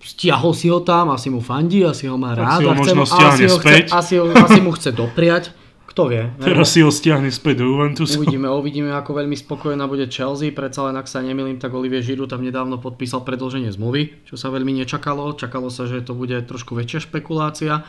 stiahol 0.00 0.52
si 0.52 0.68
ho 0.68 0.80
tam, 0.80 1.12
asi 1.12 1.28
mu 1.32 1.40
fandí, 1.40 1.84
asi 1.84 2.08
ho 2.08 2.16
má 2.20 2.36
rád. 2.36 2.60
Asi 2.60 2.64
ho 2.68 2.72
možno 2.76 3.02
stiahne 3.08 3.46
späť. 3.48 3.84
Chce, 3.88 3.96
asi, 3.96 4.14
ho, 4.20 4.24
asi 4.32 4.60
mu 4.60 4.70
chce 4.76 4.90
dopriať. 4.92 5.44
Kto 5.90 6.06
vie? 6.06 6.30
Teraz 6.38 6.70
si 6.70 6.86
ho 6.86 6.90
stiahne 6.94 7.34
späť 7.34 7.66
do 7.66 7.74
Juventusu. 7.74 8.22
Uvidíme, 8.22 8.46
uvidíme, 8.46 8.94
ako 8.94 9.10
veľmi 9.10 9.34
spokojná 9.34 9.90
bude 9.90 10.06
Chelsea. 10.06 10.54
Predsa 10.54 10.86
len, 10.86 10.94
ak 10.94 11.10
sa 11.10 11.18
nemýlim, 11.18 11.58
tak 11.58 11.74
Olivier 11.74 11.98
Žiru 11.98 12.30
tam 12.30 12.46
nedávno 12.46 12.78
podpísal 12.78 13.26
predlženie 13.26 13.74
zmluvy, 13.74 14.22
čo 14.22 14.38
sa 14.38 14.54
veľmi 14.54 14.70
nečakalo. 14.78 15.34
Čakalo 15.34 15.66
sa, 15.66 15.90
že 15.90 16.06
to 16.06 16.14
bude 16.14 16.38
trošku 16.46 16.78
väčšia 16.78 17.10
špekulácia. 17.10 17.82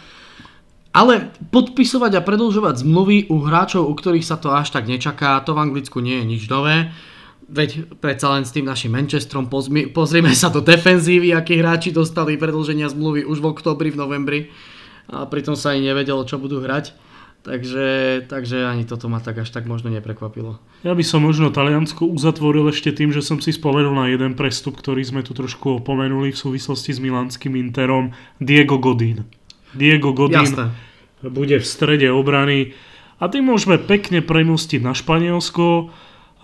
Ale 0.91 1.29
podpisovať 1.53 2.17
a 2.17 2.21
predlžovať 2.25 2.81
zmluvy 2.81 3.29
u 3.29 3.37
hráčov, 3.45 3.85
u 3.85 3.93
ktorých 3.93 4.25
sa 4.25 4.41
to 4.41 4.49
až 4.49 4.73
tak 4.73 4.89
nečaká, 4.89 5.37
to 5.45 5.53
v 5.53 5.61
Anglicku 5.61 6.01
nie 6.01 6.19
je 6.19 6.25
nič 6.25 6.43
nové. 6.49 6.89
Veď 7.51 7.85
predsa 8.01 8.33
len 8.33 8.49
s 8.49 8.51
tým 8.51 8.65
našim 8.65 8.97
Manchesterom 8.97 9.45
pozmi, 9.45 9.85
pozrieme 9.87 10.33
sa 10.33 10.49
do 10.49 10.59
defenzívy, 10.59 11.37
akí 11.37 11.59
hráči 11.61 11.93
dostali 11.93 12.33
predlženia 12.33 12.89
zmluvy 12.89 13.29
už 13.29 13.39
v 13.39 13.49
oktobri, 13.51 13.93
v 13.93 13.99
novembri 14.01 14.39
a 15.11 15.29
pritom 15.29 15.53
sa 15.53 15.75
ani 15.75 15.91
nevedelo, 15.91 16.25
čo 16.25 16.41
budú 16.41 16.63
hrať. 16.63 17.10
Takže, 17.41 17.85
takže 18.29 18.69
ani 18.69 18.85
toto 18.85 19.09
ma 19.09 19.17
tak 19.17 19.41
až 19.41 19.49
tak 19.49 19.65
možno 19.65 19.89
neprekvapilo. 19.89 20.61
Ja 20.85 20.93
by 20.93 21.01
som 21.01 21.25
možno 21.25 21.49
Taliansko 21.49 22.05
uzatvoril 22.05 22.69
ešte 22.69 22.93
tým, 22.93 23.09
že 23.09 23.25
som 23.25 23.41
si 23.41 23.49
spomenul 23.49 23.97
na 23.97 24.13
jeden 24.13 24.37
prestup, 24.37 24.77
ktorý 24.77 25.01
sme 25.01 25.25
tu 25.25 25.33
trošku 25.33 25.81
opomenuli 25.81 26.29
v 26.29 26.37
súvislosti 26.37 26.93
s 26.93 27.01
Milánskym 27.01 27.57
Interom. 27.57 28.13
Diego 28.37 28.77
Godín. 28.77 29.25
Diego 29.73 30.13
Godín 30.13 30.53
Jasné. 30.53 30.69
bude 31.25 31.57
v 31.57 31.65
strede 31.65 32.13
obrany 32.13 32.77
a 33.17 33.25
tým 33.25 33.49
môžeme 33.49 33.81
pekne 33.81 34.21
premostiť 34.21 34.81
na 34.85 34.93
Španielsko 34.93 35.89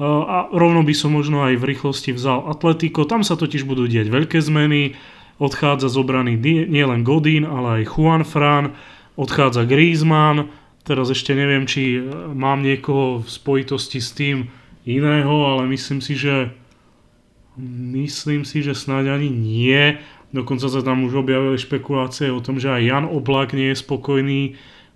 a 0.02 0.50
rovno 0.54 0.86
by 0.86 0.94
som 0.94 1.14
možno 1.14 1.42
aj 1.46 1.58
v 1.58 1.68
rýchlosti 1.74 2.14
vzal 2.14 2.50
Atletico. 2.50 3.06
Tam 3.06 3.26
sa 3.26 3.34
totiž 3.34 3.66
budú 3.66 3.90
diať 3.90 4.14
veľké 4.14 4.38
zmeny. 4.42 4.94
Odchádza 5.38 5.90
z 5.90 5.98
obrany 5.98 6.38
nielen 6.70 7.06
Godín, 7.06 7.46
ale 7.46 7.82
aj 7.82 7.94
Juan 7.94 8.26
Fran, 8.26 8.78
odchádza 9.18 9.66
Griezmann, 9.66 10.50
Teraz 10.88 11.12
ešte 11.12 11.36
neviem, 11.36 11.68
či 11.68 12.00
mám 12.32 12.64
niekoho 12.64 13.20
v 13.20 13.28
spojitosti 13.28 14.00
s 14.00 14.16
tým 14.16 14.48
iného, 14.88 15.36
ale 15.44 15.68
myslím 15.68 16.00
si, 16.00 16.16
že 16.16 16.56
myslím 17.92 18.48
si, 18.48 18.64
že 18.64 18.72
snáď 18.72 19.20
ani 19.20 19.28
nie. 19.28 20.00
Dokonca 20.32 20.72
sa 20.72 20.80
tam 20.80 21.04
už 21.04 21.28
objavili 21.28 21.60
špekulácie 21.60 22.32
o 22.32 22.40
tom, 22.40 22.56
že 22.56 22.72
aj 22.72 22.82
Jan 22.88 23.06
Oblak 23.12 23.52
nie 23.52 23.76
je 23.76 23.84
spokojný 23.84 24.56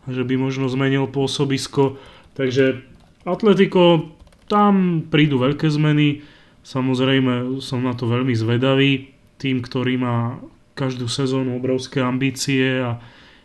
že 0.10 0.26
by 0.26 0.34
možno 0.40 0.66
zmenil 0.66 1.06
pôsobisko. 1.06 2.02
Takže 2.34 2.82
Atletico, 3.28 4.10
tam 4.50 5.06
prídu 5.06 5.38
veľké 5.38 5.70
zmeny. 5.70 6.26
Samozrejme 6.66 7.62
som 7.62 7.86
na 7.86 7.94
to 7.94 8.10
veľmi 8.10 8.34
zvedavý. 8.34 9.14
Tým, 9.38 9.62
ktorý 9.62 10.02
má 10.02 10.42
každú 10.74 11.06
sezónu 11.06 11.58
obrovské 11.58 12.02
ambície 12.02 12.82
a 12.82 12.98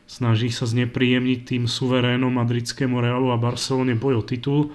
snaží 0.07 0.55
sa 0.55 0.65
znepríjemniť 0.65 1.41
tým 1.45 1.65
suverénom 1.67 2.31
madridskému 2.31 3.03
Realu 3.03 3.35
a 3.35 3.39
Barcelone 3.39 3.99
boj 3.99 4.23
o 4.23 4.25
titul. 4.25 4.71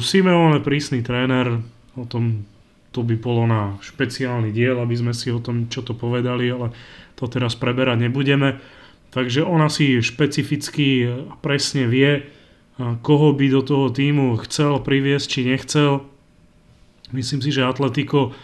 Simeone 0.00 0.60
prísny 0.60 1.00
tréner, 1.04 1.60
o 1.96 2.04
tom 2.04 2.44
to 2.92 3.04
by 3.04 3.16
bolo 3.20 3.44
na 3.44 3.76
špeciálny 3.84 4.56
diel, 4.56 4.80
aby 4.80 4.96
sme 4.96 5.12
si 5.12 5.28
o 5.28 5.40
tom 5.40 5.68
čo 5.68 5.84
to 5.84 5.92
povedali, 5.92 6.48
ale 6.48 6.72
to 7.12 7.28
teraz 7.28 7.52
preberať 7.56 8.08
nebudeme. 8.08 8.56
Takže 9.12 9.44
ona 9.44 9.68
si 9.72 10.00
špecificky 10.00 11.08
presne 11.40 11.88
vie, 11.88 12.28
koho 12.76 13.32
by 13.32 13.46
do 13.48 13.60
toho 13.64 13.88
týmu 13.88 14.36
chcel 14.44 14.80
priviesť 14.80 15.26
či 15.28 15.40
nechcel. 15.48 16.04
Myslím 17.16 17.40
si, 17.40 17.52
že 17.52 17.64
Atletico 17.64 18.36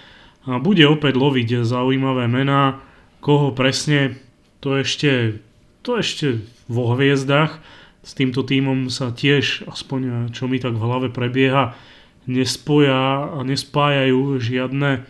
bude 0.45 0.85
opäť 0.89 1.17
loviť 1.17 1.69
zaujímavé 1.69 2.29
mená. 2.29 2.81
Koho 3.21 3.53
presne, 3.53 4.17
to 4.65 4.81
ešte 4.81 5.41
to 5.83 5.99
ešte 5.99 6.43
vo 6.71 6.95
hviezdach. 6.95 7.59
S 8.03 8.19
týmto 8.19 8.43
týmom 8.43 8.91
sa 8.91 9.15
tiež, 9.15 9.67
aspoň 9.71 10.35
čo 10.35 10.51
mi 10.51 10.59
tak 10.59 10.75
v 10.75 10.83
hlave 10.83 11.09
prebieha, 11.11 11.79
nespoja 12.27 13.31
a 13.35 13.39
nespájajú 13.43 14.39
žiadne 14.43 14.91
e, 14.99 15.01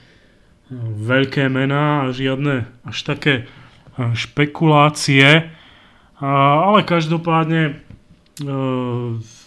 veľké 1.01 1.49
mená 1.49 2.09
a 2.09 2.13
žiadne 2.13 2.69
až 2.85 2.99
také 3.05 3.35
e, 3.37 3.43
špekulácie. 4.13 5.53
Ale 6.23 6.81
každopádne 6.85 7.63
e, 7.65 7.73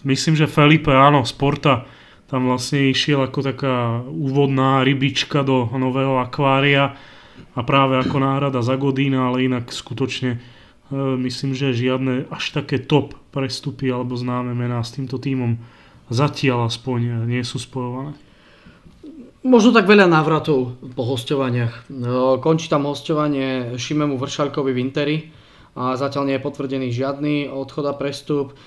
myslím, 0.09 0.35
že 0.37 0.49
Felipe, 0.49 0.93
áno, 0.93 1.21
Sporta 1.25 1.85
tam 2.25 2.49
vlastne 2.49 2.89
išiel 2.89 3.21
ako 3.21 3.39
taká 3.45 4.01
úvodná 4.09 4.81
rybička 4.81 5.45
do 5.45 5.69
nového 5.77 6.17
akvária 6.17 6.97
a 7.53 7.61
práve 7.61 8.01
ako 8.01 8.17
náhrada 8.17 8.65
za 8.65 8.73
Godína, 8.75 9.29
ale 9.29 9.45
inak 9.45 9.69
skutočne 9.69 10.41
myslím, 10.93 11.57
že 11.57 11.73
žiadne 11.73 12.29
až 12.29 12.53
také 12.53 12.77
top 12.77 13.17
prestupy 13.33 13.89
alebo 13.89 14.13
známe 14.13 14.53
mená 14.53 14.83
s 14.85 14.93
týmto 14.93 15.17
týmom 15.17 15.57
zatiaľ 16.13 16.69
aspoň 16.69 17.25
nie 17.25 17.41
sú 17.41 17.57
spojované. 17.57 18.13
Možno 19.45 19.73
tak 19.73 19.85
veľa 19.85 20.09
návratov 20.09 20.73
po 20.97 21.03
hostovaniach. 21.05 21.89
No, 21.93 22.41
končí 22.41 22.65
tam 22.65 22.89
hostovanie 22.89 23.77
Šimemu 23.77 24.17
Vršalkovi 24.17 24.73
v 24.73 24.81
Interi 24.81 25.17
a 25.77 25.93
zatiaľ 25.93 26.25
nie 26.25 26.35
je 26.37 26.45
potvrdený 26.45 26.87
žiadny 26.89 27.35
odchod 27.53 27.85
a 27.85 27.93
prestup. 27.93 28.57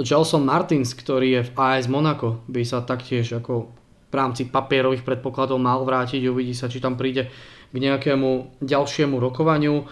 Gelson 0.00 0.44
Martins, 0.48 0.96
ktorý 0.96 1.28
je 1.28 1.42
v 1.48 1.50
AS 1.60 1.92
Monaco, 1.92 2.40
by 2.48 2.64
sa 2.64 2.80
taktiež 2.88 3.36
ako 3.36 3.68
v 4.06 4.14
rámci 4.16 4.48
papierových 4.48 5.04
predpokladov 5.04 5.60
mal 5.60 5.84
vrátiť. 5.84 6.24
Uvidí 6.24 6.56
sa, 6.56 6.72
či 6.72 6.80
tam 6.80 6.96
príde 6.96 7.28
k 7.68 7.76
nejakému 7.76 8.62
ďalšiemu 8.64 9.20
rokovaniu. 9.20 9.84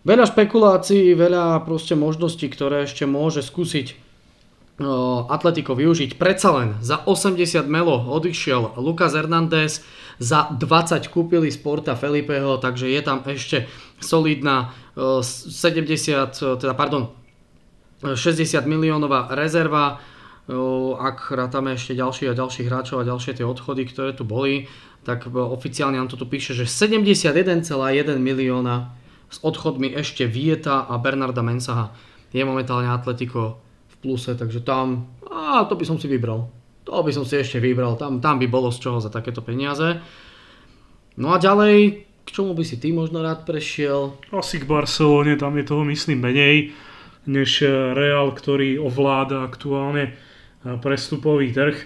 Veľa 0.00 0.24
špekulácií, 0.32 1.12
veľa 1.12 1.60
proste 1.68 1.92
možností, 1.92 2.48
ktoré 2.48 2.88
ešte 2.88 3.04
môže 3.04 3.44
skúsiť 3.44 4.08
Atletico 5.28 5.76
využiť. 5.76 6.16
Predsa 6.16 6.48
len 6.56 6.68
za 6.80 7.04
80 7.04 7.68
melo 7.68 8.00
odišiel 8.08 8.80
Lucas 8.80 9.12
Hernández, 9.12 9.84
za 10.16 10.48
20 10.56 11.04
kúpili 11.12 11.52
Sporta 11.52 11.96
Felipeho, 11.96 12.56
takže 12.56 12.88
je 12.88 13.00
tam 13.04 13.20
ešte 13.28 13.68
solidná 14.00 14.72
70, 14.96 16.60
teda 16.60 16.72
pardon, 16.72 17.12
60 18.00 18.40
miliónová 18.64 19.28
rezerva. 19.36 20.00
Ak 20.96 21.28
rátame 21.28 21.76
ešte 21.76 21.92
ďalších 21.92 22.32
a 22.32 22.38
ďalších 22.40 22.68
hráčov 22.72 23.04
a 23.04 23.08
ďalšie 23.08 23.36
tie 23.36 23.44
odchody, 23.44 23.84
ktoré 23.84 24.16
tu 24.16 24.24
boli, 24.24 24.64
tak 25.04 25.28
oficiálne 25.28 26.00
nám 26.00 26.08
to 26.08 26.16
tu 26.16 26.24
píše, 26.24 26.56
že 26.56 26.64
71,1 26.64 27.68
milióna 28.16 28.96
s 29.30 29.38
odchodmi 29.40 29.94
ešte 29.94 30.26
Vieta 30.26 30.90
a 30.90 30.98
Bernarda 30.98 31.40
Mensaha 31.40 31.94
je 32.34 32.42
momentálne 32.42 32.90
Atletico 32.90 33.62
pluse, 34.02 34.34
takže 34.34 34.64
tam, 34.66 35.12
a 35.30 35.62
to 35.68 35.76
by 35.76 35.84
som 35.86 35.96
si 36.00 36.10
vybral. 36.10 36.50
To 36.88 37.04
by 37.04 37.12
som 37.12 37.22
si 37.22 37.38
ešte 37.38 37.60
vybral, 37.62 37.94
tam, 38.00 38.18
tam 38.18 38.40
by 38.40 38.48
bolo 38.48 38.72
z 38.72 38.80
čoho 38.80 38.98
za 38.98 39.12
takéto 39.12 39.44
peniaze. 39.44 40.00
No 41.20 41.36
a 41.36 41.38
ďalej, 41.38 42.08
k 42.24 42.28
čomu 42.32 42.56
by 42.56 42.64
si 42.64 42.80
ty 42.80 42.90
možno 42.90 43.20
rád 43.20 43.44
prešiel? 43.44 44.16
Asi 44.32 44.58
k 44.58 44.66
Barcelone, 44.66 45.36
tam 45.36 45.54
je 45.60 45.68
toho 45.68 45.84
myslím 45.84 46.24
menej, 46.24 46.72
než 47.28 47.62
Real, 47.94 48.32
ktorý 48.32 48.80
ovláda 48.80 49.44
aktuálne 49.44 50.16
prestupový 50.80 51.52
trh. 51.52 51.76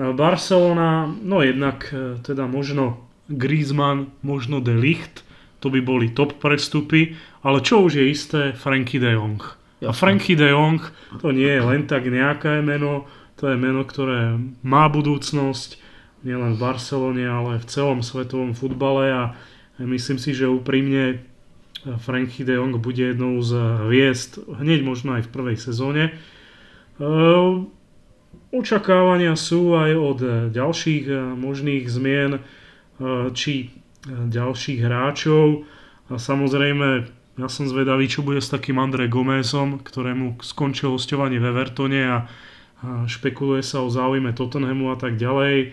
Barcelona, 0.00 1.12
no 1.12 1.44
jednak 1.44 1.92
teda 2.24 2.48
možno 2.48 3.04
Griezmann, 3.28 4.16
možno 4.24 4.64
De 4.64 4.72
Ligt, 4.72 5.28
to 5.60 5.68
by 5.68 5.80
boli 5.84 6.10
top 6.16 6.40
prestupy, 6.40 7.14
ale 7.44 7.60
čo 7.60 7.84
už 7.84 8.00
je 8.00 8.04
isté, 8.08 8.40
Frankie 8.56 9.00
de 9.00 9.12
Jong. 9.12 9.40
A 9.80 9.92
Frankie 9.92 10.36
de 10.36 10.52
Jong, 10.52 10.80
to 11.20 11.32
nie 11.32 11.48
je 11.48 11.62
len 11.62 11.88
tak 11.88 12.08
nejaké 12.08 12.60
meno, 12.60 13.08
to 13.36 13.48
je 13.48 13.56
meno, 13.56 13.84
ktoré 13.84 14.36
má 14.60 14.88
budúcnosť 14.88 15.80
nielen 16.24 16.56
v 16.56 16.60
Barcelone, 16.60 17.24
ale 17.24 17.60
v 17.60 17.68
celom 17.68 18.04
svetovom 18.04 18.52
futbale 18.52 19.08
a 19.08 19.22
myslím 19.80 20.20
si, 20.20 20.36
že 20.36 20.48
úprimne 20.48 21.24
Frankie 22.04 22.44
de 22.44 22.60
Jong 22.60 22.76
bude 22.76 23.00
jednou 23.00 23.40
z 23.40 23.56
hviezd 23.88 24.44
hneď 24.60 24.84
možno 24.84 25.16
aj 25.16 25.28
v 25.28 25.32
prvej 25.32 25.56
sezóne. 25.56 26.12
Ehm, 27.00 27.72
očakávania 28.52 29.32
sú 29.32 29.72
aj 29.72 29.92
od 29.96 30.18
ďalších 30.52 31.08
možných 31.40 31.88
zmien 31.88 32.44
či 33.32 33.79
ďalších 34.08 34.80
hráčov. 34.80 35.68
A 36.10 36.16
samozrejme 36.16 37.06
ja 37.40 37.48
som 37.48 37.64
zvedavý, 37.64 38.04
čo 38.04 38.20
bude 38.20 38.42
s 38.44 38.52
takým 38.52 38.76
André 38.76 39.08
Gomezom, 39.08 39.80
ktorému 39.80 40.44
skončilo 40.44 41.00
hostovanie 41.00 41.40
v 41.40 41.48
Evertone 41.48 42.00
a, 42.04 42.08
a 42.10 42.18
špekuluje 43.08 43.64
sa 43.64 43.80
o 43.80 43.88
záujme 43.88 44.36
Tottenhamu 44.36 44.92
a 44.92 44.96
tak 45.00 45.16
ďalej. 45.16 45.56
E, 45.64 45.68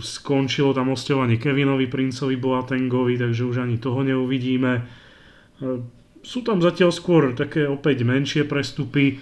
skončilo 0.00 0.72
tam 0.72 0.92
hostovanie 0.92 1.36
Kevinovi 1.36 1.92
Princovi 1.92 2.40
Boatengovi, 2.40 3.20
takže 3.20 3.42
už 3.44 3.68
ani 3.68 3.76
toho 3.76 4.00
neuvidíme. 4.00 4.72
E, 4.80 4.82
sú 6.24 6.40
tam 6.40 6.64
zatiaľ 6.64 6.94
skôr 6.94 7.36
také 7.36 7.68
opäť 7.68 8.06
menšie 8.06 8.48
prestupy. 8.48 9.04
E, 9.12 9.14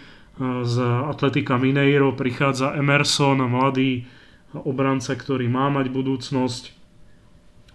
z 0.62 0.77
Atletika 1.09 1.59
Mineiro 1.59 2.15
prichádza 2.15 2.79
Emerson, 2.79 3.43
mladý 3.49 4.07
obranca, 4.55 5.19
ktorý 5.19 5.51
má 5.51 5.67
mať 5.67 5.91
budúcnosť 5.91 6.84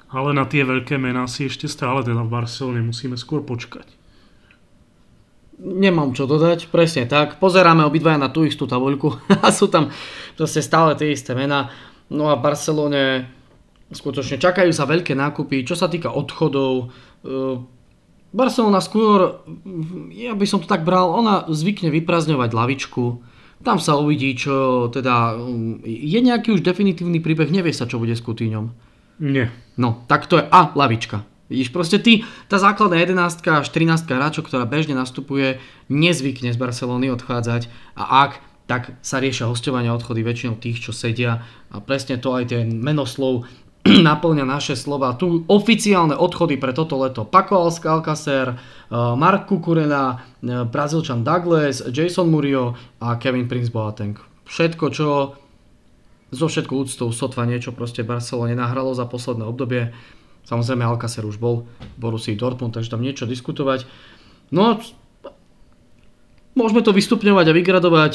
ale 0.10 0.34
na 0.34 0.46
tie 0.50 0.66
veľké 0.66 0.98
mená 0.98 1.30
si 1.30 1.46
ešte 1.46 1.70
stále 1.70 2.02
teda 2.02 2.26
v 2.26 2.34
Barcelone 2.34 2.82
musíme 2.82 3.14
skôr 3.14 3.46
počkať. 3.46 3.86
Nemám 5.60 6.16
čo 6.16 6.24
dodať, 6.24 6.72
presne 6.72 7.04
tak. 7.04 7.38
Pozeráme 7.38 7.84
obidvaja 7.84 8.16
na 8.16 8.32
tú 8.32 8.48
istú 8.48 8.66
tabuľku 8.66 9.22
a 9.46 9.54
sú 9.54 9.70
tam 9.70 9.94
proste 10.34 10.66
stále 10.66 10.98
tie 10.98 11.14
isté 11.14 11.38
mená. 11.38 11.70
No 12.10 12.34
a 12.34 12.40
v 12.40 12.44
Barcelone 12.44 13.04
skutočne 13.94 14.42
čakajú 14.42 14.72
sa 14.74 14.90
veľké 14.90 15.14
nákupy. 15.14 15.62
Čo 15.62 15.78
sa 15.78 15.92
týka 15.92 16.10
odchodov, 16.10 16.90
e, 17.22 17.60
Barcelona 18.30 18.82
skôr, 18.82 19.42
ja 20.14 20.38
by 20.38 20.46
som 20.46 20.62
to 20.62 20.70
tak 20.70 20.86
bral, 20.86 21.10
ona 21.10 21.50
zvykne 21.50 21.90
vyprazňovať 21.90 22.50
lavičku. 22.54 23.06
Tam 23.66 23.82
sa 23.82 23.98
uvidí, 23.98 24.38
čo 24.38 24.88
teda, 24.94 25.36
je 25.84 26.20
nejaký 26.22 26.56
už 26.56 26.62
definitívny 26.62 27.20
príbeh, 27.20 27.50
nevie 27.50 27.74
sa, 27.74 27.90
čo 27.90 28.00
bude 28.00 28.14
s 28.14 28.24
Kutíňom. 28.24 28.89
Nie. 29.20 29.52
No, 29.76 30.04
tak 30.08 30.28
to 30.28 30.40
je 30.40 30.46
A, 30.48 30.72
lavička. 30.76 31.28
Vidíš, 31.50 31.74
proste 31.74 31.98
ty, 31.98 32.24
tá 32.46 32.62
základná 32.62 33.02
11 33.02 33.42
až 33.42 33.68
13 33.74 34.06
hráčov, 34.06 34.46
ktorá 34.46 34.70
bežne 34.70 34.94
nastupuje, 34.94 35.58
nezvykne 35.90 36.54
z 36.54 36.58
Barcelony 36.62 37.10
odchádzať 37.10 37.68
a 37.98 38.30
ak, 38.30 38.32
tak 38.70 38.94
sa 39.02 39.18
riešia 39.18 39.50
hostovania 39.50 39.98
odchody 39.98 40.22
väčšinou 40.22 40.62
tých, 40.62 40.78
čo 40.78 40.94
sedia 40.94 41.42
a 41.74 41.82
presne 41.82 42.22
to 42.22 42.38
aj 42.38 42.54
ten 42.54 42.70
menoslov 42.78 43.50
naplňa 44.08 44.46
naše 44.46 44.78
slova. 44.78 45.18
Tu 45.18 45.42
oficiálne 45.50 46.14
odchody 46.14 46.62
pre 46.62 46.70
toto 46.70 47.02
leto. 47.02 47.26
Paco 47.26 47.66
Alcacer, 47.66 48.54
eh, 48.54 48.58
Mark 48.94 49.50
Kukurena, 49.50 50.22
eh, 50.46 50.70
Brazilčan 50.70 51.26
Douglas, 51.26 51.82
Jason 51.90 52.30
Murio 52.30 52.78
a 53.02 53.18
Kevin 53.18 53.50
Prince 53.50 53.74
Boateng. 53.74 54.22
Všetko, 54.46 54.86
čo 54.94 55.08
so 56.30 56.46
všetkou 56.46 56.86
úctou 56.86 57.10
sotva 57.10 57.46
niečo 57.50 57.74
proste 57.74 58.06
Barcelona 58.06 58.54
nenahralo 58.54 58.94
za 58.94 59.10
posledné 59.10 59.46
obdobie. 59.46 59.94
Samozrejme 60.46 60.86
Alcacer 60.86 61.26
už 61.26 61.38
bol 61.38 61.70
v 61.78 61.98
Borussii 61.98 62.38
Dortmund, 62.38 62.74
takže 62.74 62.94
tam 62.94 63.06
niečo 63.06 63.30
diskutovať. 63.30 63.86
No, 64.50 64.82
môžeme 66.58 66.82
to 66.82 66.94
vystupňovať 66.94 67.46
a 67.50 67.58
vygradovať. 67.58 68.14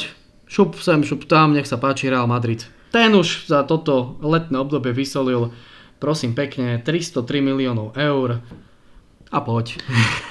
Šup 0.51 0.77
sem, 0.79 1.07
šup 1.07 1.31
tam, 1.31 1.55
nech 1.55 1.71
sa 1.71 1.79
páči 1.79 2.11
Real 2.11 2.27
Madrid. 2.27 2.67
Ten 2.91 3.15
už 3.15 3.51
za 3.51 3.67
toto 3.67 4.19
letné 4.23 4.55
obdobie 4.59 4.95
vysolil, 4.95 5.51
prosím 5.99 6.35
pekne, 6.35 6.79
303 6.79 7.27
miliónov 7.43 7.95
eur 7.99 8.43
a 9.35 9.43
poď. 9.43 9.83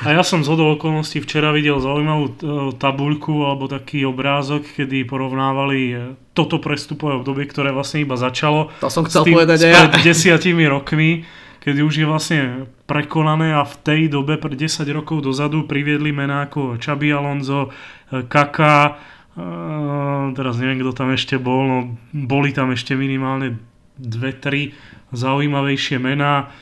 A 0.08 0.16
ja 0.16 0.24
som 0.24 0.48
z 0.48 0.56
okolností 0.56 1.20
včera 1.20 1.52
videl 1.52 1.76
zaujímavú 1.84 2.26
e, 2.32 2.34
tabuľku 2.80 3.44
alebo 3.44 3.68
taký 3.68 4.08
obrázok, 4.08 4.64
kedy 4.80 5.04
porovnávali 5.04 5.80
e, 5.92 5.96
toto 6.32 6.64
prestupové 6.64 7.20
obdobie, 7.20 7.44
ktoré 7.52 7.76
vlastne 7.76 8.08
iba 8.08 8.16
začalo. 8.16 8.72
To 8.80 8.88
som 8.88 9.04
chcel 9.04 9.28
tým, 9.28 9.36
povedať 9.36 9.60
aj 9.68 9.74
ja. 9.76 9.84
desiatimi 10.00 10.64
rokmi, 10.72 11.28
kedy 11.60 11.84
už 11.84 11.94
je 12.00 12.08
vlastne 12.08 12.42
prekonané 12.88 13.52
a 13.52 13.68
v 13.68 13.76
tej 13.84 14.02
dobe 14.08 14.40
pred 14.40 14.56
10 14.56 14.88
rokov 14.96 15.20
dozadu 15.20 15.68
priviedli 15.68 16.16
mená 16.16 16.48
ako 16.48 16.80
Čabi 16.80 17.12
Alonso, 17.12 17.68
e, 18.08 18.24
Kaka, 18.24 19.12
teraz 20.38 20.62
neviem, 20.62 20.78
kto 20.86 20.94
tam 20.94 21.10
ešte 21.10 21.42
bol, 21.42 21.66
no 21.66 21.78
boli 22.14 22.54
tam 22.54 22.70
ešte 22.70 22.94
minimálne 22.94 23.58
dve, 23.98 24.30
tri 24.38 24.78
zaujímavejšie 25.10 25.98
mená 25.98 26.54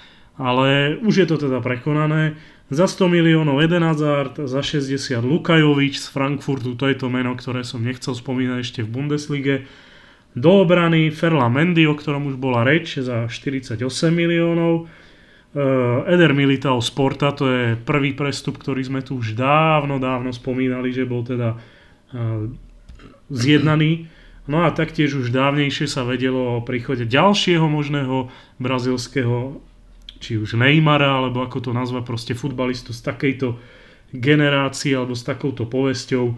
ale 0.42 0.98
už 1.06 1.14
je 1.22 1.28
to 1.30 1.38
teda 1.38 1.62
prekonané. 1.62 2.34
Za 2.74 2.90
100 2.90 3.14
miliónov 3.14 3.62
Eden 3.62 3.86
Hazard, 3.86 4.42
za 4.50 4.66
60 4.66 5.22
Lukajovič 5.22 6.02
z 6.02 6.08
Frankfurtu, 6.10 6.74
to 6.74 6.90
je 6.90 6.98
to 6.98 7.14
meno, 7.14 7.38
ktoré 7.38 7.62
som 7.62 7.86
nechcel 7.86 8.18
spomínať 8.18 8.58
ešte 8.64 8.82
v 8.82 8.90
Bundeslige. 8.90 9.56
Do 10.34 10.64
obrany 10.64 11.12
Ferla 11.12 11.52
Mendy, 11.52 11.84
o 11.86 11.94
ktorom 11.94 12.32
už 12.32 12.40
bola 12.40 12.64
reč, 12.64 12.98
za 12.98 13.28
48 13.28 13.76
miliónov. 14.16 14.88
Eh, 15.52 16.14
Eder 16.16 16.32
Militao 16.32 16.80
Sporta, 16.80 17.36
to 17.36 17.46
je 17.52 17.64
prvý 17.76 18.16
prestup, 18.16 18.56
ktorý 18.56 18.88
sme 18.88 19.04
tu 19.04 19.20
už 19.20 19.36
dávno, 19.36 20.00
dávno 20.00 20.32
spomínali, 20.32 20.96
že 20.96 21.04
bol 21.04 21.28
teda 21.28 21.60
eh, 21.60 22.48
zjednaný. 23.28 24.08
No 24.48 24.64
a 24.64 24.72
taktiež 24.72 25.20
už 25.20 25.30
dávnejšie 25.30 25.92
sa 25.92 26.08
vedelo 26.08 26.58
o 26.58 26.66
príchode 26.66 27.04
ďalšieho 27.04 27.68
možného 27.68 28.32
brazilského 28.64 29.60
či 30.22 30.38
už 30.38 30.54
Neymara, 30.62 31.18
alebo 31.18 31.42
ako 31.42 31.58
to 31.60 31.72
nazva, 31.74 32.06
proste 32.06 32.38
futbalistu 32.38 32.94
z 32.94 33.02
takejto 33.02 33.58
generácie 34.14 34.94
alebo 34.94 35.18
s 35.18 35.26
takouto 35.26 35.66
povesťou 35.66 36.38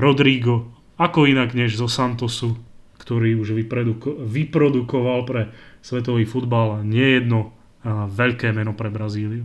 Rodrigo, 0.00 0.72
ako 0.96 1.28
inak 1.28 1.52
než 1.52 1.76
zo 1.76 1.84
Santosu, 1.84 2.56
ktorý 2.96 3.36
už 3.36 3.52
vyproduko- 3.52 4.16
vyprodukoval 4.24 5.28
pre 5.28 5.42
svetový 5.84 6.24
futbal 6.24 6.80
nejedno 6.80 7.52
veľké 7.86 8.52
meno 8.52 8.72
pre 8.76 8.92
Brazíliu. 8.92 9.44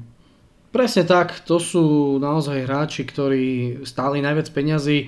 Presne 0.75 1.07
tak, 1.07 1.47
to 1.47 1.55
sú 1.55 2.19
naozaj 2.19 2.67
hráči, 2.67 3.07
ktorí 3.07 3.79
stáli 3.87 4.19
najviac 4.19 4.51
peňazí. 4.51 5.07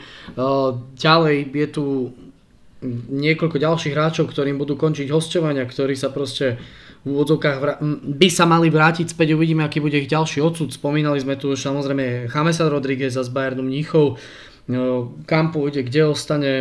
Ďalej 0.95 1.37
je 1.51 1.67
tu 1.67 1.83
niekoľko 3.11 3.57
ďalších 3.59 3.91
hráčov, 3.91 4.31
ktorým 4.31 4.55
budú 4.55 4.79
končiť 4.79 5.11
hostovania, 5.11 5.67
ktorí 5.67 5.91
sa 5.99 6.07
proste 6.07 6.55
v 7.07 7.15
úvodzovkách 7.15 7.57
vra- 7.63 7.79
by 8.03 8.27
sa 8.27 8.43
mali 8.43 8.67
vrátiť 8.67 9.15
späť, 9.15 9.39
uvidíme, 9.39 9.63
aký 9.63 9.79
bude 9.79 9.95
ich 9.95 10.11
ďalší 10.11 10.43
odsud. 10.43 10.75
Spomínali 10.75 11.23
sme 11.23 11.39
tu 11.39 11.55
už 11.55 11.63
samozrejme 11.63 12.27
Chamesa 12.27 12.67
Rodriguez 12.67 13.15
z 13.15 13.31
Bayernu 13.31 13.63
Mníchov, 13.63 14.19
no, 14.67 15.15
kam 15.23 15.55
pôjde, 15.55 15.87
kde 15.87 16.11
ostane, 16.11 16.51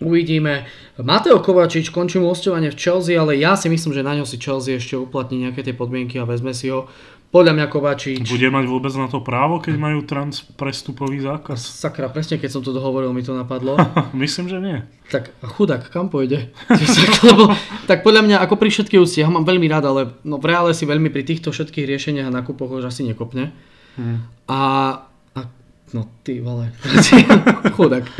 uvidíme. 0.00 0.64
Mateo 0.96 1.44
Kovačič 1.44 1.92
končí 1.92 2.16
mu 2.16 2.32
hostovanie 2.32 2.72
v 2.72 2.80
Chelsea, 2.80 3.20
ale 3.20 3.36
ja 3.36 3.52
si 3.54 3.68
myslím, 3.68 3.92
že 3.92 4.00
na 4.00 4.16
ňo 4.16 4.24
si 4.24 4.40
Chelsea 4.40 4.80
ešte 4.80 4.96
uplatní 4.96 5.44
nejaké 5.44 5.60
tie 5.60 5.76
podmienky 5.76 6.16
a 6.16 6.24
vezme 6.24 6.56
si 6.56 6.72
ho. 6.72 6.88
Podľa 7.30 7.54
mňa 7.54 7.66
Kovačič... 7.70 8.26
Bude 8.26 8.50
mať 8.50 8.66
vôbec 8.66 8.90
na 8.98 9.06
to 9.06 9.22
právo, 9.22 9.62
keď 9.62 9.78
majú 9.78 10.02
trans 10.02 10.42
prestupový 10.42 11.22
zákaz? 11.22 11.62
Sakra, 11.86 12.10
presne 12.10 12.42
keď 12.42 12.58
som 12.58 12.62
to 12.66 12.74
dohovoril, 12.74 13.14
mi 13.14 13.22
to 13.22 13.38
napadlo. 13.38 13.78
Myslím, 14.10 14.50
že 14.50 14.58
nie. 14.58 14.82
Tak 15.14 15.30
chudák, 15.38 15.94
kam 15.94 16.10
pôjde? 16.10 16.50
Lebo, 17.30 17.54
tak 17.86 18.02
podľa 18.02 18.26
mňa, 18.26 18.36
ako 18.42 18.58
pri 18.58 18.74
všetkých 18.74 18.98
úcti, 18.98 19.22
ja 19.22 19.30
ho 19.30 19.34
mám 19.34 19.46
veľmi 19.46 19.70
rád, 19.70 19.86
ale 19.86 20.18
no, 20.26 20.42
v 20.42 20.50
reále 20.50 20.74
si 20.74 20.82
veľmi 20.82 21.06
pri 21.14 21.22
týchto 21.22 21.54
všetkých 21.54 21.86
riešeniach 21.86 22.26
a 22.26 22.36
nákupoch 22.42 22.82
už 22.82 22.90
asi 22.90 23.06
nekopne. 23.06 23.54
Hmm. 23.94 24.26
A, 24.50 24.60
a 25.38 25.40
no 25.94 26.10
ty 26.26 26.42
vole, 26.42 26.74
chudák. 27.78 28.10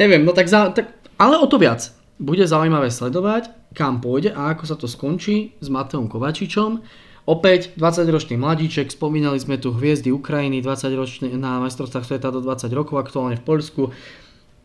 Neviem, 0.00 0.24
no 0.24 0.32
tak, 0.32 0.48
za, 0.48 0.72
tak 0.72 0.96
ale 1.20 1.36
o 1.36 1.44
to 1.44 1.60
viac. 1.60 1.92
Bude 2.16 2.48
zaujímavé 2.48 2.88
sledovať, 2.88 3.52
kam 3.76 4.00
pôjde 4.00 4.32
a 4.32 4.56
ako 4.56 4.64
sa 4.64 4.80
to 4.80 4.88
skončí 4.88 5.52
s 5.60 5.68
Mateom 5.68 6.08
Kovačičom 6.08 7.04
Opäť 7.26 7.74
20-ročný 7.74 8.38
mladíček, 8.38 8.94
spomínali 8.94 9.42
sme 9.42 9.58
tu 9.58 9.74
hviezdy 9.74 10.14
Ukrajiny, 10.14 10.62
20-ročný 10.62 11.34
na 11.34 11.58
majstrovstvách 11.58 12.06
sveta 12.06 12.30
do 12.30 12.38
20 12.38 12.70
rokov, 12.70 13.02
aktuálne 13.02 13.34
v 13.34 13.42
Poľsku. 13.42 13.82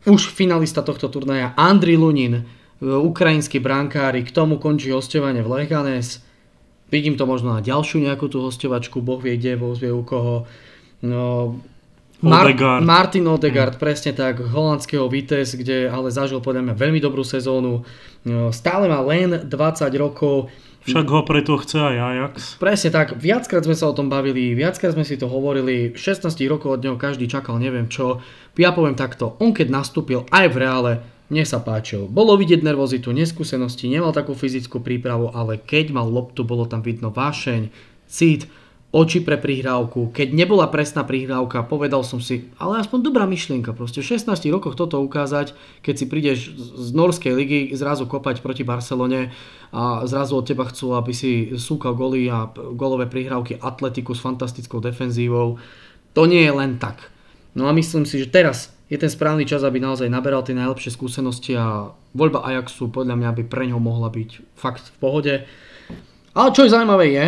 Už 0.06 0.30
finalista 0.30 0.86
tohto 0.86 1.10
turnaja 1.10 1.58
Andri 1.58 1.98
Lunin, 1.98 2.46
ukrajinský 2.82 3.58
brankári, 3.58 4.22
k 4.22 4.30
tomu 4.30 4.62
končí 4.62 4.94
hostovanie 4.94 5.42
v 5.42 5.66
Leganes. 5.66 6.22
Vidím 6.94 7.18
to 7.18 7.26
možno 7.26 7.58
na 7.58 7.66
ďalšiu 7.66 8.06
nejakú 8.06 8.30
tú 8.30 8.46
hostovačku, 8.46 9.02
boh 9.02 9.18
vie 9.18 9.42
kde, 9.42 9.58
boh 9.58 9.74
vie 9.74 9.90
u 9.90 10.06
koho. 10.06 10.46
No, 11.02 11.58
Mar- 12.22 12.46
Odegaard. 12.46 12.86
Martin 12.86 13.26
Odegaard, 13.26 13.76
mm. 13.78 13.82
presne 13.82 14.14
tak, 14.14 14.38
holandského 14.38 15.10
Vitesse, 15.10 15.58
kde 15.58 15.90
ale 15.90 16.14
zažil 16.14 16.38
podľa 16.38 16.70
mňa 16.70 16.76
veľmi 16.78 17.02
dobrú 17.02 17.26
sezónu. 17.26 17.82
No, 18.22 18.54
stále 18.54 18.86
má 18.86 19.02
len 19.02 19.50
20 19.50 19.50
rokov 19.98 20.54
však 20.82 21.06
ho 21.14 21.22
preto 21.22 21.58
chce 21.62 21.78
aj 21.78 21.98
Ajax. 21.98 22.36
Presne 22.58 22.90
tak, 22.90 23.14
viackrát 23.18 23.62
sme 23.62 23.78
sa 23.78 23.90
o 23.90 23.94
tom 23.94 24.10
bavili, 24.10 24.58
viackrát 24.58 24.98
sme 24.98 25.06
si 25.06 25.18
to 25.18 25.30
hovorili, 25.30 25.94
16 25.94 26.26
rokov 26.50 26.78
od 26.78 26.82
neho 26.82 26.98
každý 26.98 27.30
čakal 27.30 27.62
neviem 27.62 27.86
čo. 27.86 28.22
Ja 28.58 28.74
poviem 28.74 28.98
takto, 28.98 29.38
on 29.38 29.54
keď 29.54 29.70
nastúpil 29.70 30.26
aj 30.34 30.46
v 30.50 30.58
reále, 30.58 30.92
mne 31.32 31.48
sa 31.48 31.64
páčil. 31.64 32.12
Bolo 32.12 32.36
vidieť 32.36 32.60
nervozitu, 32.60 33.16
neskúsenosti, 33.16 33.88
nemal 33.88 34.12
takú 34.12 34.36
fyzickú 34.36 34.84
prípravu, 34.84 35.32
ale 35.32 35.62
keď 35.62 35.96
mal 35.96 36.10
loptu, 36.10 36.44
bolo 36.44 36.68
tam 36.68 36.84
vidno 36.84 37.08
vášeň, 37.14 37.72
cít, 38.12 38.52
oči 38.92 39.24
pre 39.24 39.40
prihrávku. 39.40 40.12
Keď 40.12 40.36
nebola 40.36 40.68
presná 40.68 41.08
prihrávka, 41.08 41.64
povedal 41.64 42.04
som 42.04 42.20
si, 42.20 42.52
ale 42.60 42.84
aspoň 42.84 43.08
dobrá 43.08 43.24
myšlienka, 43.24 43.72
proste 43.72 44.04
v 44.04 44.20
16 44.20 44.52
rokoch 44.52 44.76
toto 44.76 45.00
ukázať, 45.00 45.56
keď 45.80 45.96
si 45.96 46.06
prídeš 46.12 46.40
z 46.60 46.92
Norskej 46.92 47.32
ligy 47.32 47.60
zrazu 47.72 48.04
kopať 48.04 48.44
proti 48.44 48.68
Barcelone 48.68 49.32
a 49.72 50.04
zrazu 50.04 50.36
od 50.36 50.44
teba 50.44 50.68
chcú, 50.68 51.00
aby 51.00 51.16
si 51.16 51.56
súkal 51.56 51.96
goly 51.96 52.28
a 52.28 52.52
golové 52.76 53.08
prihrávky 53.08 53.64
atletiku 53.64 54.12
s 54.12 54.20
fantastickou 54.20 54.84
defenzívou. 54.84 55.56
To 56.12 56.28
nie 56.28 56.44
je 56.44 56.52
len 56.52 56.76
tak. 56.76 57.08
No 57.56 57.72
a 57.72 57.76
myslím 57.76 58.04
si, 58.04 58.20
že 58.20 58.28
teraz 58.28 58.76
je 58.92 59.00
ten 59.00 59.08
správny 59.08 59.48
čas, 59.48 59.64
aby 59.64 59.80
naozaj 59.80 60.12
naberal 60.12 60.44
tie 60.44 60.52
najlepšie 60.52 60.92
skúsenosti 60.92 61.56
a 61.56 61.96
voľba 62.12 62.44
Ajaxu 62.44 62.92
podľa 62.92 63.16
mňa 63.16 63.30
by 63.40 63.44
pre 63.48 63.72
ňo 63.72 63.80
mohla 63.80 64.12
byť 64.12 64.60
fakt 64.60 64.92
v 64.92 64.98
pohode. 65.00 65.34
Ale 66.36 66.50
čo 66.52 66.68
je 66.68 66.76
zaujímavé 66.76 67.08
je, 67.16 67.26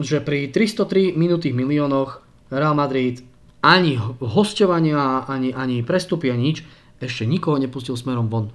že 0.00 0.24
pri 0.24 0.48
303 0.48 1.12
minutých 1.12 1.52
miliónoch 1.52 2.24
Real 2.48 2.76
Madrid 2.76 3.24
ani 3.62 3.96
hostovania, 4.20 5.24
ani, 5.28 5.54
ani 5.54 5.86
prestupy, 5.86 6.32
ani 6.32 6.52
nič, 6.52 6.58
ešte 7.02 7.26
nikoho 7.26 7.58
nepustil 7.58 7.94
smerom 7.94 8.30
von. 8.30 8.50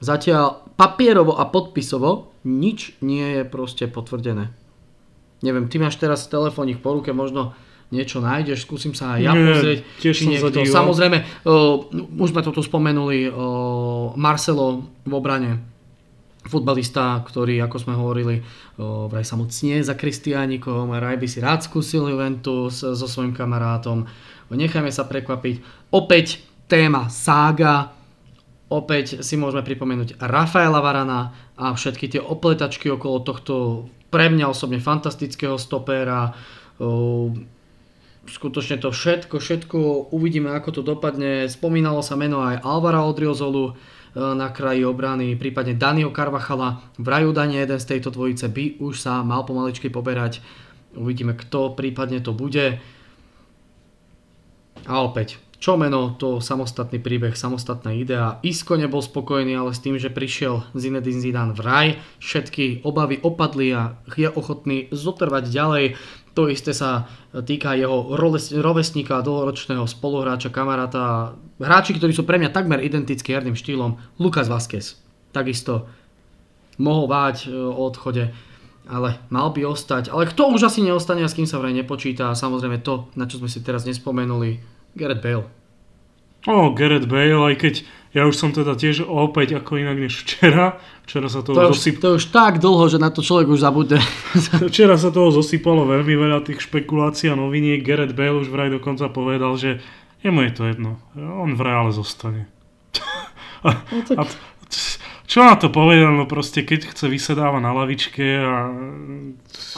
Zatiaľ 0.00 0.64
papierovo 0.80 1.36
a 1.36 1.44
podpisovo 1.50 2.32
nič 2.46 2.96
nie 3.04 3.40
je 3.40 3.42
proste 3.44 3.84
potvrdené. 3.90 4.48
Neviem, 5.44 5.68
ty 5.68 5.76
máš 5.76 6.00
teraz 6.00 6.28
telefónik 6.28 6.80
po 6.80 6.96
ruke, 6.96 7.12
možno 7.12 7.52
niečo 7.90 8.22
nájdeš, 8.22 8.64
skúsim 8.64 8.94
sa 8.94 9.18
aj 9.18 9.20
ja 9.20 9.32
Nie, 9.34 9.44
pozrieť. 9.50 9.78
Tiež 9.98 10.14
či 10.14 10.24
niekto, 10.30 10.62
samozrejme, 10.62 11.18
uh, 11.44 11.90
už 12.22 12.28
sme 12.30 12.42
to 12.46 12.54
tu 12.54 12.62
spomenuli, 12.62 13.26
uh, 13.28 14.14
Marcelo 14.14 14.86
v 15.02 15.12
obrane, 15.12 15.69
futbalista, 16.40 17.20
ktorý, 17.20 17.60
ako 17.60 17.76
sme 17.76 17.94
hovorili, 17.98 18.40
vraj 18.80 19.24
sa 19.28 19.36
moc 19.36 19.52
za 19.52 19.92
Kristiánikom, 19.92 20.88
raj 20.96 21.20
by 21.20 21.26
si 21.28 21.38
rád 21.44 21.60
skúsil 21.60 22.08
Juventus 22.08 22.80
so 22.80 23.06
svojím 23.06 23.36
kamarátom. 23.36 24.08
Nechajme 24.48 24.88
sa 24.88 25.04
prekvapiť. 25.04 25.60
Opäť 25.92 26.40
téma 26.64 27.12
sága, 27.12 27.92
opäť 28.72 29.20
si 29.20 29.36
môžeme 29.36 29.60
pripomenúť 29.62 30.16
Rafaela 30.16 30.80
Varana 30.80 31.34
a 31.60 31.76
všetky 31.76 32.06
tie 32.06 32.22
opletačky 32.24 32.88
okolo 32.88 33.20
tohto 33.20 33.86
pre 34.08 34.26
mňa 34.32 34.50
osobne 34.50 34.82
fantastického 34.82 35.54
stopéra. 35.54 36.34
Skutočne 38.26 38.78
to 38.78 38.90
všetko, 38.90 39.38
všetko 39.38 39.78
uvidíme, 40.14 40.50
ako 40.54 40.80
to 40.80 40.82
dopadne. 40.82 41.46
Spomínalo 41.46 42.02
sa 42.02 42.14
meno 42.14 42.42
aj 42.42 42.62
Alvara 42.62 43.02
Odriozolu, 43.06 43.78
na 44.14 44.50
kraji 44.50 44.82
obrany, 44.82 45.38
prípadne 45.38 45.78
Danio 45.78 46.10
Carvachala. 46.10 46.82
Vraj 46.98 47.30
údajne 47.30 47.62
jeden 47.62 47.78
z 47.78 47.88
tejto 47.96 48.10
dvojice 48.10 48.50
by 48.50 48.64
už 48.82 48.98
sa 48.98 49.22
mal 49.22 49.46
pomaličky 49.46 49.86
poberať. 49.86 50.42
Uvidíme, 50.98 51.38
kto 51.38 51.78
prípadne 51.78 52.18
to 52.18 52.34
bude. 52.34 52.82
A 54.88 54.94
opäť, 55.06 55.38
čo 55.60 55.76
meno, 55.76 56.16
to 56.16 56.40
samostatný 56.40 57.04
príbeh, 57.04 57.36
samostatná 57.36 57.92
idea. 57.92 58.40
Isko 58.40 58.80
nebol 58.80 59.04
spokojný, 59.04 59.52
ale 59.54 59.76
s 59.76 59.84
tým, 59.84 60.00
že 60.00 60.08
prišiel 60.08 60.64
Zinedine 60.72 61.20
Zidane 61.20 61.52
v 61.52 61.60
raj, 61.60 61.88
všetky 62.16 62.80
obavy 62.80 63.20
opadli 63.20 63.76
a 63.76 64.00
je 64.08 64.24
ochotný 64.32 64.88
zotrvať 64.88 65.44
ďalej. 65.52 65.84
To 66.38 66.46
isté 66.46 66.70
sa 66.70 67.10
týka 67.34 67.74
jeho 67.74 68.14
rovesníka, 68.62 69.22
dlhoročného 69.22 69.82
spoluhráča, 69.86 70.54
kamaráta, 70.54 71.34
hráči, 71.58 71.98
ktorí 71.98 72.14
sú 72.14 72.22
pre 72.22 72.38
mňa 72.38 72.54
takmer 72.54 72.78
identickí 72.78 73.34
herným 73.34 73.58
štýlom, 73.58 73.98
Lukas 74.22 74.46
Vázquez. 74.46 74.94
Takisto 75.34 75.90
mohol 76.78 77.10
váť 77.10 77.46
e, 77.46 77.54
o 77.54 77.82
odchode, 77.82 78.30
ale 78.86 79.18
mal 79.28 79.50
by 79.50 79.68
ostať. 79.68 80.10
Ale 80.14 80.30
kto 80.30 80.54
už 80.54 80.70
asi 80.70 80.86
neostane 80.86 81.22
a 81.22 81.30
s 81.30 81.36
kým 81.36 81.50
sa 81.50 81.58
vraj 81.58 81.74
nepočíta, 81.74 82.30
a 82.30 82.38
samozrejme 82.38 82.80
to, 82.80 83.10
na 83.18 83.26
čo 83.26 83.42
sme 83.42 83.50
si 83.50 83.60
teraz 83.60 83.84
nespomenuli, 83.84 84.62
Gareth 84.94 85.22
Bale. 85.22 85.46
O, 86.48 86.72
Gareth 86.72 87.10
Bale, 87.10 87.36
aj 87.52 87.56
keď 87.60 87.74
ja 88.10 88.26
už 88.26 88.34
som 88.34 88.50
teda 88.50 88.74
tiež 88.74 89.06
opäť 89.06 89.62
ako 89.62 89.78
inak 89.78 89.94
než 89.94 90.26
včera. 90.26 90.82
Včera 91.06 91.30
sa 91.30 91.46
toho 91.46 91.54
to, 91.54 91.70
zosyp... 91.70 92.02
to 92.02 92.18
už 92.18 92.34
tak 92.34 92.58
dlho, 92.58 92.90
že 92.90 92.98
na 92.98 93.10
to 93.14 93.22
človek 93.22 93.46
už 93.54 93.62
zabudne. 93.62 94.02
včera 94.70 94.98
sa 94.98 95.14
toho 95.14 95.30
zosypalo 95.30 95.86
veľmi 95.86 96.14
veľa 96.18 96.42
tých 96.42 96.66
špekulácií 96.66 97.30
a 97.30 97.38
noviniek. 97.38 97.86
Gareth 97.86 98.18
Bale 98.18 98.42
už 98.42 98.50
vraj 98.50 98.66
dokonca 98.66 99.06
povedal, 99.14 99.54
že 99.54 99.78
jemu 100.26 100.42
je 100.42 100.52
to 100.54 100.62
jedno. 100.66 100.90
On 101.14 101.54
v 101.54 101.62
reále 101.62 101.94
zostane. 101.94 102.50
a, 103.66 103.78
no, 103.78 104.02
tak... 104.02 104.16
a 104.18 104.22
čo 105.30 105.46
na 105.46 105.54
to 105.54 105.70
povedal, 105.70 106.10
no 106.10 106.26
proste 106.26 106.66
keď 106.66 106.90
chce 106.90 107.06
vysedáva 107.06 107.62
na 107.62 107.70
lavičke 107.70 108.42
a... 108.42 108.66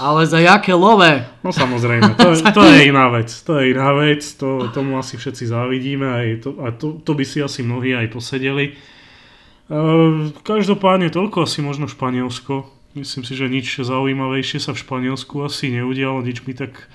Ale 0.00 0.24
za 0.24 0.40
jaké 0.40 0.72
love? 0.72 1.28
No 1.44 1.52
samozrejme, 1.52 2.16
to, 2.16 2.32
to 2.56 2.62
je 2.64 2.88
iná 2.88 3.12
vec, 3.12 3.28
to 3.28 3.60
je 3.60 3.76
iná 3.76 3.92
vec, 3.92 4.24
to, 4.40 4.72
tomu 4.72 4.96
asi 4.96 5.20
všetci 5.20 5.52
závidíme 5.52 6.08
aj 6.08 6.26
to, 6.40 6.50
a 6.64 6.72
to, 6.72 6.96
to 7.04 7.12
by 7.12 7.24
si 7.28 7.44
asi 7.44 7.60
mnohí 7.60 7.92
aj 7.92 8.08
posedeli. 8.08 8.80
Uh, 9.68 10.32
každopádne 10.40 11.12
toľko 11.12 11.44
asi 11.44 11.60
možno 11.60 11.84
Španielsko. 11.84 12.72
Myslím 12.96 13.24
si, 13.28 13.36
že 13.36 13.52
nič 13.52 13.76
zaujímavejšie 13.76 14.56
sa 14.56 14.72
v 14.72 14.80
Španielsku 14.80 15.36
asi 15.44 15.68
neudialo, 15.68 16.24
nič 16.24 16.48
mi 16.48 16.56
tak 16.56 16.88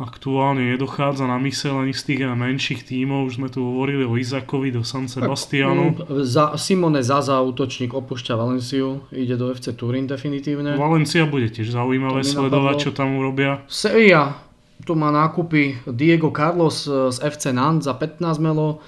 aktuálne 0.00 0.72
nedochádza 0.72 1.28
na 1.28 1.36
mysel 1.44 1.76
ani 1.76 1.92
z 1.92 2.02
tých 2.08 2.20
menších 2.24 2.88
tímov. 2.88 3.28
Už 3.28 3.36
sme 3.36 3.52
tu 3.52 3.60
hovorili 3.60 4.08
o 4.08 4.16
Izakovi 4.16 4.72
do 4.72 4.80
San 4.80 5.12
Sebastianu. 5.12 5.92
No, 5.92 6.24
za, 6.24 6.56
Simone 6.56 7.04
Zaza, 7.04 7.36
útočník, 7.44 7.92
opúšťa 7.92 8.32
Valenciu, 8.32 9.04
ide 9.12 9.36
do 9.36 9.52
FC 9.52 9.76
Turín 9.76 10.08
definitívne. 10.08 10.80
Valencia 10.80 11.28
bude 11.28 11.52
tiež 11.52 11.76
zaujímavé 11.76 12.24
sledovať, 12.24 12.74
čo 12.88 12.90
tam 12.96 13.20
urobia. 13.20 13.60
Sevilla, 13.68 14.40
tu 14.88 14.96
má 14.96 15.12
nákupy 15.12 15.84
Diego 15.92 16.32
Carlos 16.32 16.88
z 16.88 17.16
FC 17.20 17.52
Nantes 17.52 17.84
za 17.84 17.92
15 17.92 18.40
melo, 18.40 18.80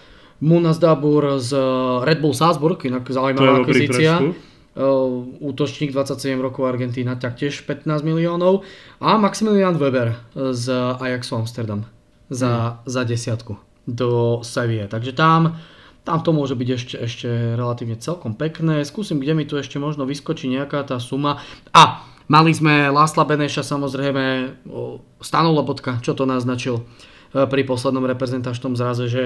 Munas 0.43 0.81
Dabur 0.81 1.39
z 1.39 1.55
Red 2.03 2.19
Bull 2.19 2.35
Salzburg, 2.35 2.81
inak 2.83 3.07
zaujímavá 3.07 3.63
akvizícia. 3.63 4.19
Eh, 4.19 4.52
útočník 5.41 5.93
27 5.93 6.41
rokov 6.41 6.64
Argentína, 6.64 7.20
taktiež 7.20 7.61
15 7.68 8.01
miliónov 8.09 8.64
a 9.05 9.20
Maximilian 9.20 9.77
Weber 9.77 10.16
z 10.33 10.73
Ajaxu 10.97 11.37
Amsterdam 11.37 11.85
za, 12.33 12.81
hmm. 12.81 12.89
za 12.89 13.03
desiatku 13.05 13.53
do 13.85 14.41
Sevilla. 14.41 14.89
Takže 14.89 15.12
tam 15.12 15.61
tam 16.03 16.18
to 16.18 16.35
môže 16.35 16.59
byť 16.59 16.68
ešte, 16.75 16.97
ešte 16.99 17.29
relatívne 17.55 17.95
celkom 17.95 18.35
pekné. 18.35 18.83
Skúsim, 18.83 19.23
kde 19.23 19.39
mi 19.39 19.47
tu 19.47 19.55
ešte 19.55 19.79
možno 19.79 20.03
vyskočí 20.03 20.51
nejaká 20.51 20.83
tá 20.83 20.99
suma. 20.99 21.39
A 21.70 22.03
mali 22.27 22.51
sme 22.51 22.91
Lásla 22.91 23.23
Beneša 23.23 23.62
samozrejme, 23.62 24.57
Stano 25.23 25.51
Lobotka, 25.55 26.03
čo 26.03 26.18
to 26.18 26.27
naznačil 26.27 26.83
e, 26.83 27.47
pri 27.47 27.62
poslednom 27.62 28.03
reprezentačnom 28.03 28.75
zraze, 28.75 29.07
že 29.07 29.23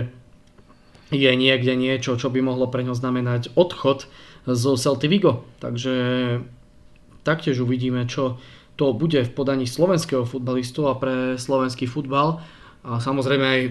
je 1.08 1.32
niekde 1.32 1.72
niečo, 1.78 2.20
čo 2.20 2.28
by 2.28 2.44
mohlo 2.44 2.68
pre 2.68 2.84
ňo 2.84 2.92
znamenať 2.92 3.56
odchod 3.56 4.10
z 4.46 4.62
Celtic 4.78 5.10
Vigo. 5.10 5.44
Takže 5.58 5.94
taktiež 7.26 7.58
uvidíme, 7.58 8.06
čo 8.06 8.38
to 8.78 8.94
bude 8.94 9.18
v 9.24 9.34
podaní 9.34 9.66
slovenského 9.66 10.22
futbalistu 10.22 10.86
a 10.86 10.94
pre 10.94 11.34
slovenský 11.34 11.90
futbal. 11.90 12.38
A 12.86 13.02
samozrejme 13.02 13.44
aj 13.44 13.62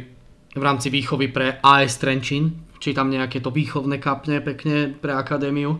v 0.56 0.64
rámci 0.64 0.92
výchovy 0.92 1.32
pre 1.32 1.62
AS 1.64 1.96
Trenčín, 1.96 2.68
či 2.84 2.92
tam 2.92 3.08
nejaké 3.08 3.40
to 3.40 3.54
výchovné 3.54 4.02
kapne 4.02 4.44
pekne 4.44 4.92
pre 4.92 5.16
akadémiu 5.16 5.78
e, 5.78 5.80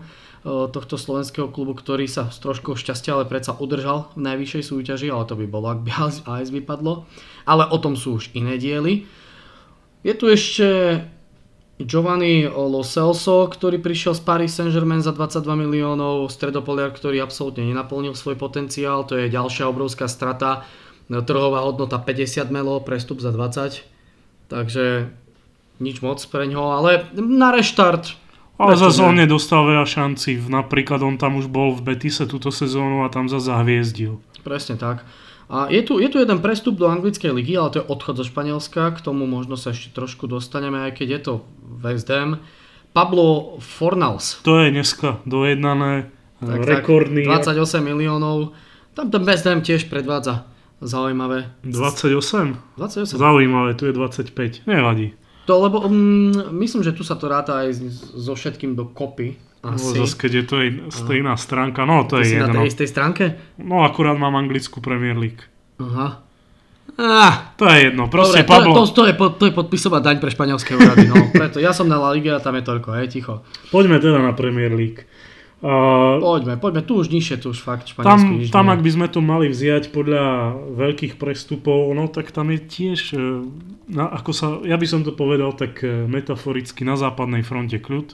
tohto 0.72 0.96
slovenského 0.96 1.52
klubu, 1.52 1.76
ktorý 1.76 2.08
sa 2.08 2.32
s 2.32 2.40
trošku 2.40 2.80
šťastia, 2.80 3.20
ale 3.20 3.26
predsa 3.28 3.58
udržal 3.58 4.14
v 4.16 4.24
najvyššej 4.24 4.64
súťaži, 4.64 5.08
ale 5.12 5.28
to 5.28 5.36
by 5.36 5.48
bolo, 5.50 5.68
ak 5.74 5.84
by 5.84 5.92
AS 6.24 6.50
vypadlo. 6.54 7.04
Ale 7.44 7.68
o 7.68 7.78
tom 7.82 8.00
sú 8.00 8.22
už 8.22 8.32
iné 8.38 8.56
diely. 8.56 9.04
Je 10.06 10.14
tu 10.14 10.30
ešte 10.30 11.02
Giovanni 11.76 12.48
Lo 12.48 12.88
Celso, 12.88 13.52
ktorý 13.52 13.84
prišiel 13.84 14.16
z 14.16 14.22
Paris 14.24 14.56
Saint-Germain 14.56 15.04
za 15.04 15.12
22 15.12 15.44
miliónov, 15.60 16.32
stredopoliar, 16.32 16.96
ktorý 16.96 17.20
absolútne 17.20 17.68
nenaplnil 17.68 18.16
svoj 18.16 18.40
potenciál, 18.40 19.04
to 19.04 19.20
je 19.20 19.28
ďalšia 19.28 19.68
obrovská 19.68 20.08
strata, 20.08 20.64
trhová 21.12 21.68
hodnota 21.68 22.00
50 22.00 22.48
melo, 22.48 22.80
prestup 22.80 23.20
za 23.20 23.36
20, 23.36 23.84
takže 24.48 25.12
nič 25.84 26.00
moc 26.00 26.24
pre 26.32 26.48
ňo, 26.48 26.80
ale 26.80 27.12
na 27.20 27.52
reštart. 27.52 28.16
Ale 28.56 28.80
zase 28.80 29.04
on 29.04 29.20
nedostal 29.20 29.68
veľa 29.68 29.84
šanci. 29.84 30.40
Napríklad 30.48 31.04
on 31.04 31.20
tam 31.20 31.36
už 31.36 31.52
bol 31.52 31.76
v 31.76 31.92
Betise 31.92 32.24
túto 32.24 32.56
sezónu 32.56 33.04
a 33.04 33.12
tam 33.12 33.28
zase 33.28 33.52
zahviezdil. 33.52 34.24
Presne 34.48 34.80
tak. 34.80 35.04
A 35.50 35.70
je 35.70 35.82
tu, 35.86 36.02
je 36.02 36.10
tu 36.10 36.18
jeden 36.18 36.42
prestup 36.42 36.76
do 36.76 36.90
anglickej 36.90 37.30
ligy, 37.30 37.54
ale 37.54 37.70
to 37.70 37.78
je 37.82 37.86
odchod 37.86 38.18
zo 38.18 38.26
Španielska. 38.26 38.98
K 38.98 39.00
tomu 39.06 39.30
možno 39.30 39.54
sa 39.58 39.78
ešte 39.78 39.94
trošku 39.94 40.26
dostaneme, 40.26 40.90
aj 40.90 40.98
keď 40.98 41.08
je 41.10 41.20
to 41.22 41.34
West 41.62 42.10
Ham. 42.10 42.42
Pablo 42.96 43.60
Fornals. 43.62 44.42
To 44.42 44.58
je 44.64 44.72
dneska 44.74 45.22
dojednané. 45.28 46.10
Tak, 46.42 46.60
rekordný. 46.66 47.28
Tak, 47.30 47.54
28 47.54 47.84
miliónov. 47.84 48.58
Tam 48.98 49.12
ten 49.12 49.22
West 49.22 49.46
Ham 49.46 49.62
tiež 49.62 49.86
predvádza 49.86 50.50
zaujímavé. 50.82 51.52
28? 51.64 52.58
28. 52.78 53.20
Zaujímavé, 53.20 53.78
tu 53.78 53.86
je 53.86 53.94
25. 53.94 54.66
Nevadí. 54.66 55.14
To, 55.46 55.62
lebo 55.62 55.86
um, 55.86 56.34
myslím, 56.58 56.82
že 56.82 56.92
tu 56.92 57.06
sa 57.06 57.14
to 57.14 57.30
ráta 57.30 57.62
aj 57.62 57.78
so 58.18 58.34
všetkým 58.34 58.74
do 58.74 58.90
kopy. 58.90 59.38
Asi. 59.66 59.98
No, 59.98 60.06
zase, 60.06 60.16
keď 60.22 60.32
je 60.32 60.44
to 60.46 60.56
stejná 60.94 61.34
stránka, 61.42 61.90
no 61.90 62.06
to 62.06 62.22
Ty 62.22 62.22
je 62.22 62.26
si 62.30 62.36
jedno. 62.38 62.54
na 62.54 62.62
tej 62.62 62.70
istej 62.70 62.90
stránke? 62.90 63.24
No 63.58 63.82
akurát 63.82 64.14
mám 64.14 64.38
anglickú 64.38 64.78
Premier 64.78 65.18
League. 65.18 65.42
Aha. 65.82 66.22
Ah, 66.96 67.52
to 67.60 67.68
je 67.68 67.92
jedno, 67.92 68.08
proste 68.08 68.46
Dobre, 68.46 68.52
Pablo... 68.56 68.72
To, 68.72 68.88
to, 68.88 68.94
to, 68.94 69.04
je, 69.10 69.14
to 69.18 69.44
je 69.52 69.54
podpisová 69.58 70.00
daň 70.00 70.24
pre 70.24 70.32
španielské 70.32 70.80
úrady, 70.80 71.12
no. 71.12 71.28
Preto 71.36 71.60
ja 71.60 71.76
som 71.76 71.92
na 71.92 72.00
La 72.00 72.16
Liga 72.16 72.38
a 72.38 72.40
tam 72.40 72.56
je 72.56 72.64
toľko, 72.64 72.96
hej, 73.02 73.12
ticho. 73.12 73.44
Poďme 73.68 74.00
teda 74.00 74.24
na 74.24 74.32
Premier 74.32 74.72
League. 74.72 75.04
Uh, 75.66 76.22
poďme, 76.22 76.62
poďme, 76.62 76.86
tu 76.86 77.00
už 77.00 77.10
nižšie, 77.10 77.42
tu 77.42 77.50
už 77.50 77.64
fakt 77.64 77.90
Španielsku 77.90 78.54
Tam, 78.54 78.68
tam 78.70 78.76
ak 78.76 78.86
by 78.86 78.92
sme 78.92 79.08
to 79.10 79.20
mali 79.24 79.50
vziať 79.50 79.90
podľa 79.90 80.54
veľkých 80.78 81.18
prestupov, 81.18 81.90
no 81.96 82.06
tak 82.06 82.30
tam 82.30 82.54
je 82.54 82.60
tiež, 82.60 83.00
e, 83.18 83.50
na, 83.90 84.06
ako 84.14 84.32
sa, 84.36 84.48
ja 84.62 84.78
by 84.78 84.86
som 84.86 85.02
to 85.02 85.16
povedal 85.16 85.58
tak 85.58 85.82
e, 85.82 86.06
metaforicky, 86.06 86.86
na 86.86 87.00
západnej 87.00 87.42
fronte 87.42 87.82
kľud. 87.82 88.14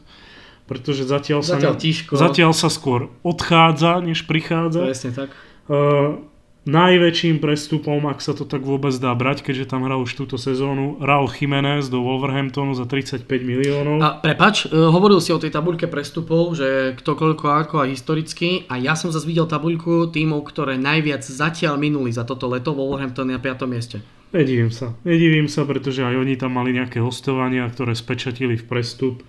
Pretože 0.71 1.03
zatiaľ, 1.03 1.43
zatiaľ 1.43 1.75
sa, 1.75 2.31
zatiaľ 2.31 2.51
sa 2.55 2.71
skôr 2.71 3.11
odchádza, 3.27 3.99
než 3.99 4.23
prichádza. 4.23 4.87
Presne 4.87 5.11
tak. 5.11 5.35
Uh, 5.67 6.23
najväčším 6.63 7.41
prestupom, 7.41 8.05
ak 8.05 8.21
sa 8.21 8.37
to 8.37 8.45
tak 8.45 8.61
vôbec 8.61 8.93
dá 9.01 9.09
brať, 9.17 9.41
keďže 9.41 9.73
tam 9.73 9.81
hral 9.81 10.05
už 10.05 10.13
túto 10.13 10.37
sezónu, 10.37 11.01
Raul 11.01 11.25
Jiménez 11.25 11.89
do 11.89 12.05
Wolverhamptonu 12.05 12.77
za 12.77 12.85
35 12.85 13.25
miliónov. 13.41 13.97
A 13.97 14.21
prepač, 14.21 14.69
e, 14.69 14.71
hovoril 14.71 15.17
si 15.17 15.33
o 15.33 15.41
tej 15.41 15.49
tabuľke 15.49 15.89
prestupov, 15.89 16.53
že 16.53 16.93
kto 17.01 17.17
koľko 17.17 17.45
ako 17.65 17.75
a 17.81 17.89
historicky 17.89 18.69
a 18.69 18.77
ja 18.77 18.93
som 18.93 19.09
zase 19.09 19.25
videl 19.25 19.49
tabuľku 19.49 20.13
tímov, 20.13 20.45
ktoré 20.45 20.77
najviac 20.77 21.25
zatiaľ 21.25 21.81
minuli 21.81 22.13
za 22.13 22.29
toto 22.29 22.45
leto, 22.45 22.77
Wolverhampton 22.77 23.33
je 23.33 23.35
na 23.35 23.41
5. 23.41 23.65
mieste. 23.65 23.97
Nedivím 24.31 24.71
sa, 24.71 24.95
nedivím 25.03 25.51
sa, 25.51 25.67
pretože 25.67 26.07
aj 26.07 26.15
oni 26.15 26.39
tam 26.39 26.55
mali 26.55 26.71
nejaké 26.71 27.03
hostovania, 27.03 27.67
ktoré 27.67 27.97
spečatili 27.97 28.55
v 28.55 28.63
prestup, 28.63 29.25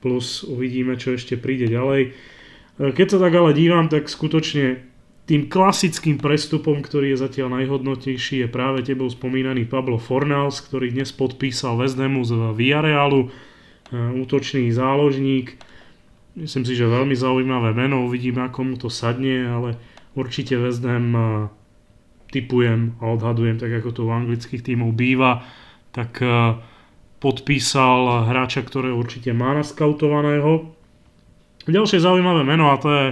plus 0.00 0.42
uvidíme, 0.42 0.96
čo 0.96 1.14
ešte 1.14 1.36
príde 1.36 1.68
ďalej. 1.68 2.02
E, 2.08 2.10
keď 2.92 3.06
sa 3.16 3.18
tak 3.20 3.32
ale 3.36 3.52
dívam, 3.52 3.86
tak 3.86 4.08
skutočne 4.08 4.80
tým 5.28 5.46
klasickým 5.46 6.18
prestupom, 6.18 6.82
ktorý 6.82 7.14
je 7.14 7.22
zatiaľ 7.22 7.62
najhodnotnejší, 7.62 8.42
je 8.42 8.48
práve 8.50 8.82
tebou 8.82 9.06
spomínaný 9.06 9.68
Pablo 9.68 10.00
Fornals, 10.00 10.58
ktorý 10.64 10.90
dnes 10.90 11.14
podpísal 11.14 11.78
Hamu 11.78 12.26
z 12.26 12.34
Villarealu, 12.56 13.28
e, 13.28 13.30
útočný 14.18 14.72
záložník. 14.74 15.54
Myslím 16.34 16.64
si, 16.64 16.74
že 16.74 16.88
veľmi 16.88 17.14
zaujímavé 17.14 17.76
meno, 17.76 18.08
uvidíme 18.08 18.42
ako 18.48 18.60
mu 18.64 18.74
to 18.80 18.88
sadne, 18.90 19.46
ale 19.46 19.78
určite 20.16 20.58
Ham 20.58 21.08
e, 21.14 21.22
typujem 22.32 22.96
a 22.98 23.12
odhadujem, 23.12 23.60
tak 23.60 23.70
ako 23.70 23.90
to 23.92 24.00
u 24.06 24.10
anglických 24.10 24.62
tímov 24.62 24.94
býva, 24.94 25.42
tak 25.90 26.22
podpísal 27.20 28.26
hráča, 28.26 28.64
ktoré 28.64 28.90
určite 28.90 29.30
má 29.36 29.52
naskautovaného. 29.52 30.72
Ďalšie 31.68 32.00
zaujímavé 32.00 32.42
meno 32.42 32.72
a 32.72 32.80
to 32.80 32.88
je 32.88 33.06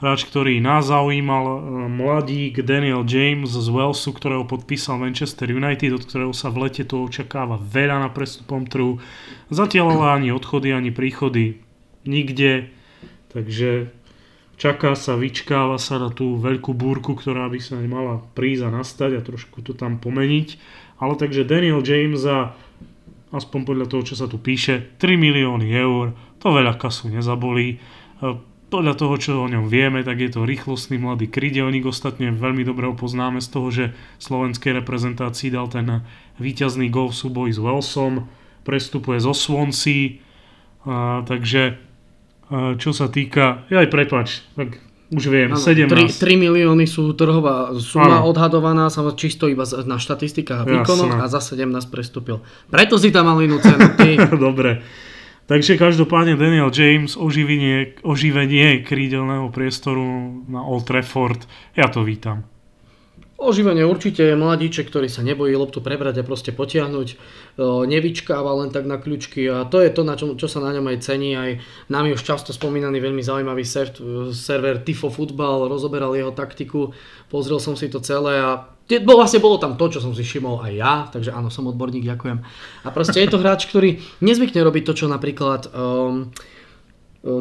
hráč, 0.00 0.24
ktorý 0.24 0.64
nás 0.64 0.88
zaujímal, 0.88 1.44
e, 1.44 1.58
mladík 1.92 2.64
Daniel 2.64 3.04
James 3.04 3.52
z 3.52 3.68
Walesu, 3.68 4.16
ktorého 4.16 4.48
podpísal 4.48 4.96
Manchester 4.96 5.52
United, 5.52 5.92
od 5.92 6.02
ktorého 6.08 6.32
sa 6.32 6.48
v 6.48 6.66
lete 6.66 6.88
to 6.88 7.04
očakáva 7.04 7.60
veľa 7.60 8.00
na 8.00 8.08
prestupom 8.08 8.64
trhu. 8.64 8.96
Zatiaľ 9.52 10.00
ale 10.00 10.06
ani 10.16 10.28
odchody, 10.32 10.72
ani 10.72 10.88
príchody 10.88 11.60
nikde, 12.08 12.72
takže 13.28 13.92
čaká 14.56 14.96
sa, 14.96 15.20
vyčkáva 15.20 15.76
sa 15.76 16.00
na 16.00 16.08
tú 16.08 16.40
veľkú 16.40 16.72
búrku, 16.72 17.12
ktorá 17.12 17.52
by 17.52 17.60
sa 17.60 17.76
mala 17.84 18.24
prísť 18.32 18.68
a 18.68 18.70
nastať 18.72 19.20
a 19.20 19.24
trošku 19.24 19.60
to 19.60 19.76
tam 19.76 20.00
pomeniť. 20.00 20.56
Ale 21.00 21.16
takže 21.16 21.48
Daniel 21.48 21.84
James 21.84 22.20
za 22.20 22.56
aspoň 23.30 23.60
podľa 23.62 23.86
toho, 23.86 24.02
čo 24.02 24.14
sa 24.18 24.26
tu 24.26 24.38
píše, 24.38 24.98
3 24.98 25.14
milióny 25.16 25.70
eur, 25.70 26.14
to 26.42 26.50
veľa 26.50 26.74
kasu 26.78 27.10
nezabolí 27.10 27.76
e, 27.76 27.76
podľa 28.70 28.94
toho, 28.94 29.14
čo 29.18 29.42
o 29.42 29.50
ňom 29.50 29.66
vieme, 29.66 30.06
tak 30.06 30.22
je 30.22 30.30
to 30.30 30.46
rýchlostný 30.46 31.02
mladý 31.02 31.26
krydelník. 31.26 31.90
Ostatne 31.90 32.30
veľmi 32.30 32.62
dobre 32.62 32.86
ho 32.86 32.94
poznáme 32.94 33.42
z 33.42 33.48
toho, 33.50 33.68
že 33.74 33.84
slovenskej 34.22 34.78
reprezentácii 34.78 35.50
dal 35.50 35.66
ten 35.66 36.06
víťazný 36.38 36.86
gol 36.86 37.10
v 37.10 37.18
súboji 37.18 37.50
s 37.50 37.58
Walesom. 37.58 38.30
Prestupuje 38.62 39.18
zo 39.18 39.34
Swansea. 39.34 40.22
Takže 41.26 41.62
a, 41.66 42.78
čo 42.78 42.90
sa 42.94 43.10
týka... 43.10 43.66
Aj 43.66 43.90
prepač, 43.90 44.46
tak 44.54 44.78
už 45.10 45.24
viem, 45.26 45.50
ano, 45.50 45.58
17. 45.58 45.90
3, 45.90 46.22
3 46.22 46.38
milióny 46.38 46.86
sú 46.86 47.18
trhová 47.18 47.74
suma 47.82 48.22
ano. 48.22 48.30
odhadovaná, 48.30 48.86
samozrejme 48.86 49.18
čisto 49.18 49.50
iba 49.50 49.66
na 49.82 49.98
štatistikách 49.98 50.62
a 50.62 50.66
výkonoch 50.66 51.18
a 51.18 51.26
za 51.26 51.42
17 51.42 51.66
prestúpil. 51.90 52.38
Preto 52.70 52.94
si 52.94 53.10
tam 53.10 53.26
mal 53.26 53.42
inú 53.42 53.58
cenu. 53.58 53.90
Ty. 53.98 54.30
Dobre. 54.38 54.86
Takže 55.50 55.74
každopádne 55.74 56.38
Daniel 56.38 56.70
James, 56.70 57.18
oživenie, 57.18 57.98
oživenie 58.06 58.86
krídelného 58.86 59.50
priestoru 59.50 60.06
na 60.46 60.62
Old 60.62 60.86
Trafford, 60.86 61.42
ja 61.74 61.90
to 61.90 62.06
vítam. 62.06 62.46
Oživenie 63.40 63.88
určite 63.88 64.20
je 64.20 64.36
mladíček, 64.36 64.92
ktorý 64.92 65.08
sa 65.08 65.24
nebojí 65.24 65.56
loptu 65.56 65.80
prebrať 65.80 66.20
a 66.20 66.28
proste 66.28 66.52
potiahnuť, 66.52 67.08
nevyčkáva 67.88 68.52
len 68.60 68.68
tak 68.68 68.84
na 68.84 69.00
kľúčky 69.00 69.48
a 69.48 69.64
to 69.64 69.80
je 69.80 69.88
to, 69.88 70.04
na 70.04 70.12
čo, 70.12 70.36
čo 70.36 70.44
sa 70.44 70.60
na 70.60 70.76
ňom 70.76 70.84
aj 70.92 71.00
cení. 71.00 71.32
Aj 71.32 71.56
nami 71.88 72.12
už 72.12 72.20
často 72.20 72.52
spomínaný 72.52 73.00
veľmi 73.00 73.24
zaujímavý 73.24 73.64
server 74.36 74.84
Tifo 74.84 75.08
Football 75.08 75.72
rozoberal 75.72 76.12
jeho 76.12 76.36
taktiku, 76.36 76.92
pozrel 77.32 77.56
som 77.64 77.72
si 77.80 77.88
to 77.88 78.04
celé 78.04 78.44
a 78.44 78.76
vlastne 79.08 79.40
bolo 79.40 79.56
tam 79.56 79.80
to, 79.80 79.88
čo 79.88 80.04
som 80.04 80.12
si 80.12 80.20
všimol 80.20 80.60
aj 80.60 80.72
ja, 80.76 80.94
takže 81.08 81.32
áno, 81.32 81.48
som 81.48 81.64
odborník, 81.64 82.04
ďakujem. 82.04 82.44
A 82.84 82.88
proste 82.92 83.24
je 83.24 83.30
to 83.32 83.40
hráč, 83.40 83.72
ktorý 83.72 84.04
nezvykne 84.20 84.60
robiť 84.60 84.82
to, 84.84 84.92
čo 84.92 85.06
napríklad 85.08 85.72
um, 85.72 86.28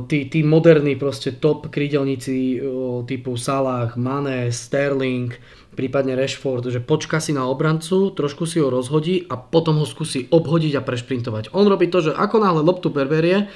tí, 0.08 0.32
tí 0.32 0.48
moderní 0.48 0.96
proste 0.96 1.36
top 1.40 1.68
krídelníci 1.68 2.60
typu 3.04 3.36
Salah, 3.36 3.92
Mane, 4.00 4.48
Sterling, 4.54 5.36
prípadne 5.80 6.20
Rashford, 6.20 6.68
že 6.68 6.84
počka 6.84 7.24
si 7.24 7.32
na 7.32 7.48
obrancu, 7.48 8.12
trošku 8.12 8.44
si 8.44 8.60
ho 8.60 8.68
rozhodí 8.68 9.24
a 9.32 9.40
potom 9.40 9.80
ho 9.80 9.88
skúsi 9.88 10.28
obhodiť 10.28 10.76
a 10.76 10.84
prešprintovať. 10.84 11.56
On 11.56 11.64
robí 11.64 11.88
to, 11.88 12.04
že 12.04 12.12
ako 12.12 12.44
náhle 12.44 12.60
loptu 12.68 12.92
berberie, 12.92 13.48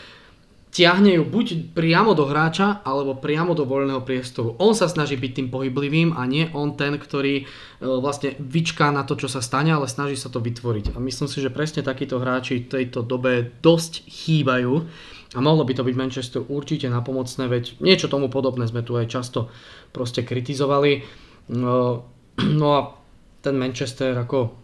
ťahne 0.74 1.20
ju 1.20 1.24
buď 1.28 1.76
priamo 1.78 2.18
do 2.18 2.26
hráča, 2.26 2.82
alebo 2.82 3.20
priamo 3.20 3.54
do 3.54 3.68
voľného 3.68 4.02
priestoru. 4.02 4.58
On 4.58 4.74
sa 4.74 4.90
snaží 4.90 5.20
byť 5.20 5.32
tým 5.36 5.48
pohyblivým 5.54 6.18
a 6.18 6.26
nie 6.26 6.50
on 6.56 6.74
ten, 6.74 6.98
ktorý 6.98 7.44
e, 7.44 7.46
vlastne 7.84 8.34
vyčká 8.42 8.90
na 8.90 9.06
to, 9.06 9.14
čo 9.14 9.30
sa 9.30 9.44
stane, 9.44 9.70
ale 9.70 9.86
snaží 9.86 10.18
sa 10.18 10.34
to 10.34 10.42
vytvoriť. 10.42 10.96
A 10.96 11.04
myslím 11.04 11.30
si, 11.30 11.44
že 11.44 11.54
presne 11.54 11.86
takíto 11.86 12.18
hráči 12.18 12.66
v 12.66 12.72
tejto 12.72 13.06
dobe 13.06 13.54
dosť 13.62 14.08
chýbajú. 14.10 14.74
A 15.34 15.40
mohlo 15.42 15.62
by 15.62 15.78
to 15.78 15.86
byť 15.86 15.96
Manchester 15.98 16.42
určite 16.42 16.90
napomocné, 16.90 17.46
veď 17.46 17.78
niečo 17.78 18.10
tomu 18.10 18.34
podobné 18.34 18.66
sme 18.66 18.82
tu 18.82 18.98
aj 18.98 19.10
často 19.10 19.54
proste 19.94 20.26
kritizovali. 20.26 21.06
No, 21.54 22.13
no 22.60 22.68
a 22.76 22.80
ten 23.44 23.56
Manchester 23.60 24.16
ako 24.18 24.64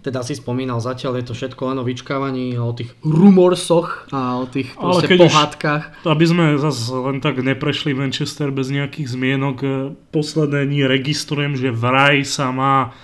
teda 0.00 0.24
si 0.24 0.32
spomínal, 0.32 0.80
zatiaľ 0.80 1.20
je 1.20 1.24
to 1.28 1.34
všetko 1.36 1.62
len 1.68 1.76
o 1.76 1.84
vyčkávaní, 1.84 2.56
o 2.56 2.72
tých 2.72 2.96
rumorsoch 3.04 4.08
a 4.08 4.40
o 4.40 4.48
tých 4.48 4.72
Ale 4.80 5.04
pohádkach. 5.04 6.00
Už, 6.00 6.08
aby 6.08 6.24
sme 6.24 6.44
zase 6.56 6.96
len 6.96 7.20
tak 7.20 7.44
neprešli 7.44 7.92
Manchester 7.92 8.48
bez 8.48 8.72
nejakých 8.72 9.12
zmienok, 9.12 9.56
e, 9.60 9.68
posledné 10.08 10.64
dní 10.64 10.88
registrujem, 10.88 11.60
že 11.60 11.68
vraj 11.68 12.24
sa 12.24 12.48
má, 12.48 12.96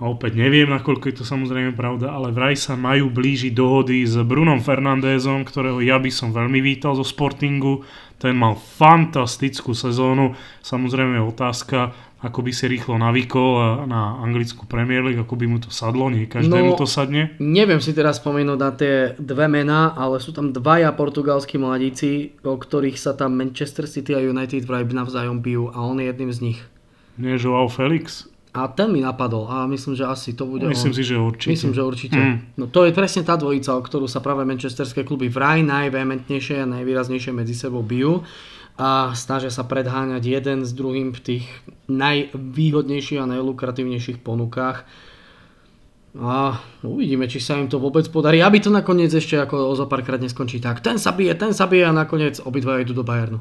a 0.00 0.08
opäť 0.08 0.40
neviem, 0.40 0.64
nakoľko 0.64 1.12
je 1.12 1.16
to 1.20 1.24
samozrejme 1.28 1.76
pravda, 1.76 2.08
ale 2.08 2.32
vraj 2.32 2.56
sa 2.56 2.72
majú 2.72 3.12
blížiť 3.12 3.52
dohody 3.52 4.00
s 4.08 4.16
Brunom 4.24 4.64
Fernandézom, 4.64 5.44
ktorého 5.44 5.84
ja 5.84 6.00
by 6.00 6.08
som 6.08 6.32
veľmi 6.32 6.64
vítal 6.64 6.96
zo 6.96 7.04
Sportingu. 7.04 7.84
Ten 8.16 8.32
mal 8.32 8.56
fantastickú 8.56 9.76
sezónu. 9.76 10.32
Samozrejme 10.64 11.20
otázka, 11.20 11.92
ako 12.20 12.44
by 12.44 12.52
si 12.52 12.68
rýchlo 12.68 13.00
navykol 13.00 13.88
na 13.88 14.20
anglickú 14.20 14.68
Premier 14.68 15.00
League, 15.00 15.24
ako 15.24 15.40
by 15.40 15.46
mu 15.48 15.56
to 15.56 15.72
sadlo, 15.72 16.12
nie 16.12 16.28
každému 16.28 16.76
no, 16.76 16.80
to 16.80 16.84
sadne? 16.84 17.32
Neviem 17.40 17.80
si 17.80 17.96
teraz 17.96 18.20
spomenúť 18.20 18.58
na 18.60 18.70
tie 18.76 19.16
dve 19.16 19.48
mená, 19.48 19.96
ale 19.96 20.20
sú 20.20 20.36
tam 20.36 20.52
dvaja 20.52 20.92
portugalskí 20.92 21.56
mladíci, 21.56 22.36
o 22.44 22.60
ktorých 22.60 23.00
sa 23.00 23.16
tam 23.16 23.40
Manchester 23.40 23.88
City 23.88 24.12
a 24.12 24.20
United 24.20 24.68
vraj 24.68 24.84
navzájom 24.84 25.40
bijú 25.40 25.72
a 25.72 25.80
on 25.80 25.96
je 25.96 26.12
jedným 26.12 26.32
z 26.32 26.38
nich. 26.44 26.60
Nie 27.16 27.40
Joao 27.40 27.72
Felix? 27.72 28.28
A 28.50 28.66
ten 28.66 28.90
mi 28.90 28.98
napadol 28.98 29.46
a 29.46 29.62
myslím, 29.70 29.94
že 29.94 30.02
asi 30.02 30.34
to 30.34 30.42
bude 30.42 30.66
Myslím 30.66 30.90
on. 30.90 30.96
si, 30.98 31.02
že 31.06 31.14
určite. 31.14 31.54
Myslím, 31.54 31.70
že 31.70 31.82
určite. 31.86 32.18
Mm. 32.18 32.36
No 32.58 32.66
to 32.66 32.82
je 32.82 32.90
presne 32.90 33.22
tá 33.22 33.38
dvojica, 33.38 33.78
o 33.78 33.80
ktorú 33.80 34.10
sa 34.10 34.18
práve 34.18 34.42
manchesterské 34.42 35.06
kluby 35.06 35.30
vraj 35.30 35.62
najvehementnejšie 35.62 36.58
a 36.58 36.66
najvýraznejšie 36.66 37.30
medzi 37.30 37.54
sebou 37.54 37.86
bijú 37.86 38.26
a 38.80 39.12
snažia 39.12 39.52
sa 39.52 39.68
predháňať 39.68 40.24
jeden 40.24 40.64
s 40.64 40.72
druhým 40.72 41.12
v 41.12 41.20
tých 41.20 41.44
najvýhodnejších 41.92 43.20
a 43.20 43.28
najlukratívnejších 43.28 44.24
ponukách. 44.24 44.88
A 46.16 46.58
uvidíme, 46.80 47.28
či 47.28 47.44
sa 47.44 47.60
im 47.60 47.68
to 47.68 47.76
vôbec 47.76 48.08
podarí, 48.08 48.40
aby 48.40 48.58
to 48.58 48.72
nakoniec 48.72 49.12
ešte 49.12 49.36
ako 49.36 49.68
o 49.68 49.74
zo 49.76 49.84
párkrát 49.84 50.18
neskončí 50.18 50.58
tak. 50.64 50.80
Ten 50.80 50.96
sa 50.96 51.12
bije, 51.12 51.36
ten 51.36 51.52
sa 51.52 51.68
bije 51.68 51.86
a 51.86 51.94
nakoniec 51.94 52.40
obidva 52.40 52.80
idú 52.80 52.96
do 52.96 53.04
Bayernu. 53.04 53.38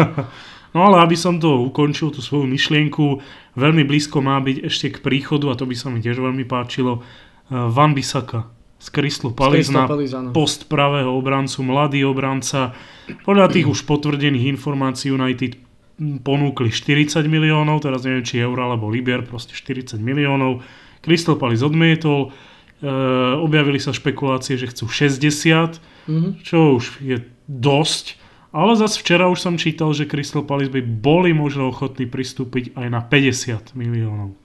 no 0.72 0.78
ale 0.78 0.96
aby 1.04 1.18
som 1.18 1.42
to 1.42 1.66
ukončil, 1.68 2.14
tú 2.14 2.22
svoju 2.22 2.46
myšlienku, 2.46 3.18
veľmi 3.58 3.82
blízko 3.82 4.22
má 4.22 4.38
byť 4.40 4.56
ešte 4.62 4.86
k 4.94 5.02
príchodu, 5.04 5.52
a 5.52 5.58
to 5.58 5.66
by 5.66 5.74
sa 5.74 5.90
mi 5.90 5.98
tiež 5.98 6.22
veľmi 6.22 6.46
páčilo, 6.46 7.02
eh, 7.02 7.66
Van 7.66 7.92
Bissaka 7.92 8.61
z 8.82 8.86
Crystal 8.90 9.30
Palace 9.30 9.70
na 9.70 9.86
post 10.34 10.66
pravého 10.66 11.14
obrancu, 11.14 11.62
mladý 11.62 12.02
obranca. 12.02 12.74
Podľa 13.22 13.54
tých 13.54 13.70
už 13.70 13.86
potvrdených 13.86 14.50
informácií 14.58 15.14
United 15.14 15.54
ponúkli 16.26 16.74
40 16.74 17.22
miliónov, 17.30 17.86
teraz 17.86 18.02
neviem 18.02 18.26
či 18.26 18.42
eur 18.42 18.58
alebo 18.58 18.90
liber, 18.90 19.22
proste 19.22 19.54
40 19.54 20.02
miliónov. 20.02 20.66
Crystal 20.98 21.38
Palace 21.38 21.62
odmietol, 21.62 22.34
e, 22.82 22.90
objavili 23.38 23.78
sa 23.78 23.94
špekulácie, 23.94 24.58
že 24.58 24.74
chcú 24.74 24.90
60, 24.90 25.78
mm-hmm. 26.10 26.32
čo 26.42 26.82
už 26.82 26.98
je 26.98 27.22
dosť. 27.46 28.18
Ale 28.50 28.74
zase 28.74 28.98
včera 28.98 29.30
už 29.30 29.38
som 29.38 29.54
čítal, 29.54 29.94
že 29.94 30.10
Crystal 30.10 30.42
Palace 30.42 30.74
by 30.74 30.82
boli 30.82 31.30
možno 31.30 31.70
ochotní 31.70 32.10
pristúpiť 32.10 32.74
aj 32.74 32.86
na 32.90 32.98
50 32.98 33.78
miliónov. 33.78 34.41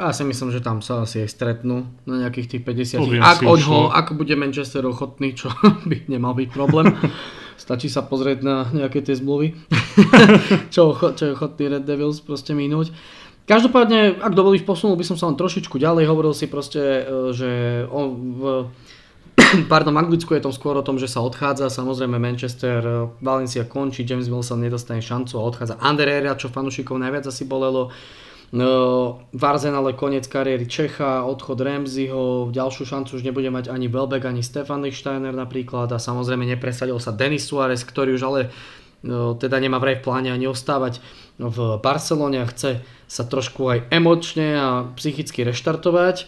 Ja 0.00 0.16
si 0.16 0.24
myslím, 0.24 0.48
že 0.48 0.64
tam 0.64 0.80
sa 0.80 1.04
asi 1.04 1.28
aj 1.28 1.28
stretnú 1.28 1.84
na 2.08 2.24
nejakých 2.24 2.56
tých 2.56 2.62
50. 2.64 3.20
Ak, 3.20 3.44
oňho, 3.44 3.92
ak 3.92 4.16
bude 4.16 4.32
Manchester 4.32 4.80
ochotný, 4.88 5.36
čo 5.36 5.52
by 5.88 6.08
nemal 6.08 6.32
byť 6.32 6.48
problém. 6.48 6.96
Stačí 7.60 7.92
sa 7.92 8.00
pozrieť 8.00 8.40
na 8.40 8.64
nejaké 8.72 9.04
tie 9.04 9.12
zmluvy, 9.12 9.52
čo, 10.74 10.96
čo 10.96 11.22
je 11.22 11.36
ochotný 11.36 11.68
Red 11.68 11.84
Devils 11.84 12.24
proste 12.24 12.56
minúť. 12.56 12.88
Každopádne, 13.44 14.16
ak 14.24 14.32
dovolíš, 14.32 14.64
posunul 14.64 14.96
by 14.96 15.04
som 15.04 15.20
sa 15.20 15.28
len 15.28 15.36
trošičku 15.36 15.76
ďalej. 15.76 16.08
Hovoril 16.08 16.32
si 16.32 16.48
proste, 16.48 16.80
e, 16.80 17.02
že 17.36 17.50
on 17.92 18.06
v 18.40 18.42
pardon, 19.72 19.96
Anglicku 19.98 20.32
je 20.34 20.42
to 20.44 20.54
skôr 20.54 20.76
o 20.78 20.86
tom, 20.86 20.96
že 20.96 21.10
sa 21.10 21.20
odchádza. 21.20 21.68
Samozrejme 21.68 22.16
Manchester, 22.16 22.80
e, 22.80 22.92
Valencia 23.20 23.68
končí, 23.68 24.08
James 24.08 24.30
Wilson 24.30 24.62
nedostane 24.62 25.04
šancu 25.04 25.36
a 25.36 25.42
odchádza 25.44 25.82
Ander 25.82 26.08
čo 26.38 26.48
fanušikov 26.48 26.96
najviac 26.96 27.28
asi 27.28 27.44
bolelo. 27.44 27.92
No, 28.50 29.22
v 29.30 29.42
Arsenale 29.46 29.94
koniec 29.94 30.26
kariéry 30.26 30.66
Čecha, 30.66 31.22
odchod 31.22 31.62
Ramseyho, 31.62 32.50
ďalšiu 32.50 32.82
šancu 32.82 33.14
už 33.14 33.22
nebude 33.22 33.46
mať 33.46 33.70
ani 33.70 33.86
Welbeck, 33.86 34.26
ani 34.26 34.42
Stefan 34.42 34.82
Lichtsteiner 34.82 35.30
napríklad 35.30 35.86
a 35.94 36.02
samozrejme 36.02 36.42
nepresadil 36.42 36.98
sa 36.98 37.14
Denis 37.14 37.46
Suarez, 37.46 37.86
ktorý 37.86 38.18
už 38.18 38.22
ale 38.26 38.40
no, 39.06 39.38
teda 39.38 39.54
nemá 39.62 39.78
vraj 39.78 40.02
v 40.02 40.04
pláne 40.10 40.34
ani 40.34 40.50
ostávať 40.50 40.98
v 41.38 41.78
Barcelone 41.78 42.42
a 42.42 42.50
chce 42.50 42.82
sa 43.06 43.22
trošku 43.22 43.70
aj 43.70 43.86
emočne 43.94 44.58
a 44.58 44.68
psychicky 44.98 45.46
reštartovať. 45.46 46.26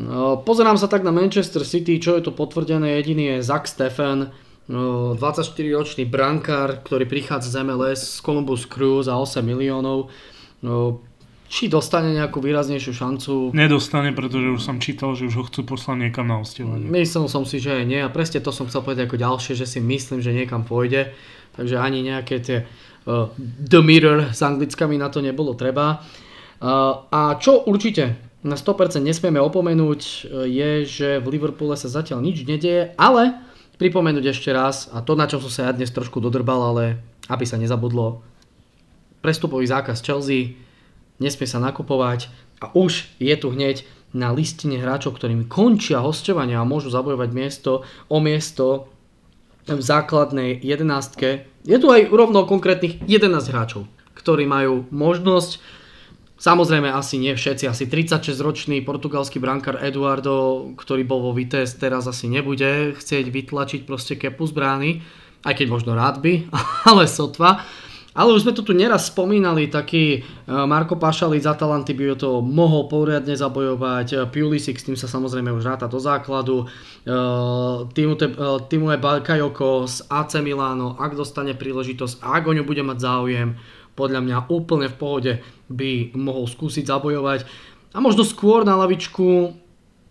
No, 0.00 0.40
pozerám 0.40 0.80
sa 0.80 0.88
tak 0.88 1.04
na 1.04 1.12
Manchester 1.12 1.68
City, 1.68 2.00
čo 2.00 2.16
je 2.16 2.24
to 2.24 2.32
potvrdené, 2.32 2.96
jediný 2.96 3.36
je 3.36 3.44
Zach 3.44 3.68
Stefan, 3.68 4.32
24-ročný 4.72 6.08
brankár, 6.08 6.80
ktorý 6.80 7.04
prichádza 7.04 7.54
z 7.54 7.56
MLS 7.62 8.18
z 8.18 8.18
Columbus 8.24 8.64
Crew 8.64 9.04
za 9.04 9.14
8 9.14 9.44
miliónov. 9.44 10.10
Či 11.46 11.70
dostane 11.70 12.10
nejakú 12.10 12.42
výraznejšiu 12.42 12.92
šancu. 12.92 13.32
Nedostane, 13.54 14.10
pretože 14.10 14.50
už 14.50 14.60
som 14.62 14.82
čítal, 14.82 15.14
že 15.14 15.30
už 15.30 15.34
ho 15.38 15.44
chcú 15.46 15.62
poslať 15.62 16.10
niekam 16.10 16.26
na 16.26 16.42
hostovanie. 16.42 16.90
Myslel 16.90 17.30
som 17.30 17.46
si, 17.46 17.62
že 17.62 17.86
nie 17.86 18.02
a 18.02 18.10
presne 18.10 18.42
to 18.42 18.50
som 18.50 18.66
chcel 18.66 18.82
povedať 18.82 19.06
ako 19.06 19.16
ďalšie, 19.22 19.54
že 19.54 19.66
si 19.66 19.78
myslím, 19.78 20.18
že 20.18 20.34
niekam 20.34 20.66
pôjde. 20.66 21.14
Takže 21.54 21.78
ani 21.78 22.02
nejaké 22.02 22.42
tie 22.42 22.58
uh, 22.66 23.30
The 23.38 23.80
Mirror 23.80 24.34
s 24.34 24.42
anglickami 24.42 24.98
na 24.98 25.06
to 25.06 25.22
nebolo 25.22 25.54
treba. 25.54 26.02
Uh, 26.58 27.06
a 27.08 27.38
čo 27.38 27.62
určite 27.62 28.18
na 28.42 28.58
100% 28.58 28.98
nesmieme 29.00 29.38
opomenúť 29.38 30.00
uh, 30.02 30.44
je, 30.44 30.70
že 30.82 31.08
v 31.22 31.26
Liverpoole 31.38 31.78
sa 31.78 31.86
zatiaľ 31.86 32.26
nič 32.26 32.42
nedieje, 32.42 32.90
ale 32.98 33.38
pripomenúť 33.76 34.32
ešte 34.32 34.50
raz, 34.50 34.88
a 34.90 35.04
to 35.04 35.14
na 35.14 35.28
čo 35.28 35.36
som 35.38 35.52
sa 35.52 35.60
ja 35.68 35.72
dnes 35.76 35.92
trošku 35.92 36.18
dodrbal, 36.18 36.74
ale 36.74 36.84
aby 37.28 37.44
sa 37.44 37.60
nezabudlo, 37.60 38.24
prestupový 39.20 39.68
zákaz 39.68 40.00
Chelsea, 40.00 40.56
nesmie 41.22 41.48
sa 41.48 41.62
nakupovať 41.62 42.28
a 42.60 42.72
už 42.72 43.08
je 43.20 43.34
tu 43.36 43.52
hneď 43.52 43.84
na 44.16 44.32
listine 44.32 44.80
hráčov, 44.80 45.20
ktorým 45.20 45.44
končia 45.44 46.00
hostovania 46.00 46.64
a 46.64 46.68
môžu 46.68 46.88
zabojovať 46.88 47.30
miesto 47.36 47.84
o 48.08 48.16
miesto 48.22 48.88
v 49.66 49.82
základnej 49.82 50.56
jedenástke. 50.62 51.44
Je 51.66 51.76
tu 51.76 51.90
aj 51.90 52.08
rovno 52.08 52.46
konkrétnych 52.46 53.02
11 53.04 53.50
hráčov, 53.50 53.84
ktorí 54.14 54.46
majú 54.48 54.86
možnosť 54.88 55.84
Samozrejme 56.36 56.92
asi 56.92 57.16
nie 57.16 57.32
všetci, 57.32 57.64
asi 57.64 57.88
36-ročný 57.88 58.84
portugalský 58.84 59.40
brankár 59.40 59.80
Eduardo, 59.80 60.68
ktorý 60.76 61.00
bol 61.08 61.24
vo 61.24 61.32
Vitesse, 61.32 61.80
teraz 61.80 62.04
asi 62.04 62.28
nebude 62.28 62.92
chcieť 62.92 63.24
vytlačiť 63.32 63.80
proste 63.88 64.20
kepu 64.20 64.44
z 64.44 64.52
brány, 64.52 64.90
aj 65.48 65.54
keď 65.56 65.66
možno 65.72 65.96
rád 65.96 66.20
by, 66.20 66.52
ale 66.92 67.08
sotva. 67.08 67.64
Ale 68.16 68.32
už 68.32 68.48
sme 68.48 68.56
to 68.56 68.64
tu 68.64 68.72
neraz 68.72 69.12
spomínali, 69.12 69.68
taký 69.68 70.04
e, 70.16 70.20
Marko 70.48 70.96
Pašali 70.96 71.36
z 71.36 71.52
Atalanty 71.52 71.92
by 71.92 72.16
to 72.16 72.40
mohol 72.40 72.88
poriadne 72.88 73.36
zabojovať, 73.36 74.06
e, 74.08 74.16
Pulisic 74.32 74.80
s 74.80 74.88
tým 74.88 74.96
sa 74.96 75.04
samozrejme 75.04 75.52
už 75.52 75.60
ráta 75.60 75.84
do 75.84 76.00
základu, 76.00 76.64
e, 76.64 77.12
Timue 78.72 78.96
Balkajoko 78.96 79.84
z 79.84 80.08
AC 80.08 80.40
Milano, 80.40 80.96
ak 80.96 81.12
dostane 81.12 81.52
príležitosť, 81.52 82.24
ak 82.24 82.42
o 82.48 82.56
ňu 82.56 82.64
bude 82.64 82.80
mať 82.80 82.98
záujem, 83.04 83.48
podľa 83.92 84.20
mňa 84.24 84.36
úplne 84.48 84.88
v 84.88 84.96
pohode 84.96 85.32
by 85.68 86.16
mohol 86.16 86.48
skúsiť 86.48 86.88
zabojovať. 86.88 87.44
A 87.92 88.00
možno 88.00 88.24
skôr 88.24 88.64
na 88.64 88.80
lavičku, 88.80 89.56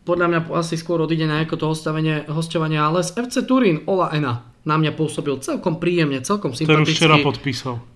podľa 0.06 0.28
mňa 0.30 0.40
asi 0.54 0.78
skôr 0.78 1.02
odíde 1.02 1.26
na 1.26 1.42
nejaké 1.42 1.58
to 1.58 1.66
hostovanie, 1.66 2.78
ale 2.78 3.02
z 3.02 3.18
FC 3.18 3.42
Turín 3.50 3.82
Ola 3.90 4.14
Ena 4.14 4.46
na 4.66 4.78
mňa 4.78 4.94
pôsobil 4.94 5.38
celkom 5.42 5.78
príjemne, 5.78 6.22
celkom 6.22 6.54
sympaticky. 6.54 6.70
Ten 6.70 6.86
už 6.86 6.98
včera 6.98 7.18
podpísal. 7.22 7.95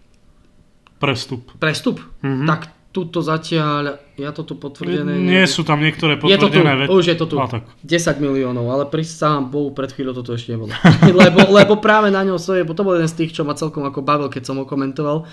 Prestup. 1.00 1.56
Prestup? 1.58 2.04
Mm-hmm. 2.22 2.48
Tak 2.48 2.62
tuto 2.90 3.22
zatiaľ, 3.22 4.02
ja 4.18 4.34
to 4.34 4.42
tu 4.42 4.58
potvrdené... 4.58 5.22
Nie 5.22 5.46
sú 5.46 5.62
tam 5.62 5.78
niektoré 5.78 6.18
potvrdené. 6.18 6.36
Je 6.36 6.42
to 6.42 6.50
tu, 6.50 6.60
ve- 6.66 6.90
už 6.90 7.06
je 7.06 7.18
to 7.18 7.26
tu. 7.30 7.36
A, 7.38 7.46
tak. 7.46 7.64
10 7.86 8.18
miliónov, 8.18 8.66
ale 8.66 8.90
pri 8.90 9.06
sám 9.06 9.54
Bohu 9.54 9.70
pred 9.78 9.94
chvíľou 9.94 10.18
toto 10.18 10.34
ešte 10.34 10.58
nebolo. 10.58 10.74
lebo, 11.22 11.54
lebo 11.54 11.78
práve 11.78 12.10
na 12.10 12.26
ňom 12.26 12.42
stojí, 12.42 12.66
to 12.66 12.84
bol 12.84 12.98
jeden 12.98 13.08
z 13.08 13.16
tých, 13.16 13.32
čo 13.38 13.46
ma 13.46 13.54
celkom 13.54 13.86
ako 13.86 14.02
bavil, 14.02 14.28
keď 14.28 14.44
som 14.50 14.58
ho 14.58 14.66
komentoval. 14.66 15.30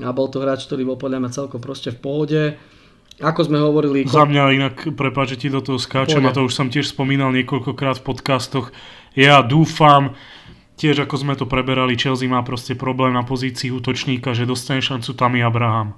A 0.00 0.10
bol 0.10 0.26
to 0.32 0.42
hráč, 0.42 0.64
ktorý 0.66 0.88
bol 0.88 0.98
podľa 0.98 1.22
mňa 1.22 1.30
celkom 1.30 1.60
proste 1.60 1.92
v 1.92 1.98
pohode. 2.00 2.42
Ako 3.22 3.46
sme 3.46 3.62
hovorili... 3.62 4.08
Za 4.10 4.26
mňa 4.26 4.42
inak, 4.58 4.76
prepáč, 4.98 5.38
ti 5.38 5.46
do 5.46 5.62
toho 5.62 5.78
skáčem, 5.78 6.24
a 6.26 6.34
to 6.34 6.50
už 6.50 6.56
som 6.56 6.66
tiež 6.66 6.90
spomínal 6.90 7.30
niekoľkokrát 7.30 8.02
v 8.02 8.06
podcastoch. 8.10 8.74
Ja 9.14 9.38
dúfam, 9.46 10.18
tiež 10.76 11.06
ako 11.06 11.14
sme 11.16 11.34
to 11.38 11.46
preberali, 11.46 11.98
Chelsea 11.98 12.30
má 12.30 12.42
proste 12.42 12.74
problém 12.74 13.14
na 13.14 13.22
pozícii 13.22 13.70
útočníka, 13.70 14.34
že 14.34 14.48
dostane 14.48 14.82
šancu 14.82 15.14
Tammy 15.14 15.40
Abraham. 15.42 15.94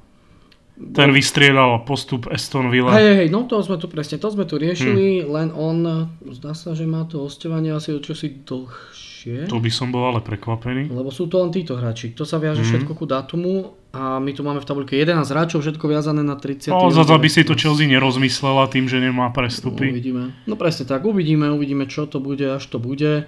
Ten 0.76 1.08
vystriedal 1.08 1.88
postup 1.88 2.28
Aston 2.28 2.68
Villa. 2.68 2.92
Hej, 3.00 3.24
hej, 3.24 3.28
no 3.32 3.48
to 3.48 3.56
sme 3.64 3.80
tu 3.80 3.88
presne, 3.88 4.20
to 4.20 4.28
sme 4.28 4.44
tu 4.44 4.60
riešili, 4.60 5.24
hmm. 5.24 5.28
len 5.32 5.48
on, 5.56 6.12
zdá 6.36 6.52
sa, 6.52 6.76
že 6.76 6.84
má 6.84 7.08
to 7.08 7.24
hostovanie 7.24 7.72
asi 7.72 7.96
o 7.96 8.00
čosi 8.00 8.44
dlhšie. 8.44 9.48
To 9.48 9.56
by 9.56 9.72
som 9.72 9.88
bol 9.88 10.04
ale 10.04 10.20
prekvapený. 10.20 10.92
Lebo 10.92 11.08
sú 11.08 11.32
to 11.32 11.40
len 11.40 11.48
títo 11.48 11.80
hráči. 11.80 12.12
To 12.20 12.28
sa 12.28 12.36
viaže 12.36 12.60
hmm. 12.60 12.68
všetko 12.68 12.92
ku 12.92 13.08
dátumu 13.08 13.72
a 13.96 14.20
my 14.20 14.36
tu 14.36 14.44
máme 14.44 14.60
v 14.60 14.68
tabulke 14.68 15.00
11 15.00 15.24
hráčov, 15.24 15.64
všetko 15.64 15.88
viazané 15.88 16.20
na 16.20 16.36
30. 16.36 16.68
No, 16.68 16.92
zase 16.92 17.16
by 17.16 17.28
si 17.32 17.48
to 17.48 17.56
Chelsea 17.56 17.88
nerozmyslela 17.88 18.68
tým, 18.68 18.84
že 18.84 19.00
nemá 19.00 19.32
prestupy. 19.32 19.88
No, 19.88 19.92
uvidíme. 19.96 20.22
No 20.44 20.60
presne 20.60 20.84
tak, 20.84 21.08
uvidíme, 21.08 21.48
uvidíme 21.56 21.88
čo 21.88 22.04
to 22.04 22.20
bude, 22.20 22.44
až 22.44 22.68
to 22.68 22.76
bude. 22.76 23.24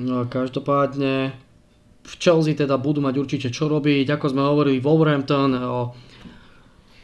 No, 0.00 0.24
každopádne 0.24 1.36
v 2.00 2.14
Chelsea 2.16 2.56
teda 2.56 2.80
budú 2.80 3.04
mať 3.04 3.14
určite 3.20 3.48
čo 3.52 3.68
robiť. 3.68 4.08
Ako 4.16 4.32
sme 4.32 4.40
hovorili, 4.40 4.80
Wolverhampton 4.80 5.52
o, 5.60 5.92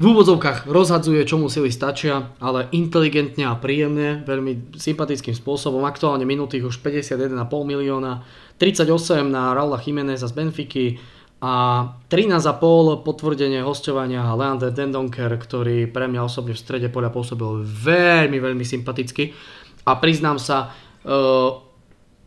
v 0.01 0.05
úvodzovkách 0.05 0.65
rozhadzuje, 0.65 1.21
čo 1.29 1.37
mu 1.37 1.53
sily 1.53 1.69
stačia, 1.69 2.33
ale 2.41 2.73
inteligentne 2.73 3.45
a 3.45 3.61
príjemne, 3.61 4.25
veľmi 4.25 4.77
sympatickým 4.81 5.37
spôsobom. 5.37 5.85
Aktuálne 5.85 6.25
minutých 6.25 6.65
už 6.65 6.81
51,5 6.81 7.37
milióna, 7.45 8.25
38 8.57 8.89
na 9.29 9.53
Raula 9.53 9.77
Jiméneza 9.77 10.25
z 10.25 10.33
Benfiky, 10.33 10.97
a 11.37 11.85
13,5 12.09 13.05
potvrdenie 13.05 13.61
hostovania 13.61 14.25
Leander 14.33 14.73
Dendonker, 14.73 15.37
ktorý 15.37 15.85
pre 15.85 16.09
mňa 16.09 16.25
osobne 16.25 16.57
v 16.57 16.63
strede 16.65 16.89
poľa 16.89 17.13
pôsobil 17.13 17.61
veľmi, 17.61 18.41
veľmi 18.41 18.65
sympaticky. 18.65 19.37
A 19.85 20.01
priznám 20.01 20.41
sa, 20.41 20.73
uh, 21.05 21.66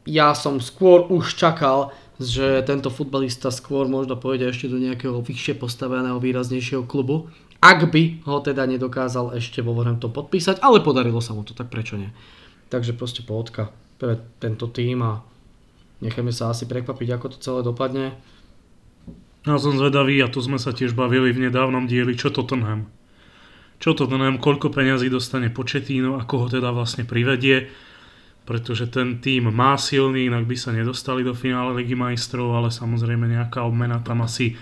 ja 0.09 0.33
som 0.33 0.57
skôr 0.57 1.05
už 1.13 1.37
čakal, 1.37 1.93
že 2.17 2.65
tento 2.65 2.89
futbalista 2.89 3.53
skôr 3.53 3.85
možno 3.85 4.17
pôjde 4.17 4.49
ešte 4.49 4.67
do 4.67 4.81
nejakého 4.81 5.21
vyššie 5.21 5.55
postaveného, 5.61 6.17
výraznejšieho 6.19 6.83
klubu. 6.89 7.29
Ak 7.61 7.87
by 7.93 8.25
ho 8.25 8.41
teda 8.41 8.65
nedokázal 8.65 9.37
ešte 9.37 9.61
vo 9.61 9.77
to 9.95 10.09
podpísať, 10.09 10.59
ale 10.65 10.81
podarilo 10.81 11.21
sa 11.21 11.37
mu 11.37 11.45
to, 11.45 11.53
tak 11.53 11.69
prečo 11.71 11.95
nie. 11.95 12.11
Takže 12.73 12.97
proste 12.97 13.21
pohodka 13.21 13.71
pre 14.01 14.19
tento 14.39 14.67
tým 14.67 15.03
a 15.05 15.21
necháme 16.01 16.31
sa 16.33 16.51
asi 16.51 16.65
prekvapiť, 16.65 17.07
ako 17.13 17.25
to 17.35 17.37
celé 17.39 17.59
dopadne. 17.63 18.15
Ja 19.47 19.55
som 19.55 19.79
zvedavý, 19.79 20.19
a 20.19 20.31
tu 20.31 20.43
sme 20.43 20.59
sa 20.59 20.75
tiež 20.75 20.95
bavili 20.95 21.31
v 21.31 21.47
nedávnom 21.47 21.87
dieli, 21.87 22.15
čo 22.15 22.31
Tottenham. 22.31 22.91
Čo 23.79 23.95
Tottenham, 23.95 24.43
koľko 24.43 24.71
peňazí 24.71 25.07
dostane 25.07 25.47
Početíno, 25.47 26.19
ako 26.19 26.33
ho 26.35 26.47
teda 26.51 26.75
vlastne 26.75 27.07
privedie, 27.07 27.71
pretože 28.49 28.89
ten 28.89 29.21
tým 29.21 29.53
má 29.53 29.77
silný, 29.77 30.25
inak 30.25 30.49
by 30.49 30.57
sa 30.57 30.73
nedostali 30.73 31.21
do 31.21 31.37
finále 31.37 31.77
Ligy 31.77 31.93
majstrov, 31.93 32.57
ale 32.57 32.73
samozrejme 32.73 33.29
nejaká 33.29 33.61
obmena 33.61 34.01
tam 34.01 34.25
asi 34.25 34.57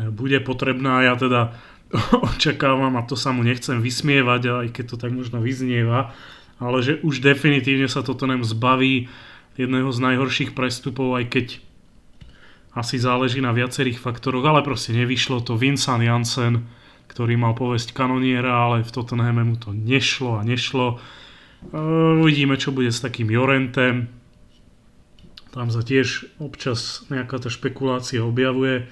e, 0.00 0.08
bude 0.08 0.40
potrebná. 0.40 1.04
Ja 1.04 1.12
teda 1.12 1.52
očakávam, 2.32 2.96
a 2.96 3.04
to 3.04 3.20
sa 3.20 3.36
mu 3.36 3.44
nechcem 3.44 3.84
vysmievať, 3.84 4.64
aj 4.64 4.68
keď 4.72 4.84
to 4.88 4.96
tak 4.96 5.12
možno 5.12 5.44
vyznieva, 5.44 6.16
ale 6.56 6.80
že 6.80 7.04
už 7.04 7.20
definitívne 7.20 7.84
sa 7.84 8.00
Tottenham 8.00 8.48
zbaví 8.48 9.12
jedného 9.60 9.92
z 9.92 9.98
najhorších 10.08 10.56
prestupov, 10.56 11.20
aj 11.20 11.28
keď 11.28 11.46
asi 12.72 12.96
záleží 12.96 13.44
na 13.44 13.52
viacerých 13.52 14.00
faktoroch, 14.00 14.48
ale 14.48 14.64
proste 14.64 14.96
nevyšlo 14.96 15.44
to. 15.44 15.60
Vincent 15.60 16.00
Janssen, 16.00 16.64
ktorý 17.12 17.36
mal 17.36 17.52
povesť 17.52 17.92
kanoniera, 17.92 18.56
ale 18.56 18.88
v 18.88 18.88
Tottenhame 18.88 19.44
mu 19.44 19.60
to 19.60 19.76
nešlo 19.76 20.40
a 20.40 20.46
nešlo. 20.48 20.96
Uh, 21.58 22.18
uvidíme, 22.22 22.54
čo 22.54 22.70
bude 22.70 22.94
s 22.94 23.02
takým 23.02 23.28
Jorentem. 23.28 24.06
Tam 25.50 25.72
sa 25.74 25.82
tiež 25.82 26.38
občas 26.38 27.02
nejaká 27.10 27.42
tá 27.42 27.50
špekulácia 27.50 28.22
objavuje. 28.22 28.86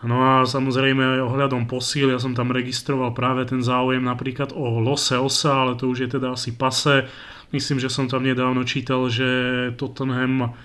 No 0.00 0.16
a 0.24 0.48
samozrejme 0.48 1.20
ohľadom 1.20 1.68
posíl, 1.68 2.08
ja 2.08 2.16
som 2.16 2.32
tam 2.32 2.56
registroval 2.56 3.12
práve 3.12 3.44
ten 3.44 3.60
záujem 3.60 4.00
napríklad 4.00 4.56
o 4.56 4.80
Lose 4.80 5.20
Osa, 5.20 5.68
ale 5.68 5.76
to 5.76 5.92
už 5.92 6.08
je 6.08 6.10
teda 6.16 6.32
asi 6.32 6.56
pase. 6.56 7.04
Myslím, 7.52 7.76
že 7.76 7.92
som 7.92 8.08
tam 8.08 8.24
nedávno 8.24 8.64
čítal, 8.64 9.12
že 9.12 9.28
Tottenham 9.76 10.56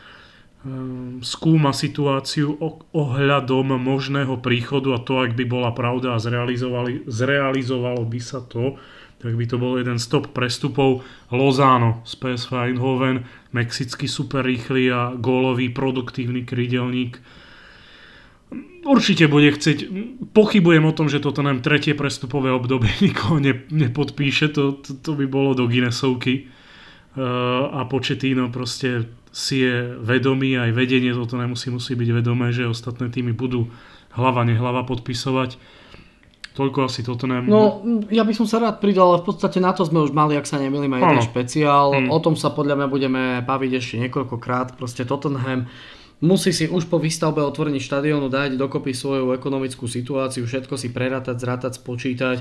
Ehm, 0.65 1.21
skúma 1.21 1.77
situáciu 1.77 2.57
ohľadom 2.89 3.77
možného 3.77 4.41
príchodu 4.41 4.97
a 4.97 4.99
to, 4.99 5.21
ak 5.21 5.37
by 5.37 5.45
bola 5.45 5.69
pravda 5.77 6.17
a 6.17 6.21
zrealizovalo 7.05 8.01
by 8.09 8.17
sa 8.17 8.41
to, 8.41 8.81
tak 9.19 9.33
by 9.33 9.45
to 9.47 9.57
bol 9.57 9.79
jeden 9.79 9.97
z 9.97 10.05
top 10.11 10.35
prestupov 10.35 11.01
Lozano 11.31 12.03
z 12.03 12.13
PSV 12.19 12.51
Eindhoven, 12.71 13.25
mexický 13.55 14.05
super 14.05 14.45
rýchly 14.45 14.91
a 14.91 15.15
gólový 15.15 15.71
produktívny 15.71 16.43
krydelník. 16.43 17.17
Určite 18.85 19.25
bude 19.25 19.49
chcieť, 19.49 19.89
pochybujem 20.29 20.85
o 20.85 20.93
tom, 20.93 21.09
že 21.09 21.17
toto 21.17 21.41
nám 21.41 21.65
tretie 21.65 21.97
prestupové 21.97 22.53
obdobie 22.53 22.93
nikoho 23.05 23.41
ne, 23.41 23.65
nepodpíše, 23.73 24.53
to, 24.53 24.77
to, 24.77 24.91
to 25.01 25.11
by 25.17 25.25
bolo 25.25 25.57
do 25.57 25.65
Guinnessovky. 25.65 26.51
Uh, 27.15 27.71
a 27.71 27.87
Početíno 27.87 28.51
proste 28.51 29.07
si 29.31 29.63
je 29.63 29.95
vedomý, 29.99 30.59
aj 30.59 30.75
vedenie 30.75 31.15
toto 31.15 31.39
nemusí 31.39 31.71
musí 31.71 31.95
byť 31.95 32.09
vedomé, 32.11 32.51
že 32.51 32.67
ostatné 32.67 33.07
týmy 33.07 33.31
budú 33.31 33.71
hlava 34.15 34.43
nehlava 34.47 34.83
podpisovať. 34.87 35.59
Toľko 36.55 36.87
asi 36.87 37.03
toto 37.03 37.27
nem... 37.27 37.43
No, 37.51 37.83
ja 38.07 38.23
by 38.23 38.31
som 38.31 38.47
sa 38.47 38.63
rád 38.63 38.79
pridal, 38.79 39.11
ale 39.11 39.19
v 39.19 39.27
podstate 39.27 39.59
na 39.59 39.75
to 39.75 39.83
sme 39.83 39.99
už 39.99 40.15
mali, 40.15 40.39
ak 40.39 40.47
sa 40.47 40.55
nemýlim, 40.55 40.87
aj 40.95 41.01
jeden 41.03 41.23
špeciál. 41.27 41.91
Hmm. 41.91 42.07
O 42.07 42.17
tom 42.23 42.39
sa 42.39 42.55
podľa 42.55 42.79
mňa 42.79 42.87
budeme 42.87 43.23
baviť 43.43 43.71
ešte 43.75 43.95
niekoľkokrát. 43.99 44.79
Proste 44.79 45.03
Tottenham 45.03 45.67
musí 46.23 46.55
si 46.55 46.71
už 46.71 46.87
po 46.87 46.95
výstavbe 46.95 47.43
otvorení 47.43 47.83
štadiónu 47.83 48.31
dať 48.31 48.55
dokopy 48.55 48.95
svoju 48.95 49.35
ekonomickú 49.35 49.83
situáciu, 49.83 50.47
všetko 50.47 50.79
si 50.79 50.95
prerátať, 50.95 51.35
zrátať, 51.35 51.71
spočítať, 51.75 52.37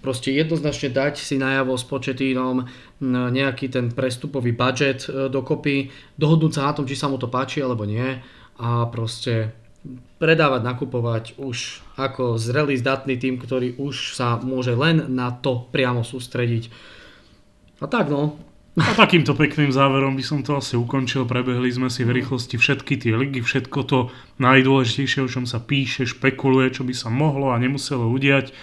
proste 0.00 0.32
jednoznačne 0.32 0.88
dať 0.88 1.20
si 1.20 1.36
najavo 1.36 1.76
s 1.76 1.84
početínom 1.84 2.64
nejaký 3.04 3.68
ten 3.68 3.92
prestupový 3.92 4.56
budget 4.56 5.04
e, 5.06 5.28
dokopy, 5.28 5.92
dohodnúť 6.16 6.52
sa 6.56 6.72
na 6.72 6.72
tom, 6.72 6.88
či 6.88 6.96
sa 6.96 7.12
mu 7.12 7.20
to 7.20 7.28
páči 7.28 7.60
alebo 7.60 7.84
nie 7.84 8.16
a 8.58 8.88
proste 8.88 9.52
predávať, 10.18 10.60
nakupovať 10.66 11.24
už 11.38 11.82
ako 11.94 12.36
zrelý, 12.36 12.74
zdatný 12.76 13.14
tým, 13.16 13.38
ktorý 13.38 13.78
už 13.78 14.18
sa 14.18 14.36
môže 14.42 14.74
len 14.74 15.06
na 15.14 15.30
to 15.30 15.70
priamo 15.70 16.02
sústrediť. 16.02 16.70
A 17.78 17.86
tak 17.86 18.10
no, 18.10 18.34
a 18.78 18.94
takýmto 18.94 19.34
pekným 19.34 19.74
záverom 19.74 20.14
by 20.14 20.22
som 20.22 20.46
to 20.46 20.54
asi 20.54 20.78
ukončil. 20.78 21.26
Prebehli 21.26 21.66
sme 21.74 21.90
si 21.90 22.06
v 22.06 22.22
rýchlosti 22.22 22.54
všetky 22.54 22.94
tie 23.02 23.18
ligy, 23.18 23.42
všetko 23.42 23.78
to 23.82 23.98
najdôležitejšie, 24.38 25.26
o 25.26 25.30
čom 25.30 25.50
sa 25.50 25.58
píše, 25.58 26.06
špekuluje, 26.06 26.70
čo 26.70 26.86
by 26.86 26.94
sa 26.94 27.10
mohlo 27.10 27.50
a 27.50 27.58
nemuselo 27.58 28.06
udiať. 28.06 28.54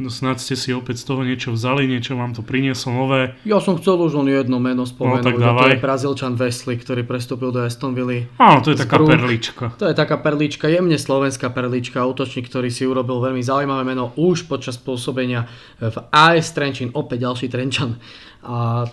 No 0.00 0.08
snad 0.08 0.40
ste 0.40 0.56
si 0.56 0.72
opäť 0.72 1.04
z 1.04 1.12
toho 1.12 1.20
niečo 1.28 1.52
vzali, 1.52 1.84
niečo 1.84 2.16
vám 2.16 2.32
to 2.32 2.40
prinieslo 2.40 2.88
nové. 2.88 3.36
Ja 3.44 3.60
som 3.60 3.76
chcel 3.76 4.00
už 4.00 4.16
len 4.16 4.32
jedno 4.32 4.56
meno 4.56 4.88
spomenúť, 4.88 5.20
no, 5.20 5.28
tak 5.28 5.36
dávaj. 5.36 5.60
to 5.60 5.68
je 5.76 5.84
Brazílčan 5.84 6.34
Wesley, 6.40 6.80
ktorý 6.80 7.04
prestúpil 7.04 7.52
do 7.52 7.60
Aston 7.60 7.92
Villa. 7.92 8.24
Áno, 8.40 8.64
to 8.64 8.72
je 8.72 8.80
taká 8.80 8.96
Brug. 8.96 9.12
perlička. 9.12 9.76
To 9.76 9.84
je 9.84 9.92
taká 9.92 10.16
perlička, 10.16 10.72
jemne 10.72 10.96
slovenská 10.96 11.52
perlička, 11.52 12.00
útočník, 12.00 12.48
ktorý 12.48 12.72
si 12.72 12.88
urobil 12.88 13.20
veľmi 13.20 13.44
zaujímavé 13.44 13.84
meno 13.84 14.16
už 14.16 14.48
počas 14.48 14.80
pôsobenia 14.80 15.44
v 15.76 15.96
AS 16.08 16.48
Trenčín, 16.56 16.96
opäť 16.96 17.28
ďalší 17.28 17.52
Trenčan. 17.52 18.00
A 18.40 18.88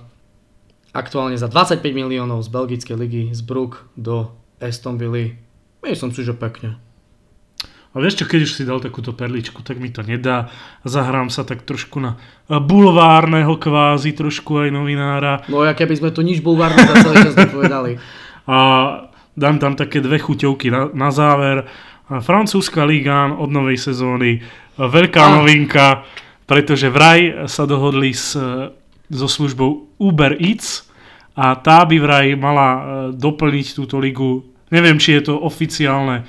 aktuálne 0.91 1.39
za 1.39 1.47
25 1.47 1.87
miliónov 1.87 2.43
z 2.43 2.51
belgickej 2.51 2.95
ligy 2.99 3.23
z 3.31 3.39
Brook 3.47 3.87
do 3.95 4.35
Aston 4.59 4.99
Villa. 4.99 5.39
Myslím 5.87 6.11
si, 6.11 6.27
že 6.27 6.35
pekne. 6.35 6.83
A 7.97 8.01
vieš 8.01 8.21
čo, 8.21 8.29
keď 8.29 8.45
už 8.45 8.53
si 8.53 8.61
dal 8.61 8.77
takúto 8.77 9.17
perličku, 9.17 9.65
tak 9.65 9.81
mi 9.81 9.89
to 9.89 10.05
nedá. 10.05 10.53
Zahrám 10.85 11.33
sa 11.33 11.41
tak 11.41 11.65
trošku 11.65 11.97
na 11.97 12.21
bulvárneho 12.45 13.57
kvázi, 13.57 14.13
trošku 14.13 14.61
aj 14.61 14.69
novinára. 14.69 15.41
No 15.49 15.65
ja 15.65 15.73
keby 15.73 15.97
sme 15.97 16.09
tu 16.13 16.21
nič 16.21 16.45
bulvárne 16.45 16.77
za 16.77 17.01
celý 17.01 17.25
čas 17.25 17.33
nepovedali. 17.33 17.97
A 18.45 18.57
dám 19.33 19.57
tam 19.57 19.73
také 19.73 19.97
dve 19.97 20.21
chuťovky 20.21 20.69
na, 20.69 20.93
na 20.93 21.09
záver. 21.09 21.65
Francúzska 22.05 22.85
ligán 22.85 23.33
od 23.33 23.49
novej 23.49 23.81
sezóny. 23.81 24.45
Veľká 24.77 25.23
ah. 25.25 25.33
novinka, 25.41 26.05
pretože 26.45 26.93
vraj 26.93 27.49
sa 27.49 27.65
dohodli 27.65 28.13
s, 28.13 28.37
so 29.09 29.27
službou 29.27 29.97
Uber 29.97 30.37
Eats, 30.37 30.87
a 31.37 31.53
tá 31.53 31.85
by 31.85 31.97
vraj 32.01 32.27
mala 32.33 32.67
e, 32.73 32.79
doplniť 33.13 33.77
túto 33.77 34.01
ligu, 34.01 34.41
neviem 34.73 34.97
či 34.97 35.21
je 35.21 35.29
to 35.29 35.37
oficiálne 35.37 36.25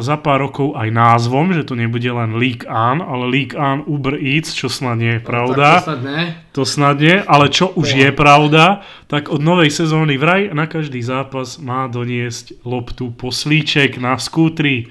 za 0.00 0.16
pár 0.16 0.48
rokov 0.48 0.72
aj 0.72 0.88
názvom, 0.88 1.52
že 1.52 1.68
to 1.68 1.76
nebude 1.76 2.08
len 2.08 2.40
League 2.40 2.64
On, 2.64 3.04
ale 3.04 3.28
League 3.28 3.52
On 3.52 3.84
Uber 3.84 4.16
Eats, 4.16 4.56
čo 4.56 4.72
snad 4.72 4.96
nie 4.96 5.20
je 5.20 5.22
pravda. 5.22 5.84
No, 5.84 5.84
to 5.84 5.84
snad 5.84 6.00
nie. 6.00 6.22
To 6.56 6.62
snad 6.64 6.96
nie, 6.96 7.16
ale 7.20 7.46
čo 7.52 7.68
už 7.76 7.88
je 7.92 8.08
pravda, 8.08 8.80
tak 9.04 9.28
od 9.28 9.44
novej 9.44 9.68
sezóny 9.68 10.16
vraj 10.16 10.48
na 10.56 10.64
každý 10.64 11.04
zápas 11.04 11.60
má 11.60 11.84
doniesť 11.92 12.64
loptu 12.64 13.12
poslíček 13.12 14.00
na 14.00 14.16
skútri. 14.16 14.88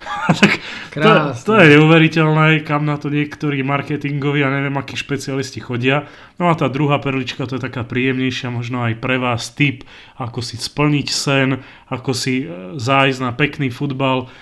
tak 0.40 0.50
to, 0.96 1.10
to 1.44 1.52
je 1.60 1.76
neuveriteľné, 1.76 2.64
kam 2.64 2.88
na 2.88 2.96
to 2.96 3.12
niektorí 3.12 3.60
marketingoví 3.60 4.40
a 4.40 4.48
neviem 4.48 4.72
akí 4.80 4.96
špecialisti 4.96 5.60
chodia. 5.60 6.08
No 6.40 6.48
a 6.48 6.56
tá 6.56 6.72
druhá 6.72 6.96
perlička, 6.96 7.44
to 7.44 7.60
je 7.60 7.66
taká 7.68 7.84
príjemnejšia, 7.84 8.48
možno 8.48 8.80
aj 8.80 8.96
pre 8.96 9.20
vás 9.20 9.52
tip, 9.52 9.84
ako 10.16 10.40
si 10.40 10.56
splniť 10.56 11.06
sen, 11.12 11.60
ako 11.92 12.10
si 12.16 12.44
e, 12.44 12.44
zájsť 12.80 13.20
na 13.20 13.36
pekný 13.36 13.68
futbal. 13.68 14.32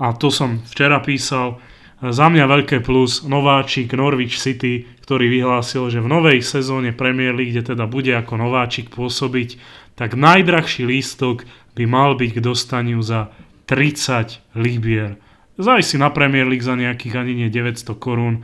A 0.00 0.16
to 0.16 0.32
som 0.32 0.64
včera 0.64 0.98
písal. 1.04 1.60
Za 2.02 2.26
mňa 2.26 2.50
veľké 2.50 2.82
plus 2.82 3.22
nováčik 3.22 3.94
Norwich 3.94 4.34
City, 4.34 4.90
ktorý 5.06 5.30
vyhlásil, 5.30 5.86
že 5.86 6.02
v 6.02 6.10
novej 6.10 6.42
sezóne 6.42 6.90
Premier 6.90 7.30
League, 7.30 7.54
kde 7.54 7.76
teda 7.76 7.86
bude 7.86 8.10
ako 8.10 8.42
nováčik 8.42 8.90
pôsobiť, 8.90 9.60
tak 9.94 10.18
najdrahší 10.18 10.82
lístok 10.82 11.46
by 11.78 11.84
mal 11.86 12.18
byť 12.18 12.30
k 12.34 12.42
dostaniu 12.42 12.98
za 13.04 13.30
30 13.66 14.58
libier. 14.58 15.18
Zaj 15.60 15.84
si 15.84 15.96
na 16.00 16.08
Premier 16.08 16.48
League 16.48 16.64
za 16.64 16.74
nejakých 16.74 17.14
ani 17.18 17.32
nie 17.36 17.48
900 17.52 17.92
korún, 18.00 18.42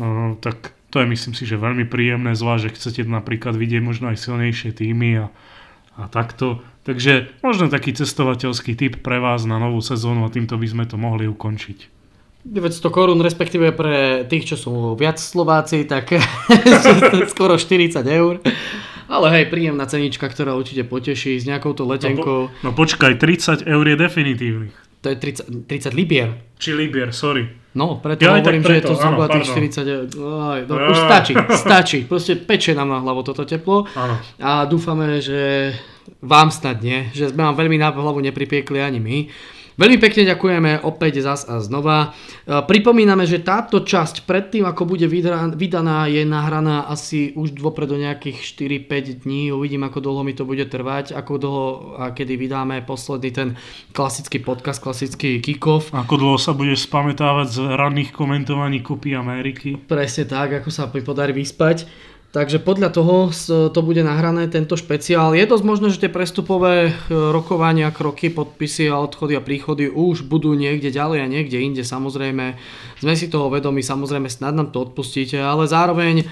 uh, 0.00 0.34
tak 0.40 0.76
to 0.90 1.02
je 1.02 1.12
myslím 1.12 1.34
si, 1.36 1.44
že 1.44 1.60
veľmi 1.60 1.84
príjemné, 1.84 2.32
zvlášť, 2.32 2.62
že 2.70 2.74
chcete 2.78 3.00
napríklad 3.04 3.52
vidieť 3.58 3.82
možno 3.84 4.08
aj 4.08 4.22
silnejšie 4.22 4.72
týmy 4.72 5.10
a, 5.20 5.26
a 6.00 6.02
takto. 6.08 6.64
Takže 6.86 7.42
možno 7.42 7.66
taký 7.66 7.92
cestovateľský 7.92 8.78
typ 8.78 9.02
pre 9.02 9.18
vás 9.18 9.42
na 9.44 9.58
novú 9.58 9.82
sezónu 9.82 10.22
a 10.22 10.32
týmto 10.32 10.54
by 10.54 10.66
sme 10.70 10.84
to 10.86 10.94
mohli 10.94 11.26
ukončiť. 11.26 11.92
900 12.46 12.94
korún, 12.94 13.18
respektíve 13.18 13.74
pre 13.74 14.22
tých, 14.30 14.54
čo 14.54 14.56
sú 14.56 14.72
viac 14.94 15.18
Slováci, 15.18 15.82
tak 15.82 16.14
skoro 17.34 17.58
40 17.58 18.06
eur. 18.06 18.38
Ale 19.06 19.26
hej, 19.38 19.44
príjemná 19.46 19.86
cenička, 19.86 20.26
ktorá 20.26 20.58
určite 20.58 20.82
poteší 20.82 21.38
s 21.38 21.46
nejakou 21.46 21.72
to 21.74 21.86
letenkou. 21.86 22.50
No, 22.50 22.52
po, 22.52 22.64
no 22.66 22.70
počkaj, 22.74 23.18
30 23.18 23.66
eur 23.66 23.84
je 23.86 23.96
definitívnych. 23.96 24.74
To 25.06 25.14
je 25.14 25.16
30, 25.16 25.70
30 25.70 25.94
libier. 25.94 26.34
Či 26.58 26.74
libier, 26.74 27.14
sorry. 27.14 27.46
No, 27.76 28.00
preto 28.00 28.24
ja 28.24 28.34
hovorím, 28.34 28.64
preto, 28.64 28.72
že 28.72 28.76
je 28.80 28.84
to 28.88 28.94
zhruba 28.96 29.24
tých 29.28 29.46
40 29.52 29.84
eur. 29.86 30.04
Aj, 30.42 30.60
no, 30.64 30.74
ja. 30.80 30.88
Už 30.90 30.98
stačí, 30.98 31.32
stačí. 31.68 31.98
Proste 32.08 32.34
peče 32.40 32.72
nám 32.74 32.88
na 32.90 32.98
hlavu 33.04 33.22
toto 33.22 33.46
teplo. 33.46 33.84
Áno. 33.94 34.16
A 34.40 34.64
dúfame, 34.64 35.20
že 35.20 35.70
vám 36.24 36.48
snad 36.50 36.80
nie, 36.80 37.12
že 37.12 37.30
sme 37.30 37.44
vám 37.46 37.54
veľmi 37.54 37.76
na 37.76 37.92
hlavu 37.92 38.18
nepripiekli 38.24 38.80
ani 38.80 38.98
my. 38.98 39.18
Veľmi 39.76 40.00
pekne 40.00 40.24
ďakujeme 40.32 40.88
opäť 40.88 41.20
zas 41.20 41.44
a 41.44 41.60
znova. 41.60 42.16
E, 42.48 42.64
pripomíname, 42.64 43.28
že 43.28 43.44
táto 43.44 43.84
časť 43.84 44.24
predtým, 44.24 44.64
ako 44.64 44.88
bude 44.88 45.04
vydaná, 45.04 46.08
je 46.08 46.24
nahraná 46.24 46.88
asi 46.88 47.36
už 47.36 47.52
dopredu 47.60 48.00
nejakých 48.00 48.40
4-5 48.88 49.28
dní. 49.28 49.52
Uvidím, 49.52 49.84
ako 49.84 50.00
dlho 50.00 50.24
mi 50.24 50.32
to 50.32 50.48
bude 50.48 50.64
trvať, 50.72 51.12
ako 51.12 51.32
dlho 51.36 51.64
a 52.00 52.16
kedy 52.16 52.40
vydáme 52.40 52.88
posledný 52.88 53.30
ten 53.36 53.48
klasický 53.92 54.40
podcast, 54.40 54.80
klasický 54.80 55.44
kick-off. 55.44 55.92
Ako 55.92 56.16
dlho 56.16 56.40
sa 56.40 56.56
budeš 56.56 56.88
spamätávať 56.88 57.46
z 57.52 57.58
ranných 57.76 58.16
komentovaní 58.16 58.80
Kupy 58.80 59.12
Ameriky. 59.12 59.76
Presne 59.76 60.24
tak, 60.24 60.56
ako 60.56 60.72
sa 60.72 60.88
mi 60.88 61.04
podarí 61.04 61.36
vyspať. 61.36 61.84
Takže 62.36 62.60
podľa 62.60 62.92
toho 62.92 63.32
to 63.72 63.80
bude 63.80 64.04
nahrané 64.04 64.44
tento 64.52 64.76
špeciál. 64.76 65.32
Je 65.32 65.48
dosť 65.48 65.64
možné, 65.64 65.88
že 65.88 66.04
tie 66.04 66.12
prestupové 66.12 66.92
e, 66.92 67.08
rokovania, 67.08 67.88
kroky, 67.88 68.28
podpisy 68.28 68.92
a 68.92 69.00
odchody 69.00 69.40
a 69.40 69.40
príchody 69.40 69.88
už 69.88 70.28
budú 70.28 70.52
niekde 70.52 70.92
ďalej 70.92 71.24
a 71.24 71.32
niekde 71.32 71.64
inde. 71.64 71.80
Samozrejme, 71.80 72.60
sme 73.00 73.12
si 73.14 73.28
toho 73.28 73.52
vedomi, 73.52 73.84
samozrejme 73.84 74.28
snad 74.28 74.56
nám 74.56 74.72
to 74.72 74.84
odpustíte, 74.88 75.36
ale 75.36 75.68
zároveň 75.68 76.24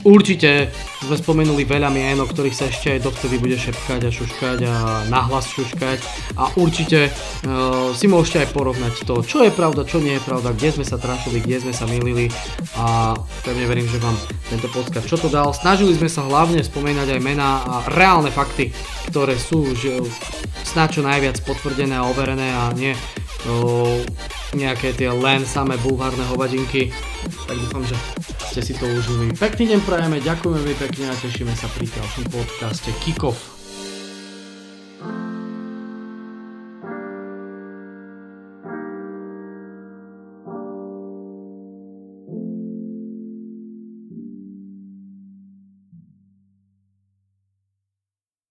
Určite 0.00 0.72
sme 1.04 1.12
spomenuli 1.12 1.68
veľa 1.68 1.92
mien, 1.92 2.16
o 2.16 2.24
ktorých 2.24 2.56
sa 2.56 2.72
ešte 2.72 2.96
aj 2.96 3.04
dovtedy 3.04 3.36
bude 3.36 3.60
šepkať 3.60 4.08
a 4.08 4.10
šuškať 4.10 4.58
a 4.64 4.74
nahlas 5.12 5.44
šuškať 5.52 5.98
a 6.40 6.48
určite 6.56 7.12
uh, 7.12 7.92
si 7.92 8.08
môžete 8.08 8.48
aj 8.48 8.48
porovnať 8.56 9.04
to, 9.04 9.20
čo 9.20 9.44
je 9.44 9.52
pravda, 9.52 9.84
čo 9.84 10.00
nie 10.00 10.16
je 10.16 10.24
pravda, 10.24 10.56
kde 10.56 10.80
sme 10.80 10.88
sa 10.88 10.96
trafili, 10.96 11.44
kde 11.44 11.68
sme 11.68 11.76
sa 11.76 11.84
milili 11.84 12.32
a 12.80 13.12
pevne 13.44 13.68
verím, 13.68 13.84
že 13.92 14.00
vám 14.00 14.16
tento 14.48 14.72
podcast 14.72 15.04
čo 15.04 15.20
to 15.20 15.28
dal. 15.28 15.52
Snažili 15.52 15.92
sme 15.92 16.08
sa 16.08 16.24
hlavne 16.24 16.64
spomínať 16.64 17.08
aj 17.12 17.20
mená 17.20 17.60
a 17.60 17.74
reálne 17.92 18.32
fakty, 18.32 18.72
ktoré 19.12 19.36
sú 19.36 19.76
že 19.76 20.00
snáď 20.64 20.96
čo 20.96 21.02
najviac 21.04 21.36
potvrdené 21.44 22.00
a 22.00 22.08
overené 22.08 22.48
a 22.56 22.72
nie 22.72 22.96
nejaké 24.56 24.92
tie 24.96 25.10
len 25.12 25.46
samé 25.46 25.78
bulvárne 25.80 26.24
hovadinky. 26.28 26.90
Tak 27.46 27.56
dúfam, 27.56 27.84
že 27.86 27.96
ste 28.50 28.60
si 28.60 28.72
to 28.74 28.86
užili. 28.90 29.30
Pekný 29.38 29.76
deň 29.76 29.80
prajeme, 29.86 30.18
ďakujeme 30.18 30.58
veľmi 30.58 30.76
pekne 30.76 31.04
a 31.10 31.14
tešíme 31.14 31.54
sa 31.54 31.70
pri 31.70 31.86
ďalšom 31.86 32.24
podcaste 32.34 32.90
Kikov. 33.04 33.59